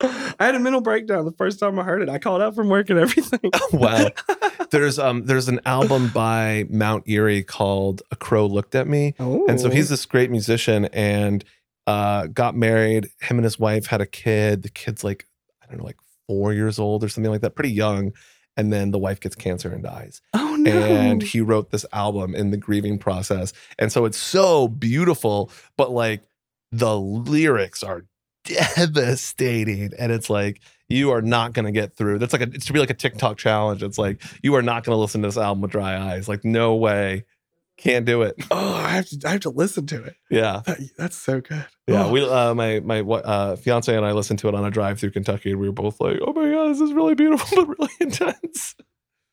I 0.00 0.46
had 0.46 0.54
a 0.54 0.60
mental 0.60 0.80
breakdown 0.80 1.24
the 1.24 1.32
first 1.32 1.58
time 1.58 1.78
I 1.78 1.84
heard 1.84 2.02
it. 2.02 2.08
I 2.08 2.18
called 2.18 2.42
out 2.42 2.54
from 2.54 2.68
work 2.68 2.90
and 2.90 2.98
everything. 2.98 3.50
wow. 3.72 4.08
there's 4.70 4.98
um 4.98 5.24
there's 5.26 5.48
an 5.48 5.60
album 5.66 6.08
by 6.08 6.66
Mount 6.68 7.08
Eerie 7.08 7.42
called 7.42 8.02
A 8.10 8.16
Crow 8.16 8.46
Looked 8.46 8.74
at 8.74 8.86
Me. 8.86 9.14
Oh. 9.18 9.46
And 9.46 9.60
so 9.60 9.70
he's 9.70 9.88
this 9.88 10.06
great 10.06 10.30
musician 10.30 10.86
and 10.86 11.44
uh 11.86 12.26
got 12.26 12.56
married. 12.56 13.10
Him 13.20 13.38
and 13.38 13.44
his 13.44 13.58
wife 13.58 13.86
had 13.86 14.00
a 14.00 14.06
kid. 14.06 14.62
The 14.62 14.70
kid's 14.70 15.04
like, 15.04 15.26
I 15.62 15.66
don't 15.66 15.78
know, 15.78 15.84
like 15.84 15.98
four 16.26 16.52
years 16.52 16.78
old 16.78 17.04
or 17.04 17.08
something 17.08 17.30
like 17.30 17.42
that, 17.42 17.54
pretty 17.54 17.72
young. 17.72 18.12
And 18.56 18.72
then 18.72 18.90
the 18.92 18.98
wife 18.98 19.20
gets 19.20 19.34
cancer 19.34 19.72
and 19.72 19.82
dies. 19.82 20.20
Oh 20.32 20.53
no. 20.64 20.80
And 20.80 21.22
he 21.22 21.40
wrote 21.40 21.70
this 21.70 21.86
album 21.92 22.34
in 22.34 22.50
the 22.50 22.56
grieving 22.56 22.98
process. 22.98 23.52
And 23.78 23.92
so 23.92 24.04
it's 24.04 24.18
so 24.18 24.68
beautiful, 24.68 25.50
but 25.76 25.90
like 25.90 26.22
the 26.72 26.98
lyrics 26.98 27.82
are 27.82 28.04
devastating. 28.44 29.92
And 29.98 30.12
it's 30.12 30.28
like, 30.30 30.60
you 30.88 31.10
are 31.12 31.22
not 31.22 31.54
going 31.54 31.64
to 31.64 31.72
get 31.72 31.96
through. 31.96 32.18
That's 32.18 32.32
like 32.32 32.42
a, 32.42 32.50
it's 32.52 32.66
to 32.66 32.72
be 32.72 32.78
like 32.78 32.90
a 32.90 32.94
TikTok 32.94 33.38
challenge. 33.38 33.82
It's 33.82 33.98
like, 33.98 34.22
you 34.42 34.54
are 34.54 34.62
not 34.62 34.84
going 34.84 34.94
to 34.94 35.00
listen 35.00 35.22
to 35.22 35.28
this 35.28 35.38
album 35.38 35.62
with 35.62 35.70
dry 35.70 35.96
eyes. 36.12 36.28
Like, 36.28 36.44
no 36.44 36.74
way. 36.74 37.24
Can't 37.76 38.06
do 38.06 38.22
it. 38.22 38.36
oh, 38.52 38.74
I 38.74 38.90
have 38.90 39.06
to 39.08 39.20
I 39.26 39.30
have 39.32 39.40
to 39.40 39.50
listen 39.50 39.84
to 39.86 40.04
it. 40.04 40.14
Yeah. 40.30 40.62
That- 40.64 40.78
that's 40.96 41.16
so 41.16 41.40
good. 41.40 41.66
Yeah. 41.88 42.04
Oh. 42.06 42.12
We, 42.12 42.24
uh, 42.28 42.54
my, 42.54 42.78
my, 42.80 43.00
uh, 43.00 43.56
fiance 43.56 43.94
and 43.94 44.06
I 44.06 44.12
listened 44.12 44.38
to 44.40 44.48
it 44.48 44.54
on 44.54 44.64
a 44.64 44.70
drive 44.70 45.00
through 45.00 45.10
Kentucky 45.10 45.50
and 45.50 45.60
we 45.60 45.66
were 45.68 45.72
both 45.72 46.00
like, 46.00 46.18
oh 46.24 46.32
my 46.32 46.48
God, 46.50 46.68
this 46.70 46.80
is 46.80 46.92
really 46.92 47.14
beautiful, 47.16 47.48
but 47.66 47.76
really 47.78 47.92
intense. 47.98 48.76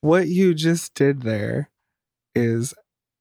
What 0.02 0.28
you 0.28 0.54
just 0.54 0.94
did 0.94 1.22
there 1.22 1.70
is 2.36 2.74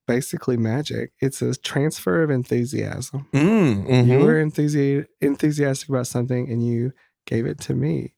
basically 0.07 0.57
magic. 0.57 1.13
It's 1.21 1.41
a 1.41 1.55
transfer 1.55 2.23
of 2.23 2.31
enthusiasm. 2.31 3.27
Mm, 3.33 4.07
You 4.09 4.19
mhm. 4.19 4.23
were 4.25 4.45
enthusi- 4.45 5.07
enthusiastic 5.21 5.89
about 5.89 6.07
something 6.09 6.51
and 6.51 6.67
you 6.67 6.93
gave 7.27 7.47
it 7.47 7.61
to 7.61 7.75
me. 7.75 8.15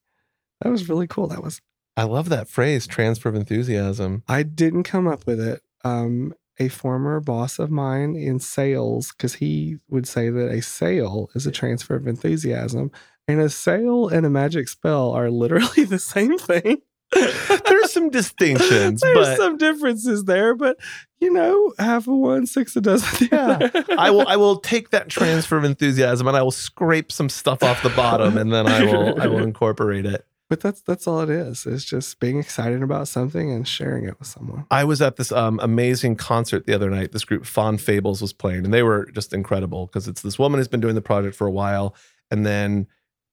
That 0.62 0.70
was 0.70 0.88
really 0.88 1.06
cool. 1.06 1.26
That 1.28 1.42
was 1.42 1.60
I 1.96 2.04
love 2.04 2.30
that 2.30 2.48
phrase, 2.48 2.86
transfer 2.86 3.28
of 3.28 3.34
enthusiasm. 3.34 4.22
I 4.26 4.42
didn't 4.44 4.84
come 4.84 5.06
up 5.06 5.26
with 5.26 5.38
it. 5.40 5.60
Um, 5.84 6.32
a 6.58 6.68
former 6.68 7.20
boss 7.20 7.58
of 7.58 7.70
mine 7.70 8.14
in 8.16 8.38
sales, 8.38 9.12
because 9.12 9.34
he 9.34 9.76
would 9.90 10.06
say 10.08 10.30
that 10.30 10.50
a 10.50 10.62
sale 10.62 11.28
is 11.34 11.46
a 11.46 11.50
transfer 11.50 11.94
of 11.96 12.06
enthusiasm, 12.06 12.90
and 13.28 13.40
a 13.40 13.50
sale 13.50 14.08
and 14.08 14.24
a 14.24 14.30
magic 14.30 14.68
spell 14.68 15.10
are 15.12 15.30
literally 15.30 15.84
the 15.88 15.98
same 15.98 16.38
thing. 16.38 16.78
There's 17.66 17.92
some 17.92 18.10
distinctions, 18.10 19.00
There's 19.00 19.16
but 19.16 19.36
some 19.36 19.56
differences 19.56 20.24
there, 20.24 20.54
but 20.54 20.78
you 21.20 21.32
know, 21.32 21.72
half 21.78 22.08
of 22.08 22.14
one, 22.14 22.46
six 22.46 22.74
a 22.76 22.80
dozen. 22.80 23.28
Yeah. 23.30 23.70
I 23.96 24.10
will 24.10 24.26
I 24.26 24.36
will 24.36 24.56
take 24.56 24.90
that 24.90 25.08
transfer 25.08 25.56
of 25.56 25.64
enthusiasm 25.64 26.26
and 26.26 26.36
I 26.36 26.42
will 26.42 26.50
scrape 26.50 27.12
some 27.12 27.28
stuff 27.28 27.62
off 27.62 27.82
the 27.82 27.90
bottom 27.90 28.36
and 28.36 28.52
then 28.52 28.66
I 28.66 28.84
will 28.84 29.20
I 29.20 29.26
will 29.26 29.42
incorporate 29.42 30.06
it. 30.06 30.26
But 30.52 30.60
that's 30.60 30.82
that's 30.82 31.06
all 31.06 31.20
it 31.20 31.30
is. 31.30 31.64
It's 31.64 31.84
just 31.84 32.20
being 32.20 32.38
excited 32.38 32.82
about 32.82 33.08
something 33.08 33.50
and 33.50 33.66
sharing 33.66 34.04
it 34.04 34.18
with 34.18 34.28
someone. 34.28 34.66
I 34.70 34.84
was 34.84 35.00
at 35.00 35.16
this 35.16 35.32
um, 35.32 35.58
amazing 35.62 36.16
concert 36.16 36.66
the 36.66 36.74
other 36.74 36.90
night. 36.90 37.12
This 37.12 37.24
group, 37.24 37.46
Fond 37.46 37.80
Fables, 37.80 38.20
was 38.20 38.34
playing, 38.34 38.66
and 38.66 38.74
they 38.74 38.82
were 38.82 39.06
just 39.12 39.32
incredible 39.32 39.86
because 39.86 40.08
it's 40.08 40.20
this 40.20 40.38
woman 40.38 40.60
who's 40.60 40.68
been 40.68 40.80
doing 40.82 40.94
the 40.94 41.00
project 41.00 41.36
for 41.36 41.46
a 41.46 41.50
while, 41.50 41.94
and 42.30 42.44
then 42.44 42.86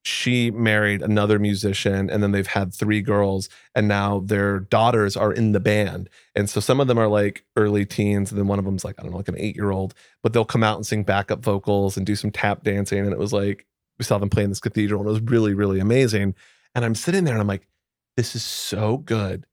she 0.04 0.50
married 0.52 1.02
another 1.02 1.40
musician, 1.40 2.10
and 2.10 2.24
then 2.24 2.32
they've 2.32 2.48
had 2.48 2.74
three 2.74 3.02
girls, 3.02 3.50
and 3.76 3.88
now 3.88 4.20
their 4.20 4.60
daughters 4.60 5.18
are 5.18 5.34
in 5.34 5.52
the 5.52 5.60
band. 5.60 6.10
And 6.36 6.50
so 6.50 6.60
some 6.60 6.80
of 6.80 6.88
them 6.88 6.98
are 6.98 7.08
like 7.08 7.44
early 7.56 7.86
teens, 7.86 8.32
and 8.32 8.40
then 8.40 8.48
one 8.48 8.60
of 8.60 8.66
them's 8.66 8.86
like, 8.86 8.96
I 8.98 9.04
don't 9.04 9.12
know, 9.12 9.18
like 9.18 9.28
an 9.28 9.36
eight 9.38 9.56
year 9.56 9.72
old, 9.72 9.94
but 10.24 10.34
they'll 10.34 10.46
come 10.46 10.64
out 10.64 10.78
and 10.78 10.86
sing 10.86 11.04
backup 11.04 11.44
vocals 11.44 11.98
and 11.98 12.06
do 12.06 12.16
some 12.16 12.32
tap 12.32 12.64
dancing. 12.64 13.00
And 13.00 13.12
it 13.12 13.20
was 13.20 13.34
like, 13.34 13.66
we 13.98 14.06
saw 14.06 14.18
them 14.18 14.30
play 14.30 14.44
in 14.44 14.50
this 14.50 14.62
cathedral, 14.62 15.02
and 15.02 15.10
it 15.10 15.14
was 15.14 15.22
really, 15.22 15.54
really 15.54 15.80
amazing. 15.80 16.36
And 16.76 16.86
I'm 16.86 16.96
sitting 16.96 17.24
there 17.24 17.34
and 17.34 17.42
I'm 17.42 17.48
like, 17.48 17.68
this 18.16 18.36
is 18.36 18.44
so 18.44 18.98
good. 18.98 19.46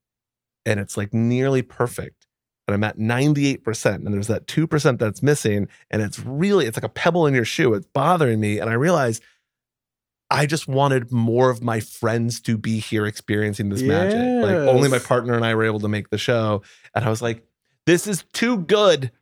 And 0.64 0.80
it's 0.80 0.97
like 0.97 1.14
nearly 1.14 1.62
perfect. 1.62 2.26
And 2.66 2.74
I'm 2.74 2.84
at 2.84 2.99
98%. 2.99 3.94
And 3.94 4.12
there's 4.12 4.26
that 4.26 4.47
2% 4.47 4.99
that's 4.99 5.22
missing. 5.22 5.68
And 5.90 6.03
it's 6.03 6.18
really, 6.18 6.66
it's 6.66 6.76
like 6.76 6.84
a 6.84 6.88
pebble 6.88 7.26
in 7.26 7.34
your 7.34 7.44
shoe. 7.44 7.74
It's 7.74 7.86
bothering 7.86 8.40
me. 8.40 8.59
And 8.59 8.68
I 8.68 8.74
realized 8.74 9.22
I 10.31 10.47
just 10.47 10.66
wanted 10.66 11.12
more 11.12 11.51
of 11.51 11.62
my 11.62 11.81
friends 11.81 12.41
to 12.43 12.59
be 12.59 12.79
here 12.79 13.07
experiencing 13.07 13.68
this 13.68 13.83
magic. 13.83 14.18
Like 14.18 14.57
only 14.68 14.89
my 14.89 14.99
partner 14.99 15.35
and 15.35 15.45
I 15.45 15.55
were 15.55 15.64
able 15.64 15.81
to 15.81 15.89
make 15.89 16.11
the 16.11 16.18
show. 16.18 16.62
And 16.95 17.05
I 17.05 17.11
was 17.11 17.22
like, 17.22 17.47
this 17.87 18.07
is 18.07 18.24
too 18.33 18.59
good. 18.59 19.12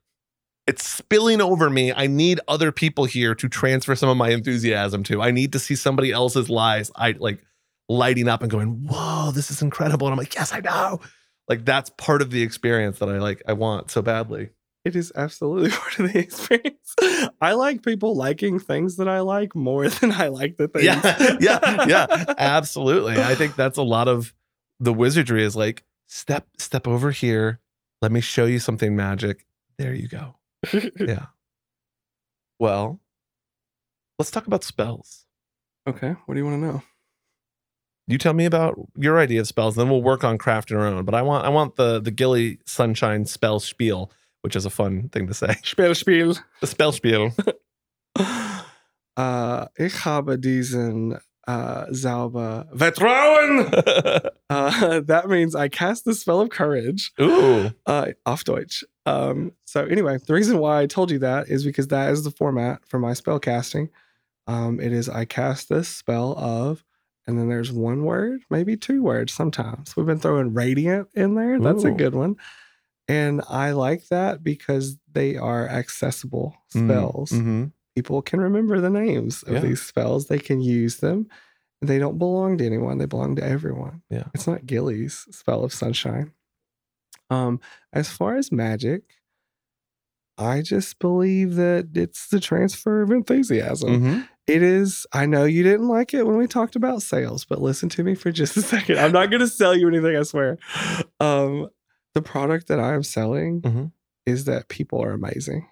It's 0.66 0.88
spilling 0.88 1.42
over 1.42 1.68
me. 1.68 1.92
I 1.92 2.06
need 2.06 2.40
other 2.48 2.72
people 2.72 3.04
here 3.04 3.34
to 3.34 3.48
transfer 3.50 3.94
some 3.94 4.08
of 4.08 4.16
my 4.16 4.30
enthusiasm 4.30 5.02
to. 5.04 5.20
I 5.20 5.30
need 5.30 5.52
to 5.52 5.58
see 5.58 5.74
somebody 5.74 6.10
else's 6.10 6.48
lives. 6.48 6.90
I 6.96 7.12
like 7.18 7.42
lighting 7.88 8.28
up 8.28 8.40
and 8.40 8.50
going, 8.50 8.86
whoa, 8.88 9.30
this 9.30 9.50
is 9.50 9.60
incredible. 9.60 10.06
And 10.06 10.12
I'm 10.12 10.18
like, 10.18 10.34
yes, 10.34 10.54
I 10.54 10.60
know. 10.60 11.00
Like 11.48 11.66
that's 11.66 11.90
part 11.90 12.22
of 12.22 12.30
the 12.30 12.42
experience 12.42 12.98
that 13.00 13.10
I 13.10 13.18
like, 13.18 13.42
I 13.46 13.52
want 13.52 13.90
so 13.90 14.00
badly. 14.00 14.48
It 14.84 14.94
is 14.96 15.12
absolutely 15.16 15.70
part 15.78 15.98
of 15.98 16.12
the 16.12 16.18
experience. 16.18 16.94
I 17.40 17.52
like 17.54 17.82
people 17.82 18.14
liking 18.16 18.58
things 18.58 18.96
that 18.96 19.08
I 19.08 19.20
like 19.20 19.54
more 19.54 19.88
than 20.00 20.12
I 20.12 20.28
like 20.28 20.56
the 20.56 20.68
things. 20.68 20.84
Yeah, 20.84 21.36
yeah, 21.40 21.86
yeah, 21.86 22.34
absolutely. 22.38 23.14
I 23.22 23.34
think 23.34 23.56
that's 23.56 23.78
a 23.78 23.82
lot 23.82 24.08
of 24.08 24.34
the 24.80 24.92
wizardry 24.92 25.42
is 25.42 25.56
like 25.56 25.84
step 26.06 26.46
step 26.58 26.86
over 26.86 27.10
here. 27.10 27.60
Let 28.02 28.12
me 28.12 28.20
show 28.20 28.44
you 28.44 28.58
something 28.58 28.94
magic. 28.94 29.46
There 29.78 29.94
you 29.94 30.08
go. 30.08 30.36
Yeah. 30.98 31.26
Well, 32.58 33.00
let's 34.18 34.30
talk 34.30 34.46
about 34.46 34.64
spells. 34.64 35.24
okay. 35.88 36.14
What 36.26 36.34
do 36.34 36.40
you 36.40 36.46
want 36.46 36.60
to 36.62 36.66
know? 36.66 36.82
You 38.06 38.18
tell 38.18 38.34
me 38.34 38.44
about 38.44 38.78
your 38.96 39.18
idea 39.18 39.40
of 39.40 39.46
spells, 39.48 39.76
then 39.76 39.88
we'll 39.88 40.02
work 40.02 40.24
on 40.24 40.36
crafting 40.38 40.76
our 40.78 40.86
own. 40.86 41.04
But 41.04 41.14
I 41.14 41.22
want 41.22 41.46
I 41.46 41.48
want 41.48 41.76
the 41.76 42.00
the 42.00 42.10
Gilly 42.10 42.58
Sunshine 42.66 43.24
spell 43.24 43.60
spiel, 43.60 44.10
which 44.44 44.54
is 44.54 44.66
a 44.66 44.70
fun 44.70 45.08
thing 45.08 45.26
to 45.26 45.32
say. 45.34 45.56
Spiel, 45.64 45.94
spiel. 45.94 46.34
The 46.60 46.66
spell 46.66 46.92
spiel. 46.92 47.32
Uh, 49.16 49.66
ich 49.78 50.04
habe 50.04 50.36
diesen 50.38 51.16
uh, 51.46 51.86
Zauber 51.92 52.66
Vertrauen. 52.74 53.70
Uh, 54.50 55.00
that 55.00 55.28
means 55.28 55.54
I 55.54 55.68
cast 55.68 56.04
the 56.04 56.14
spell 56.14 56.40
of 56.40 56.50
courage. 56.50 57.12
Ooh. 57.20 57.70
uh, 57.86 58.08
off 58.26 58.44
Deutsch. 58.44 58.84
Um, 59.06 59.52
so 59.64 59.84
anyway, 59.84 60.18
the 60.26 60.34
reason 60.34 60.58
why 60.58 60.82
I 60.82 60.86
told 60.86 61.10
you 61.10 61.18
that 61.20 61.48
is 61.48 61.64
because 61.64 61.88
that 61.88 62.10
is 62.10 62.24
the 62.24 62.30
format 62.30 62.80
for 62.86 62.98
my 62.98 63.14
spell 63.14 63.38
casting. 63.38 63.88
Um, 64.46 64.80
it 64.80 64.92
is 64.92 65.08
I 65.08 65.24
cast 65.24 65.68
this 65.68 65.88
spell 65.88 66.36
of, 66.36 66.84
and 67.26 67.38
then 67.38 67.48
there's 67.48 67.72
one 67.72 68.02
word, 68.04 68.42
maybe 68.50 68.76
two 68.76 69.02
words 69.02 69.32
sometimes. 69.32 69.96
We've 69.96 70.06
been 70.06 70.20
throwing 70.20 70.54
radiant 70.54 71.08
in 71.14 71.34
there. 71.34 71.58
That's 71.58 71.84
a 71.84 71.90
good 71.90 72.14
one. 72.14 72.36
And 73.08 73.42
I 73.48 73.72
like 73.72 74.08
that 74.08 74.42
because 74.42 74.96
they 75.12 75.36
are 75.36 75.68
accessible 75.68 76.56
Mm, 76.74 76.86
spells. 76.88 77.30
mhm. 77.32 77.72
People 77.94 78.22
can 78.22 78.40
remember 78.40 78.80
the 78.80 78.90
names 78.90 79.42
of 79.44 79.54
Yeah. 79.54 79.60
these 79.60 79.82
spells. 79.82 80.26
They 80.26 80.38
can 80.38 80.60
use 80.60 80.96
them. 80.98 81.28
They 81.82 81.98
don't 81.98 82.18
belong 82.18 82.56
to 82.58 82.66
anyone. 82.66 82.98
They 82.98 83.04
belong 83.06 83.36
to 83.36 83.44
everyone. 83.44 84.02
Yeah. 84.10 84.24
It's 84.34 84.46
not 84.46 84.66
Gilly's 84.66 85.26
spell 85.30 85.62
of 85.64 85.72
sunshine. 85.72 86.32
Um, 87.30 87.60
as 87.92 88.08
far 88.10 88.36
as 88.36 88.50
magic, 88.50 89.02
I 90.36 90.62
just 90.62 90.98
believe 90.98 91.54
that 91.56 91.88
it's 91.94 92.28
the 92.28 92.40
transfer 92.40 93.02
of 93.02 93.10
enthusiasm. 93.12 94.02
Mhm. 94.02 94.28
It 94.46 94.62
is, 94.62 95.06
I 95.12 95.26
know 95.26 95.44
you 95.44 95.62
didn't 95.62 95.88
like 95.88 96.12
it 96.12 96.26
when 96.26 96.36
we 96.36 96.46
talked 96.48 96.74
about 96.76 97.02
sales, 97.02 97.44
but 97.44 97.62
listen 97.62 97.88
to 97.90 98.02
me 98.02 98.14
for 98.14 98.32
just 98.32 98.56
a 98.56 98.62
second. 98.62 98.98
I'm 98.98 99.12
not 99.12 99.30
gonna 99.30 99.46
sell 99.46 99.76
you 99.76 99.86
anything, 99.88 100.16
I 100.16 100.22
swear. 100.22 100.58
Um, 101.20 101.68
the 102.14 102.22
product 102.22 102.68
that 102.68 102.80
I 102.80 102.94
am 102.94 103.02
selling 103.02 103.60
Mhm. 103.62 103.92
is 104.26 104.44
that 104.44 104.68
people 104.68 105.02
are 105.02 105.12
amazing. 105.12 105.66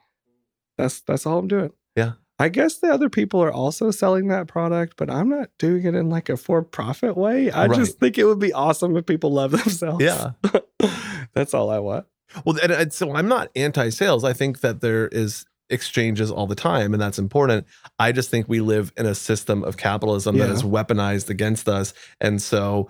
That's 0.78 1.00
that's 1.00 1.26
all 1.26 1.38
I'm 1.38 1.48
doing. 1.48 1.70
Yeah. 1.96 2.12
I 2.38 2.48
guess 2.48 2.78
the 2.78 2.88
other 2.92 3.08
people 3.08 3.40
are 3.42 3.52
also 3.52 3.90
selling 3.92 4.26
that 4.28 4.48
product, 4.48 4.94
but 4.96 5.08
I'm 5.10 5.28
not 5.28 5.50
doing 5.58 5.84
it 5.86 5.94
in 5.94 6.08
like 6.10 6.28
a 6.28 6.36
for-profit 6.36 7.16
way. 7.16 7.50
I 7.52 7.66
Right. 7.66 7.78
just 7.78 7.98
think 8.00 8.18
it 8.18 8.24
would 8.24 8.40
be 8.40 8.52
awesome 8.52 8.96
if 8.96 9.06
people 9.06 9.32
love 9.32 9.52
themselves. 9.52 10.02
Yeah. 10.02 10.32
That's 11.34 11.54
all 11.54 11.70
I 11.70 11.78
want. 11.78 12.06
Well, 12.44 12.58
and, 12.62 12.72
and 12.72 12.92
so 12.92 13.14
I'm 13.14 13.28
not 13.28 13.50
anti-sales. 13.54 14.24
I 14.24 14.32
think 14.32 14.60
that 14.60 14.80
there 14.80 15.06
is 15.08 15.44
exchanges 15.70 16.30
all 16.30 16.46
the 16.46 16.54
time, 16.54 16.92
and 16.94 17.00
that's 17.00 17.18
important. 17.18 17.66
I 17.98 18.12
just 18.12 18.28
think 18.30 18.46
we 18.48 18.60
live 18.60 18.92
in 18.96 19.06
a 19.06 19.14
system 19.14 19.62
of 19.64 19.76
capitalism 19.76 20.36
that 20.38 20.48
Yeah. 20.48 20.54
is 20.54 20.62
weaponized 20.62 21.30
against 21.30 21.68
us, 21.68 21.94
and 22.20 22.42
so 22.42 22.88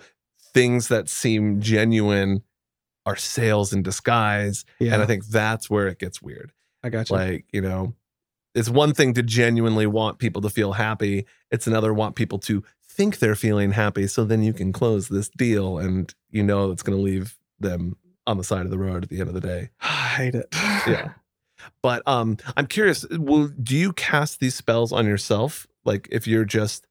things 0.53 0.87
that 0.89 1.07
seem 1.09 1.61
genuine 1.61 2.41
are 3.05 3.15
sales 3.15 3.73
in 3.73 3.83
disguise. 3.83 4.65
Yeah. 4.79 4.93
And 4.93 5.01
I 5.01 5.05
think 5.05 5.25
that's 5.25 5.69
where 5.69 5.87
it 5.87 5.99
gets 5.99 6.21
weird. 6.21 6.51
I 6.83 6.89
got 6.89 7.09
you. 7.09 7.15
Like 7.15 7.45
you 7.51 7.61
know, 7.61 7.93
it's 8.55 8.69
one 8.69 8.93
thing 8.93 9.13
to 9.15 9.23
genuinely 9.23 9.87
want 9.87 10.19
people 10.19 10.41
to 10.41 10.49
feel 10.49 10.73
happy. 10.73 11.25
It's 11.51 11.67
another 11.67 11.93
want 11.93 12.15
people 12.15 12.39
to 12.39 12.63
think 12.87 13.19
they're 13.19 13.35
feeling 13.35 13.71
happy, 13.71 14.07
so 14.07 14.23
then 14.23 14.43
you 14.43 14.53
can 14.53 14.71
close 14.71 15.07
this 15.07 15.29
deal, 15.29 15.77
and 15.77 16.13
you 16.29 16.43
know 16.43 16.71
it's 16.71 16.83
going 16.83 16.97
to 16.97 17.03
leave 17.03 17.37
them 17.59 17.95
on 18.25 18.37
the 18.37 18.43
side 18.43 18.65
of 18.65 18.71
the 18.71 18.77
road 18.77 19.03
at 19.03 19.09
the 19.09 19.19
end 19.19 19.29
of 19.29 19.35
the 19.35 19.41
day. 19.41 19.69
I 19.81 19.87
hate 19.87 20.35
it. 20.35 20.47
Yeah. 20.53 21.13
But 21.81 22.03
um, 22.05 22.37
I'm 22.57 22.67
curious. 22.67 23.05
Will 23.09 23.47
do 23.47 23.75
you 23.75 23.93
cast 23.93 24.39
these 24.39 24.55
spells 24.55 24.91
on 24.91 25.05
yourself? 25.05 25.65
Like 25.85 26.07
if 26.11 26.27
you're 26.27 26.45
just 26.45 26.87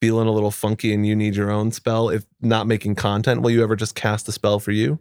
feeling 0.00 0.28
a 0.28 0.32
little 0.32 0.50
funky 0.50 0.92
and 0.92 1.06
you 1.06 1.14
need 1.14 1.36
your 1.36 1.50
own 1.50 1.72
spell, 1.72 2.08
if 2.08 2.24
not 2.40 2.66
making 2.66 2.94
content, 2.94 3.42
will 3.42 3.50
you 3.50 3.62
ever 3.62 3.76
just 3.76 3.94
cast 3.94 4.28
a 4.28 4.32
spell 4.32 4.58
for 4.58 4.72
you? 4.72 4.98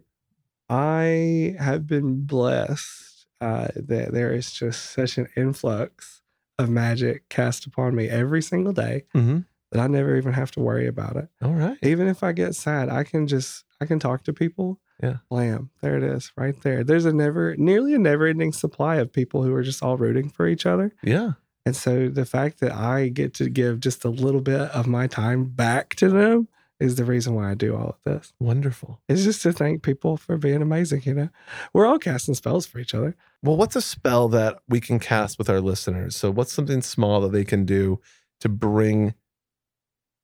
I 0.72 1.56
have 1.60 1.86
been 1.86 2.22
blessed 2.26 3.28
uh, 3.42 3.68
that 3.76 4.14
there 4.14 4.32
is 4.34 4.52
just 4.54 4.92
such 4.92 5.18
an 5.18 5.28
influx 5.36 6.22
of 6.58 6.70
magic 6.70 7.28
cast 7.30 7.66
upon 7.66 7.96
me 7.96 8.08
every 8.08 8.42
single 8.42 8.72
day 8.74 9.04
Mm-hmm. 9.14 9.40
that 9.72 9.82
I 9.82 9.88
never 9.88 10.16
even 10.18 10.34
have 10.34 10.52
to 10.52 10.60
worry 10.62 10.88
about 10.88 11.16
it. 11.18 11.28
All 11.42 11.54
right. 11.54 11.78
Even 11.82 12.08
if 12.08 12.24
I 12.24 12.32
get 12.32 12.56
sad, 12.56 12.90
I 12.90 13.04
can 13.04 13.28
just 13.28 13.66
I 13.82 13.86
can 13.86 14.00
talk 14.00 14.24
to 14.26 14.34
people. 14.34 14.80
Yeah. 15.04 15.18
Blam. 15.30 15.72
There 15.82 15.98
it 15.98 16.04
is, 16.04 16.32
right 16.38 16.60
there. 16.62 16.84
There's 16.84 17.06
a 17.06 17.12
never 17.14 17.56
nearly 17.58 17.94
a 17.96 18.00
never-ending 18.00 18.54
supply 18.54 18.98
of 18.98 19.12
people 19.12 19.44
who 19.44 19.54
are 19.56 19.64
just 19.64 19.82
all 19.82 19.98
rooting 19.98 20.30
for 20.30 20.48
each 20.48 20.66
other. 20.68 20.94
Yeah. 21.04 21.32
And 21.66 21.76
so 21.76 22.08
the 22.08 22.26
fact 22.26 22.60
that 22.60 22.72
I 22.74 23.10
get 23.10 23.34
to 23.36 23.50
give 23.50 23.80
just 23.80 24.06
a 24.06 24.10
little 24.10 24.42
bit 24.42 24.62
of 24.62 24.88
my 24.88 25.08
time 25.08 25.46
back 25.46 25.96
to 25.96 26.10
them 26.10 26.48
is 26.82 26.96
the 26.96 27.06
reason 27.06 27.36
why 27.36 27.52
I 27.52 27.54
do 27.54 27.76
all 27.76 27.90
of 27.90 27.98
this. 28.04 28.34
Wonderful. 28.40 29.00
It's 29.08 29.24
just 29.24 29.42
to 29.44 29.54
thank 29.54 29.84
people 29.84 30.18
for 30.18 30.38
being 30.38 30.62
amazing, 30.62 31.04
you 31.06 31.14
know. 31.14 31.30
We're 31.74 31.86
all 31.86 32.00
casting 32.00 32.34
spells 32.34 32.66
for 32.66 32.80
each 32.80 32.96
other. 32.96 33.16
Well, 33.44 33.58
what's 33.58 33.76
a 33.76 33.82
spell 33.82 34.28
that 34.30 34.60
we 34.68 34.82
can 34.82 35.00
cast 35.00 35.38
with 35.38 35.50
our 35.50 35.62
listeners? 35.62 36.16
So, 36.16 36.32
what's 36.32 36.52
something 36.52 36.82
small 36.82 37.22
that 37.22 37.32
they 37.32 37.46
can 37.46 37.66
do 37.66 38.00
to 38.40 38.50
bring 38.50 39.14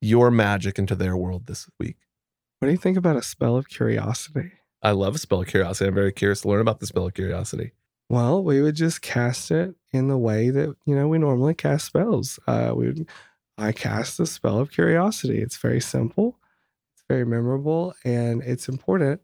your 0.01 0.31
magic 0.31 0.77
into 0.77 0.95
their 0.95 1.15
world 1.15 1.47
this 1.47 1.69
week? 1.79 1.97
What 2.59 2.67
do 2.67 2.71
you 2.71 2.77
think 2.77 2.97
about 2.97 3.15
a 3.15 3.21
spell 3.21 3.55
of 3.55 3.69
curiosity? 3.69 4.51
I 4.81 4.91
love 4.91 5.15
a 5.15 5.19
spell 5.19 5.41
of 5.41 5.47
curiosity. 5.47 5.87
I'm 5.87 5.95
very 5.95 6.11
curious 6.11 6.41
to 6.41 6.47
learn 6.47 6.61
about 6.61 6.79
the 6.79 6.87
spell 6.87 7.07
of 7.07 7.13
curiosity. 7.13 7.71
Well, 8.09 8.43
we 8.43 8.61
would 8.61 8.75
just 8.75 9.01
cast 9.01 9.51
it 9.51 9.75
in 9.91 10.07
the 10.07 10.17
way 10.17 10.49
that 10.49 10.75
you 10.85 10.95
know 10.95 11.07
we 11.07 11.17
normally 11.17 11.53
cast 11.53 11.85
spells. 11.85 12.39
Uh, 12.47 12.73
we 12.75 12.87
would, 12.87 13.09
I 13.57 13.71
cast 13.71 14.17
the 14.17 14.25
spell 14.25 14.59
of 14.59 14.71
curiosity. 14.71 15.39
It's 15.39 15.57
very 15.57 15.81
simple, 15.81 16.29
it's 16.29 16.46
very 17.09 17.25
memorable, 17.25 17.93
and 18.03 18.41
it's 18.43 18.67
important 18.69 19.21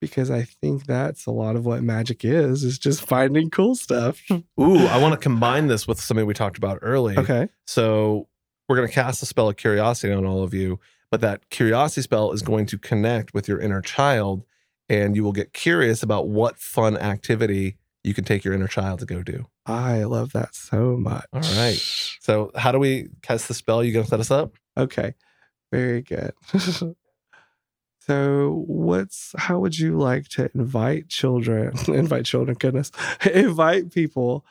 because 0.00 0.30
I 0.30 0.42
think 0.42 0.86
that's 0.86 1.26
a 1.26 1.30
lot 1.30 1.56
of 1.56 1.66
what 1.66 1.82
magic 1.82 2.24
is: 2.24 2.64
is 2.64 2.78
just 2.78 3.06
finding 3.06 3.50
cool 3.50 3.74
stuff. 3.74 4.20
Ooh, 4.30 4.86
I 4.86 4.98
want 4.98 5.12
to 5.12 5.18
combine 5.18 5.66
this 5.66 5.86
with 5.86 6.00
something 6.00 6.26
we 6.26 6.34
talked 6.34 6.58
about 6.58 6.78
earlier. 6.82 7.20
okay, 7.20 7.48
So 7.66 8.28
we're 8.68 8.76
going 8.76 8.88
to 8.88 8.94
cast 8.94 9.22
a 9.22 9.26
spell 9.26 9.48
of 9.48 9.56
curiosity 9.56 10.12
on 10.12 10.24
all 10.24 10.42
of 10.42 10.54
you, 10.54 10.78
but 11.10 11.20
that 11.22 11.50
curiosity 11.50 12.02
spell 12.02 12.32
is 12.32 12.42
going 12.42 12.66
to 12.66 12.78
connect 12.78 13.34
with 13.34 13.48
your 13.48 13.60
inner 13.60 13.82
child, 13.82 14.44
and 14.88 15.16
you 15.16 15.24
will 15.24 15.32
get 15.32 15.52
curious 15.52 16.02
about 16.02 16.28
what 16.28 16.58
fun 16.58 16.96
activity 16.96 17.76
you 18.02 18.14
can 18.14 18.24
take 18.24 18.44
your 18.44 18.54
inner 18.54 18.68
child 18.68 19.00
to 19.00 19.06
go 19.06 19.22
do. 19.22 19.46
I 19.66 20.04
love 20.04 20.32
that 20.32 20.54
so 20.54 20.96
much. 20.96 21.26
All 21.32 21.40
right. 21.40 21.78
So, 22.20 22.50
how 22.56 22.72
do 22.72 22.78
we 22.78 23.08
cast 23.22 23.46
the 23.48 23.54
spell? 23.54 23.84
You 23.84 23.92
going 23.92 24.04
to 24.04 24.08
set 24.10 24.20
us 24.20 24.30
up? 24.30 24.54
Okay. 24.76 25.14
Very 25.72 26.02
good. 26.02 26.32
So, 28.06 28.64
what's 28.66 29.34
how 29.38 29.60
would 29.60 29.78
you 29.78 29.96
like 29.96 30.26
to 30.30 30.50
invite 30.54 31.08
children? 31.08 31.74
invite 31.88 32.24
children, 32.24 32.56
goodness, 32.58 32.90
invite 33.32 33.92
people. 33.92 34.44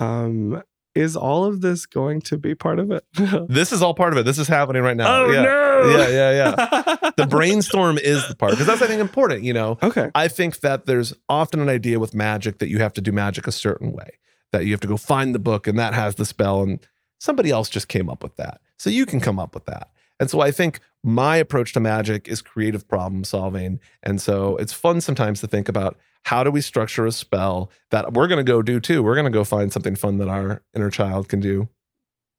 Um, 0.00 0.62
is 0.94 1.14
all 1.16 1.44
of 1.44 1.60
this 1.60 1.86
going 1.86 2.22
to 2.22 2.38
be 2.38 2.54
part 2.54 2.78
of 2.78 2.90
it? 2.90 3.04
This 3.48 3.72
is 3.72 3.82
all 3.82 3.94
part 3.94 4.12
of 4.12 4.18
it. 4.18 4.22
This 4.24 4.38
is 4.38 4.48
happening 4.48 4.82
right 4.82 4.96
now. 4.96 5.22
oh 5.22 5.30
yeah. 5.30 5.42
no! 5.42 5.96
Yeah, 5.98 6.08
yeah, 6.08 6.30
yeah. 6.32 7.10
The 7.16 7.26
brainstorm 7.26 7.98
is 7.98 8.26
the 8.26 8.34
part 8.36 8.52
because 8.52 8.66
that's 8.66 8.80
I 8.80 8.86
think 8.86 9.00
important. 9.00 9.42
You 9.42 9.52
know, 9.52 9.76
Okay. 9.82 10.10
I 10.14 10.28
think 10.28 10.60
that 10.60 10.86
there's 10.86 11.12
often 11.28 11.60
an 11.60 11.68
idea 11.68 11.98
with 12.00 12.14
magic 12.14 12.58
that 12.58 12.68
you 12.68 12.78
have 12.78 12.94
to 12.94 13.00
do 13.00 13.12
magic 13.12 13.46
a 13.46 13.52
certain 13.52 13.92
way, 13.92 14.12
that 14.52 14.64
you 14.64 14.72
have 14.72 14.80
to 14.80 14.88
go 14.88 14.96
find 14.96 15.34
the 15.34 15.38
book 15.40 15.66
and 15.66 15.78
that 15.78 15.94
has 15.94 16.14
the 16.14 16.24
spell, 16.24 16.62
and 16.62 16.78
somebody 17.18 17.50
else 17.50 17.68
just 17.68 17.88
came 17.88 18.08
up 18.08 18.22
with 18.22 18.36
that. 18.36 18.60
So 18.78 18.88
you 18.88 19.04
can 19.04 19.20
come 19.20 19.38
up 19.38 19.52
with 19.54 19.66
that. 19.66 19.90
And 20.20 20.30
so 20.30 20.40
I 20.40 20.50
think 20.50 20.80
my 21.04 21.36
approach 21.36 21.72
to 21.74 21.80
magic 21.80 22.28
is 22.28 22.42
creative 22.42 22.88
problem 22.88 23.24
solving. 23.24 23.80
And 24.02 24.20
so 24.20 24.56
it's 24.56 24.72
fun 24.72 25.00
sometimes 25.00 25.40
to 25.40 25.46
think 25.46 25.68
about 25.68 25.96
how 26.24 26.42
do 26.44 26.50
we 26.50 26.60
structure 26.60 27.06
a 27.06 27.12
spell 27.12 27.70
that 27.90 28.12
we're 28.12 28.26
going 28.26 28.44
to 28.44 28.52
go 28.52 28.60
do 28.62 28.80
too. 28.80 29.02
We're 29.02 29.14
going 29.14 29.24
to 29.24 29.30
go 29.30 29.44
find 29.44 29.72
something 29.72 29.94
fun 29.94 30.18
that 30.18 30.28
our 30.28 30.62
inner 30.74 30.90
child 30.90 31.28
can 31.28 31.40
do 31.40 31.68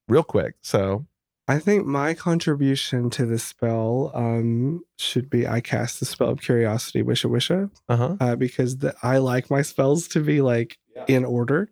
real 0.07 0.23
quick. 0.23 0.55
So 0.61 1.05
I 1.47 1.57
think 1.57 1.85
my 1.85 2.13
contribution 2.13 3.09
to 3.11 3.25
the 3.25 3.39
spell 3.39 4.11
um, 4.13 4.83
should 4.99 5.29
be 5.29 5.47
I 5.47 5.61
cast 5.61 5.99
the 5.99 6.05
spell 6.05 6.29
of 6.29 6.41
curiosity, 6.41 7.01
wisha 7.01 7.27
wisha, 7.29 7.71
uh-huh. 7.87 8.17
uh, 8.19 8.35
because 8.35 8.77
the, 8.77 8.93
I 9.01 9.17
like 9.17 9.49
my 9.49 9.63
spells 9.63 10.07
to 10.09 10.19
be 10.19 10.41
like 10.41 10.77
in 11.07 11.25
order. 11.25 11.71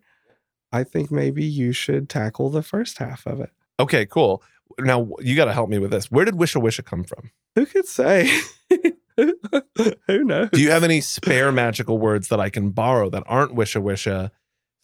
I 0.72 0.82
think 0.82 1.10
maybe 1.10 1.44
you 1.44 1.72
should 1.72 2.08
tackle 2.08 2.50
the 2.50 2.62
first 2.62 2.98
half 2.98 3.26
of 3.26 3.40
it. 3.40 3.50
Okay, 3.78 4.04
cool. 4.04 4.42
Now 4.78 5.10
you 5.20 5.34
got 5.36 5.46
to 5.46 5.52
help 5.52 5.70
me 5.70 5.78
with 5.78 5.90
this. 5.90 6.10
Where 6.10 6.24
did 6.24 6.34
Wisha 6.34 6.60
Wisha 6.62 6.84
come 6.84 7.04
from? 7.04 7.30
Who 7.54 7.66
could 7.66 7.86
say? 7.86 8.30
Who 9.16 10.24
knows? 10.24 10.50
Do 10.50 10.60
you 10.60 10.70
have 10.70 10.84
any 10.84 11.00
spare 11.00 11.50
magical 11.50 11.98
words 11.98 12.28
that 12.28 12.38
I 12.40 12.50
can 12.50 12.70
borrow 12.70 13.10
that 13.10 13.24
aren't 13.26 13.54
Wisha 13.54 13.82
Wisha? 13.82 14.30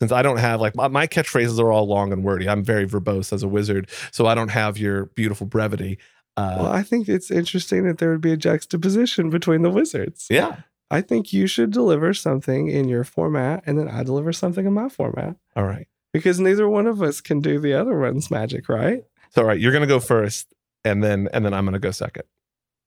Since 0.01 0.11
I 0.11 0.23
don't 0.23 0.39
have 0.39 0.61
like 0.61 0.75
my, 0.75 0.89
my 0.89 1.07
catchphrases 1.07 1.61
are 1.61 1.71
all 1.71 1.87
long 1.87 2.13
and 2.13 2.25
wordy. 2.25 2.49
I'm 2.49 2.65
very 2.65 2.85
verbose 2.87 3.33
as 3.33 3.43
a 3.45 3.49
wizard, 3.49 3.89
so 4.11 4.27
I 4.27 4.35
don't 4.35 4.49
have 4.49 4.77
your 4.77 5.07
beautiful 5.07 5.47
brevity. 5.47 5.99
Uh, 6.37 6.57
well, 6.63 6.73
I 6.73 6.83
think 6.83 7.09
it's 7.09 7.31
interesting 7.31 7.87
that 7.87 7.99
there 7.99 8.11
would 8.11 8.21
be 8.21 8.33
a 8.33 8.37
juxtaposition 8.37 9.31
between 9.31 9.63
the 9.63 9.71
wizards. 9.71 10.27
yeah. 10.29 10.57
I 10.91 11.01
think 11.01 11.33
you 11.33 11.47
should 11.47 11.71
deliver 11.73 12.13
something 12.13 12.69
in 12.69 12.89
your 12.89 13.05
format, 13.05 13.63
and 13.67 13.79
then 13.79 13.89
I 13.89 14.03
deliver 14.03 14.33
something 14.33 14.67
in 14.67 14.75
my 14.75 14.89
format 14.89 15.37
All 15.57 15.65
right. 15.65 15.87
because 16.13 16.39
neither 16.39 16.69
one 16.69 16.87
of 16.87 17.01
us 17.03 17.21
can 17.21 17.41
do 17.41 17.59
the 17.59 17.73
other 17.75 17.99
one's 17.99 18.31
magic, 18.31 18.69
right? 18.69 19.03
So 19.35 19.43
all 19.43 19.49
right, 19.49 19.59
you're 19.59 19.73
gonna 19.73 19.87
go 19.87 20.01
first, 20.01 20.53
and 20.85 21.03
then 21.03 21.29
and 21.33 21.45
then 21.45 21.53
I'm 21.55 21.65
gonna 21.65 21.79
go 21.79 21.91
second. 21.91 22.25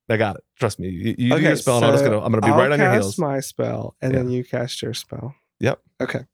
I 0.09 0.15
got 0.15 0.37
it. 0.37 0.43
Trust 0.57 0.79
me. 0.79 0.87
You, 0.87 1.15
you 1.17 1.35
do 1.35 1.41
your 1.41 1.55
spell, 1.57 1.77
and 1.77 1.85
I'm 1.85 1.91
just 1.93 2.05
gonna 2.05 2.21
I'm 2.21 2.31
gonna 2.31 2.41
be 2.41 2.51
I'll 2.51 2.57
right 2.57 2.71
on 2.71 2.79
your 2.79 2.87
cast 2.87 3.01
heels. 3.01 3.19
my 3.19 3.39
spell, 3.41 3.95
and 4.01 4.13
then 4.15 4.29
you 4.29 4.45
cast 4.45 4.81
your 4.81 4.93
spell. 4.93 5.35
Yep. 5.59 5.81
Okay. 6.01 6.25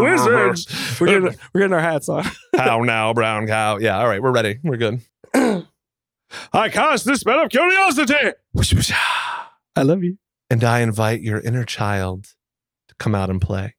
Wizards. 0.00 0.66
We're 1.00 1.06
getting 1.08 1.38
we're 1.52 1.60
getting 1.60 1.74
our 1.74 1.80
hats 1.80 2.08
on. 2.08 2.24
How 2.56 2.82
now, 2.82 3.12
brown 3.12 3.46
cow? 3.46 3.76
Yeah. 3.78 3.98
All 3.98 4.06
right, 4.06 4.22
we're 4.22 4.32
ready. 4.32 4.58
We're 4.62 4.76
good. 4.76 5.00
I 5.34 6.68
cast 6.68 7.04
the 7.04 7.16
spell 7.16 7.42
of 7.42 7.50
curiosity. 7.50 8.32
I 9.76 9.82
love 9.82 10.02
you. 10.04 10.18
And 10.48 10.62
I 10.64 10.80
invite 10.80 11.20
your 11.20 11.40
inner 11.40 11.64
child 11.64 12.34
to 12.88 12.94
come 12.98 13.14
out 13.14 13.28
and 13.28 13.40
play. 13.40 13.74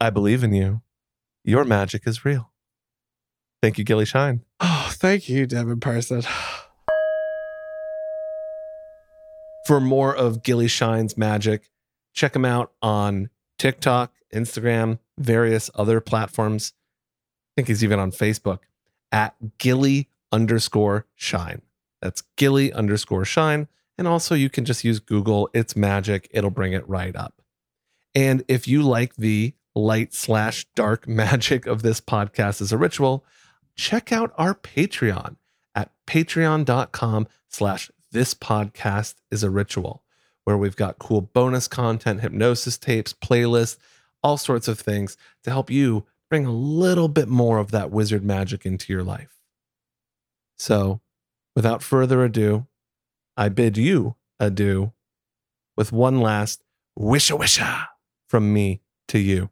I 0.00 0.10
believe 0.10 0.42
in 0.44 0.52
you. 0.54 0.82
Your 1.44 1.64
magic 1.64 2.06
is 2.06 2.24
real. 2.24 2.50
Thank 3.62 3.78
you, 3.78 3.84
Gilly 3.84 4.04
Shine. 4.04 4.44
Oh, 4.60 4.88
thank 4.92 5.28
you, 5.28 5.46
Devin 5.46 5.80
Person. 5.80 6.22
For 9.66 9.80
more 9.80 10.14
of 10.14 10.42
Gilly 10.42 10.68
Shine's 10.68 11.16
magic, 11.16 11.70
check 12.12 12.34
him 12.34 12.44
out 12.44 12.72
on 12.82 13.30
TikTok, 13.58 14.12
Instagram, 14.34 14.98
various 15.18 15.70
other 15.74 16.00
platforms. 16.00 16.72
I 16.74 17.52
think 17.56 17.68
he's 17.68 17.84
even 17.84 17.98
on 17.98 18.10
Facebook 18.10 18.60
at 19.12 19.34
Gilly 19.58 20.08
underscore 20.32 21.06
shine. 21.14 21.62
That's 22.00 22.22
Gilly 22.36 22.72
underscore 22.72 23.24
shine. 23.24 23.68
And 23.98 24.08
also, 24.08 24.34
you 24.34 24.48
can 24.48 24.64
just 24.64 24.84
use 24.84 24.98
Google 24.98 25.50
It's 25.52 25.76
Magic, 25.76 26.28
it'll 26.30 26.50
bring 26.50 26.72
it 26.72 26.88
right 26.88 27.14
up. 27.14 27.42
And 28.14 28.42
if 28.48 28.66
you 28.66 28.82
like 28.82 29.16
the 29.16 29.52
light 29.74 30.14
slash 30.14 30.66
dark 30.74 31.06
magic 31.08 31.66
of 31.66 31.82
this 31.82 32.00
podcast 32.00 32.60
as 32.60 32.72
a 32.72 32.78
ritual, 32.78 33.24
check 33.76 34.12
out 34.12 34.32
our 34.36 34.54
Patreon 34.54 35.36
at 35.74 35.90
patreon.com 36.06 37.28
slash 37.48 37.90
this 38.12 38.34
podcast 38.34 39.14
is 39.30 39.42
a 39.42 39.50
ritual, 39.50 40.02
where 40.44 40.56
we've 40.56 40.76
got 40.76 40.98
cool 40.98 41.20
bonus 41.20 41.68
content, 41.68 42.20
hypnosis 42.20 42.76
tapes, 42.76 43.12
playlists, 43.12 43.78
all 44.22 44.36
sorts 44.36 44.68
of 44.68 44.78
things 44.78 45.16
to 45.44 45.50
help 45.50 45.70
you 45.70 46.04
bring 46.28 46.46
a 46.46 46.52
little 46.52 47.08
bit 47.08 47.28
more 47.28 47.58
of 47.58 47.70
that 47.70 47.90
wizard 47.90 48.24
magic 48.24 48.66
into 48.66 48.92
your 48.92 49.02
life. 49.02 49.38
So, 50.58 51.00
without 51.56 51.82
further 51.82 52.24
ado, 52.24 52.66
I 53.36 53.48
bid 53.48 53.76
you 53.76 54.16
adieu 54.38 54.92
with 55.76 55.92
one 55.92 56.20
last 56.20 56.62
wisha 56.98 57.38
wisha 57.38 57.86
from 58.28 58.52
me 58.52 58.82
to 59.08 59.18
you. 59.18 59.50